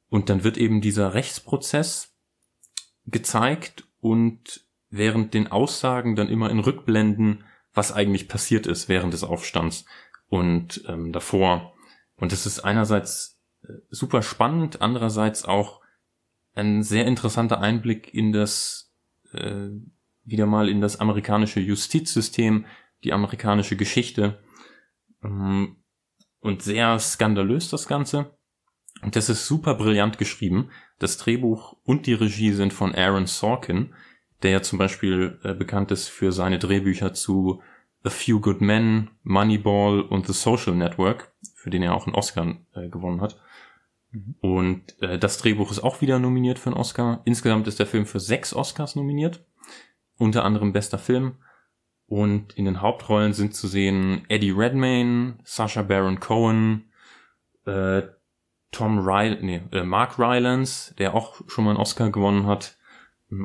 Und 0.09 0.31
dann 0.31 0.45
wird 0.45 0.57
eben 0.57 0.81
dieser 0.81 1.15
Rechtsprozess 1.15 2.15
gezeigt 3.07 3.85
und 4.01 4.65
während 4.91 5.35
den 5.35 5.49
Aussagen 5.49 6.17
dann 6.17 6.29
immer 6.29 6.51
in 6.51 6.61
Rückblenden, 6.61 7.45
was 7.75 7.93
eigentlich 7.93 8.29
passiert 8.29 8.67
ist 8.67 8.89
während 8.89 9.13
des 9.13 9.25
Aufstands 9.25 9.85
und 10.29 10.85
ähm, 10.87 11.13
davor. 11.13 11.75
Und 12.17 12.33
es 12.33 12.47
ist 12.47 12.61
einerseits 12.61 13.41
äh, 13.63 13.73
super 13.91 14.23
spannend, 14.23 14.83
andererseits 14.83 15.45
auch 15.45 15.81
ein 16.55 16.83
sehr 16.83 17.07
interessanter 17.07 17.61
Einblick 17.61 18.13
in 18.13 18.33
das 18.33 18.93
äh, 19.33 19.69
wieder 20.25 20.47
mal 20.47 20.69
in 20.69 20.81
das 20.81 21.01
amerikanische 21.01 21.61
Justizsystem, 21.61 22.67
die 23.05 23.13
amerikanische 23.13 23.77
Geschichte 23.77 24.43
ähm, 25.23 25.77
und 26.41 26.63
sehr 26.63 26.99
skandalös 26.99 27.71
das 27.71 27.89
Ganze. 27.89 28.37
Und 29.03 29.17
das 29.17 29.29
ist 29.29 29.47
super 29.47 29.75
brillant 29.75 30.19
geschrieben. 30.19 30.71
Das 30.99 31.17
Drehbuch 31.17 31.77
und 31.85 32.07
die 32.07 32.15
Regie 32.15 32.53
sind 32.53 32.73
von 32.73 32.95
Aaron 32.95 33.27
Sorkin, 33.27 33.95
der 34.43 34.51
ja 34.51 34.63
zum 34.63 34.79
Beispiel 34.79 35.39
äh, 35.45 35.55
bekannt 35.55 35.91
ist 35.91 36.09
für 36.09 36.33
seine 36.33 36.59
Drehbücher 36.59 37.15
zu 37.15 37.63
A 38.05 38.11
Few 38.11 38.41
Good 38.41 38.61
Men, 38.61 39.11
Moneyball 39.23 40.03
und 40.03 40.27
The 40.27 40.33
Social 40.33 40.75
Network, 40.75 41.33
für 41.55 41.71
den 41.71 41.83
er 41.83 41.95
auch 41.95 42.07
einen 42.07 42.17
Oscar 42.17 42.57
äh, 42.75 42.89
gewonnen 42.89 43.21
hat. 43.21 43.41
Mhm. 44.11 44.37
Und 44.41 45.03
äh, 45.03 45.19
das 45.19 45.39
Drehbuch 45.39 45.71
ist 45.71 45.83
auch 45.83 46.01
wieder 46.01 46.19
nominiert 46.19 46.59
für 46.59 46.71
einen 46.71 46.79
Oscar. 46.79 47.23
Insgesamt 47.25 47.67
ist 47.67 47.79
der 47.79 47.87
Film 47.87 48.07
für 48.07 48.21
sechs 48.21 48.55
Oscars 48.55 48.97
nominiert 48.97 49.45
unter 50.19 50.45
anderem 50.45 50.73
bester 50.73 50.99
Film. 50.99 51.37
Und 52.07 52.55
in 52.55 52.65
den 52.65 52.81
Hauptrollen 52.81 53.33
sind 53.33 53.55
zu 53.55 53.69
sehen 53.69 54.25
Eddie 54.29 54.51
Redmayne, 54.51 55.39
Sasha 55.45 55.83
Baron 55.83 56.21
Cohen, 56.21 56.91
äh, 57.67 58.03
Tom 58.71 58.99
Ry 58.99 59.37
nee, 59.41 59.63
äh, 59.73 59.85
Mark 59.85 60.19
Rylance, 60.19 60.95
der 60.97 61.15
auch 61.15 61.41
schon 61.47 61.65
mal 61.65 61.71
einen 61.71 61.81
Oscar 61.81 62.11
gewonnen 62.11 62.47
hat. 62.47 62.77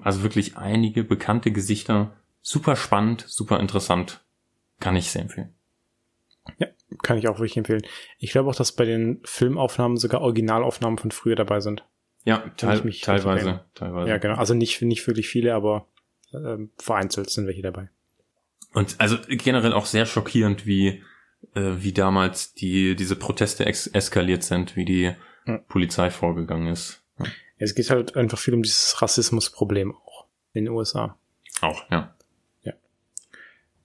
Also 0.02 0.24
wirklich 0.24 0.58
einige 0.58 1.04
bekannte 1.04 1.52
Gesichter. 1.52 2.18
Super 2.42 2.76
spannend, 2.76 3.26
super 3.28 3.60
interessant. 3.60 4.23
Kann 4.84 4.98
ich 4.98 5.10
sehr 5.10 5.22
empfehlen. 5.22 5.56
Ja, 6.58 6.68
kann 7.04 7.18
ich 7.18 7.30
auch 7.30 7.40
wirklich 7.40 7.56
empfehlen. 7.56 7.84
Ich 8.18 8.32
glaube 8.32 8.50
auch, 8.50 8.56
dass 8.56 8.74
bei 8.74 8.84
den 8.84 9.22
Filmaufnahmen 9.24 9.96
sogar 9.96 10.20
Originalaufnahmen 10.20 10.98
von 10.98 11.12
früher 11.12 11.38
dabei 11.38 11.62
sind. 11.62 11.86
Ja, 12.26 12.40
teil 12.58 12.82
teilweise, 13.02 13.64
teilweise. 13.76 14.10
Ja, 14.10 14.18
genau. 14.18 14.36
Also 14.36 14.54
nicht, 14.54 14.82
nicht 14.82 15.08
wirklich 15.08 15.30
viele, 15.30 15.56
aber 15.56 15.88
ähm, 16.34 16.72
vereinzelt 16.78 17.30
sind 17.30 17.48
welche 17.48 17.62
dabei. 17.62 17.90
Und 18.74 18.96
also 18.98 19.18
generell 19.30 19.72
auch 19.72 19.86
sehr 19.86 20.06
schockierend, 20.06 20.66
wie, 20.66 21.02
äh, 21.54 21.72
wie 21.78 21.94
damals 21.94 22.54
die, 22.54 22.98
diese 22.98 23.16
Proteste 23.16 23.66
eskaliert 23.66 24.44
sind, 24.44 24.76
wie 24.76 24.84
die 24.84 25.16
ja. 25.46 25.58
Polizei 25.70 26.10
vorgegangen 26.10 26.68
ist. 26.68 27.04
Ja. 27.20 27.26
Es 27.58 27.74
geht 27.74 27.90
halt 27.90 28.18
einfach 28.18 28.38
viel 28.38 28.54
um 28.54 28.64
dieses 28.64 29.02
Rassismusproblem 29.02 29.96
auch 29.96 30.28
in 30.52 30.66
den 30.66 30.74
USA. 30.74 31.18
Auch. 31.62 31.90
Ja. 31.90 32.16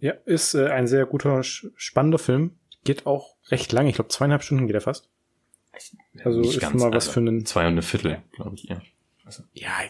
Ja, 0.00 0.12
ist 0.24 0.54
äh, 0.54 0.68
ein 0.68 0.86
sehr 0.86 1.06
guter, 1.06 1.42
spannender 1.42 2.18
Film. 2.18 2.56
Geht 2.84 3.06
auch 3.06 3.34
recht 3.48 3.72
lang. 3.72 3.86
Ich 3.86 3.96
glaube, 3.96 4.08
zweieinhalb 4.08 4.42
Stunden 4.42 4.66
geht 4.66 4.74
er 4.74 4.80
fast. 4.80 5.08
Also 6.24 6.40
Nicht 6.40 6.54
ist 6.54 6.60
ganz, 6.60 6.80
mal 6.80 6.88
was 6.92 7.08
also 7.08 7.12
für 7.12 7.20
einen. 7.20 7.46
Zwei 7.46 7.62
und 7.62 7.72
eine 7.72 7.82
Viertel, 7.82 8.22
glaube 8.32 8.54
ich, 8.54 8.64
ja. 8.64 8.80
Also. 9.24 9.42
Ja, 9.52 9.82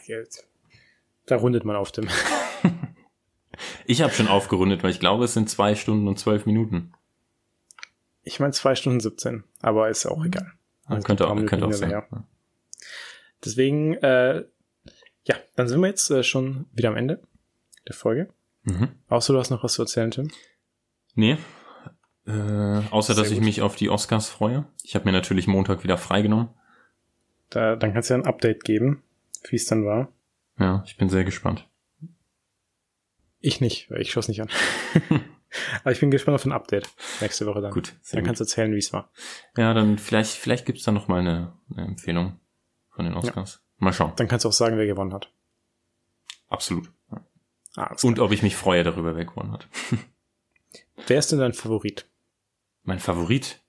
da 1.27 1.37
rundet 1.37 1.65
man 1.65 1.77
auf 1.77 1.93
dem. 1.93 2.09
ich 3.87 4.03
habe 4.03 4.13
schon 4.13 4.29
aufgerundet, 4.29 4.83
weil 4.83 4.91
ich 4.91 5.01
glaube, 5.01 5.25
es 5.25 5.35
sind 5.35 5.49
zwei 5.49 5.75
Stunden 5.75 6.09
und 6.09 6.19
zwölf 6.19 6.47
Minuten. 6.47 6.93
Ich 8.23 8.41
meine 8.41 8.53
zwei 8.53 8.75
Stunden 8.75 9.01
17, 9.01 9.45
aber 9.61 9.89
ist 9.89 10.07
auch 10.07 10.25
egal. 10.25 10.53
Also 10.85 11.03
könnte 11.07 11.29
auch, 11.29 11.37
könnte 11.47 11.67
auch 11.67 11.73
sein. 11.73 11.91
Ja. 11.91 12.07
Deswegen, 13.45 13.95
äh, 13.95 14.45
ja, 15.25 15.37
dann 15.55 15.69
sind 15.69 15.81
wir 15.81 15.89
jetzt 15.89 16.11
äh, 16.11 16.23
schon 16.23 16.67
wieder 16.73 16.89
am 16.89 16.97
Ende 16.97 17.23
der 17.87 17.95
Folge. 17.95 18.33
Mhm. 18.69 18.89
Außer 19.09 19.33
du 19.33 19.39
hast 19.39 19.51
noch 19.51 19.64
was 19.64 19.75
zu 19.75 19.83
erzählen, 19.83 20.11
Tim? 20.11 20.31
Nee. 21.14 21.39
Äh, 22.27 22.31
außer, 22.91 23.14
Sehr 23.14 23.23
dass 23.25 23.33
ich 23.33 23.39
gut. 23.39 23.45
mich 23.47 23.62
auf 23.62 23.77
die 23.77 23.89
Oscars 23.89 24.29
freue. 24.29 24.66
Ich 24.83 24.95
habe 24.95 25.07
mir 25.07 25.12
natürlich 25.12 25.47
Montag 25.47 25.83
wieder 25.85 25.97
freigenommen. 25.97 26.49
Da, 27.51 27.77
dann 27.77 27.95
kannst 27.95 28.11
du 28.11 28.14
ja 28.14 28.21
ein 28.21 28.27
Update 28.27 28.64
geben, 28.64 29.03
wie 29.49 29.57
es 29.57 29.64
dann 29.66 29.87
war. 29.87 30.12
Ja, 30.59 30.83
ich 30.87 30.97
bin 30.97 31.09
sehr 31.09 31.25
gespannt. 31.25 31.66
Ich 33.41 33.61
nicht, 33.61 33.91
weil 33.91 34.01
ich 34.01 34.11
schaue 34.11 34.21
es 34.21 34.29
nicht 34.29 34.43
an. 34.43 34.49
Aber 35.83 35.93
ich 35.93 36.01
bin 36.01 36.11
gespannt 36.11 36.35
auf 36.35 36.45
ein 36.45 36.53
Update 36.53 36.91
nächste 37.23 37.47
Woche 37.47 37.62
dann. 37.62 37.73
Gut, 37.73 37.95
Dann 38.11 38.21
gut. 38.21 38.27
kannst 38.27 38.41
du 38.41 38.45
erzählen, 38.45 38.75
wie 38.75 38.79
es 38.79 38.93
war. 38.93 39.11
Ja, 39.57 39.73
dann 39.73 39.97
vielleicht, 39.97 40.33
vielleicht 40.33 40.66
gibt's 40.66 40.83
da 40.83 40.93
noch 40.93 41.09
mal 41.09 41.21
eine, 41.21 41.55
eine 41.75 41.87
Empfehlung 41.87 42.39
von 42.91 43.07
den 43.07 43.14
Oscars. 43.14 43.62
Mal 43.79 43.93
schauen. 43.95 44.12
Dann 44.16 44.29
kannst 44.29 44.45
du 44.45 44.49
auch 44.51 44.53
sagen, 44.53 44.77
wer 44.77 44.87
gewonnen 44.87 45.14
hat. 45.14 45.33
Absolut. 46.49 46.93
Ah, 47.77 47.95
Und 48.03 48.19
ob 48.19 48.33
ich 48.33 48.43
mich 48.43 48.57
freue 48.57 48.83
darüber, 48.85 49.14
wer 49.14 49.25
gewonnen 49.25 49.53
hat. 49.53 49.69
wer 51.07 51.19
ist 51.19 51.31
denn 51.33 51.39
dein 51.39 51.53
Favorit 51.53 52.09
Mein 52.83 52.99
Favorit. 52.99 53.62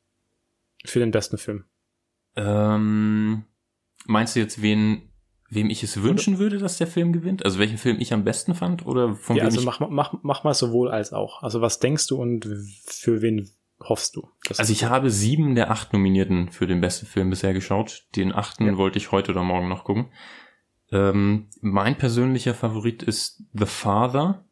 für 0.86 1.00
den 1.00 1.12
besten 1.12 1.38
Film? 1.38 1.66
Ähm, 2.36 3.44
meinst 4.06 4.36
du 4.36 4.40
jetzt, 4.40 4.62
wen, 4.62 5.10
wem 5.50 5.70
ich 5.70 5.84
es 5.84 6.02
wünschen 6.02 6.38
würde, 6.40 6.58
dass 6.58 6.78
der 6.78 6.88
Film 6.88 7.12
gewinnt? 7.14 7.44
Also 7.46 7.60
welchen 7.60 7.78
Film 7.78 7.98
ich 8.00 8.14
am 8.14 8.24
besten 8.24 8.56
fand 8.56 8.86
oder 8.86 9.16
von 9.16 9.36
ja, 9.36 9.44
wem 9.44 9.48
also 9.48 9.60
ich 9.60 9.66
mach, 9.66 9.80
mach, 9.90 10.14
mach 10.22 10.44
mal 10.44 10.54
sowohl 10.54 10.90
als 10.92 11.12
auch. 11.14 11.44
Also 11.44 11.62
was 11.62 11.80
denkst 11.80 12.08
du 12.08 12.18
und 12.22 12.46
für 12.86 13.22
wen 13.22 13.50
hoffst 13.82 14.16
du? 14.16 14.30
Also 14.58 14.72
ich 14.72 14.84
habe 14.86 15.10
sieben 15.10 15.56
der 15.56 15.72
acht 15.72 15.94
Nominierten 15.94 16.52
für 16.52 16.68
den 16.68 16.82
besten 16.82 17.06
Film 17.06 17.30
bisher 17.30 17.54
geschaut. 17.54 18.08
Den 18.16 18.34
achten 18.34 18.66
Ja. 18.66 18.78
wollte 18.78 18.98
ich 18.98 19.12
heute 19.12 19.32
oder 19.32 19.44
morgen 19.44 19.68
noch 19.70 19.84
gucken. 19.84 20.12
Ähm, 20.92 21.48
mein 21.62 21.98
persönlicher 21.98 22.54
Favorit 22.54 23.04
ist 23.04 23.44
The 23.54 23.66
Father. 23.66 24.44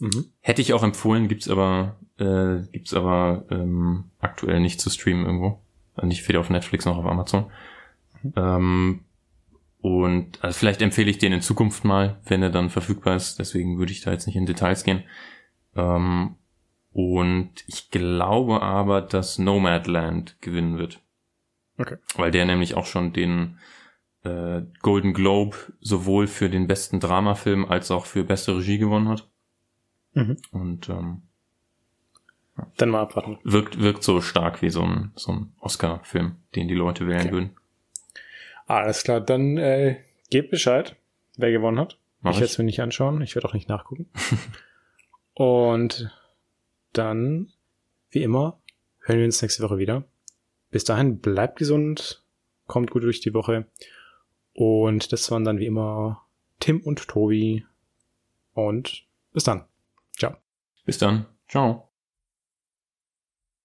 Mhm. 0.00 0.26
Hätte 0.40 0.62
ich 0.62 0.72
auch 0.72 0.82
empfohlen, 0.82 1.28
gibt's 1.28 1.48
aber 1.48 1.96
äh, 2.18 2.62
gibt's 2.70 2.94
aber 2.94 3.44
ähm, 3.50 4.04
aktuell 4.20 4.60
nicht 4.60 4.80
zu 4.80 4.90
streamen 4.90 5.26
irgendwo. 5.26 5.60
Nicht 6.02 6.26
weder 6.28 6.40
auf 6.40 6.50
Netflix 6.50 6.84
noch 6.84 6.96
auf 6.96 7.06
Amazon. 7.06 7.50
Mhm. 8.22 8.32
Ähm, 8.36 9.00
und 9.80 10.42
also 10.44 10.56
vielleicht 10.56 10.80
empfehle 10.80 11.10
ich 11.10 11.18
den 11.18 11.32
in 11.32 11.42
Zukunft 11.42 11.84
mal, 11.84 12.20
wenn 12.24 12.42
er 12.42 12.50
dann 12.50 12.70
verfügbar 12.70 13.16
ist. 13.16 13.38
Deswegen 13.38 13.78
würde 13.78 13.92
ich 13.92 14.00
da 14.00 14.12
jetzt 14.12 14.26
nicht 14.26 14.36
in 14.36 14.46
Details 14.46 14.84
gehen. 14.84 15.02
Ähm, 15.74 16.36
und 16.92 17.50
ich 17.66 17.90
glaube 17.90 18.62
aber, 18.62 19.00
dass 19.00 19.38
Nomadland 19.38 20.36
gewinnen 20.40 20.78
wird. 20.78 21.00
Okay. 21.78 21.96
Weil 22.14 22.30
der 22.30 22.44
nämlich 22.44 22.74
auch 22.74 22.86
schon 22.86 23.12
den 23.12 23.58
äh, 24.24 24.62
Golden 24.80 25.14
Globe 25.14 25.56
sowohl 25.80 26.26
für 26.26 26.48
den 26.48 26.66
besten 26.66 27.00
Dramafilm 27.00 27.64
als 27.64 27.90
auch 27.90 28.06
für 28.06 28.24
beste 28.24 28.56
Regie 28.56 28.78
gewonnen 28.78 29.08
hat. 29.08 29.28
Mhm. 30.14 30.36
Und 30.52 30.88
ähm, 30.88 31.22
Dann 32.76 32.90
mal 32.90 33.02
abwarten. 33.02 33.38
wirkt, 33.44 33.80
wirkt 33.80 34.02
so 34.04 34.20
stark 34.20 34.62
wie 34.62 34.70
so 34.70 34.82
ein, 34.82 35.12
so 35.16 35.32
ein 35.32 35.52
Oscar-Film, 35.60 36.36
den 36.54 36.68
die 36.68 36.74
Leute 36.74 37.06
wählen 37.06 37.20
Okay. 37.22 37.32
würden. 37.32 37.50
Alles 38.66 39.02
klar, 39.02 39.20
dann 39.20 39.56
äh, 39.58 39.98
gebt 40.30 40.50
Bescheid, 40.50 40.96
wer 41.36 41.50
gewonnen 41.50 41.78
hat. 41.80 41.98
Mach 42.20 42.32
ich 42.32 42.36
werde 42.40 42.50
es 42.50 42.58
mir 42.58 42.64
nicht 42.64 42.80
anschauen, 42.80 43.20
ich 43.22 43.34
werde 43.34 43.48
auch 43.48 43.54
nicht 43.54 43.68
nachgucken. 43.68 44.06
Und 45.34 46.10
dann, 46.92 47.52
wie 48.10 48.22
immer, 48.22 48.60
hören 49.00 49.18
wir 49.18 49.24
uns 49.24 49.42
nächste 49.42 49.62
Woche 49.64 49.78
wieder. 49.78 50.04
Bis 50.70 50.84
dahin, 50.84 51.18
bleibt 51.18 51.58
gesund, 51.58 52.22
kommt 52.66 52.90
gut 52.90 53.02
durch 53.02 53.20
die 53.20 53.34
Woche. 53.34 53.66
Und 54.54 55.12
das 55.12 55.30
waren 55.30 55.44
dann 55.44 55.58
wie 55.58 55.66
immer 55.66 56.22
Tim 56.60 56.80
und 56.80 57.08
Tobi. 57.08 57.64
Und 58.54 59.04
bis 59.32 59.44
dann. 59.44 59.64
Ciao. 60.16 60.36
Bis 60.84 60.98
dann. 60.98 61.26
Ciao. 61.48 61.91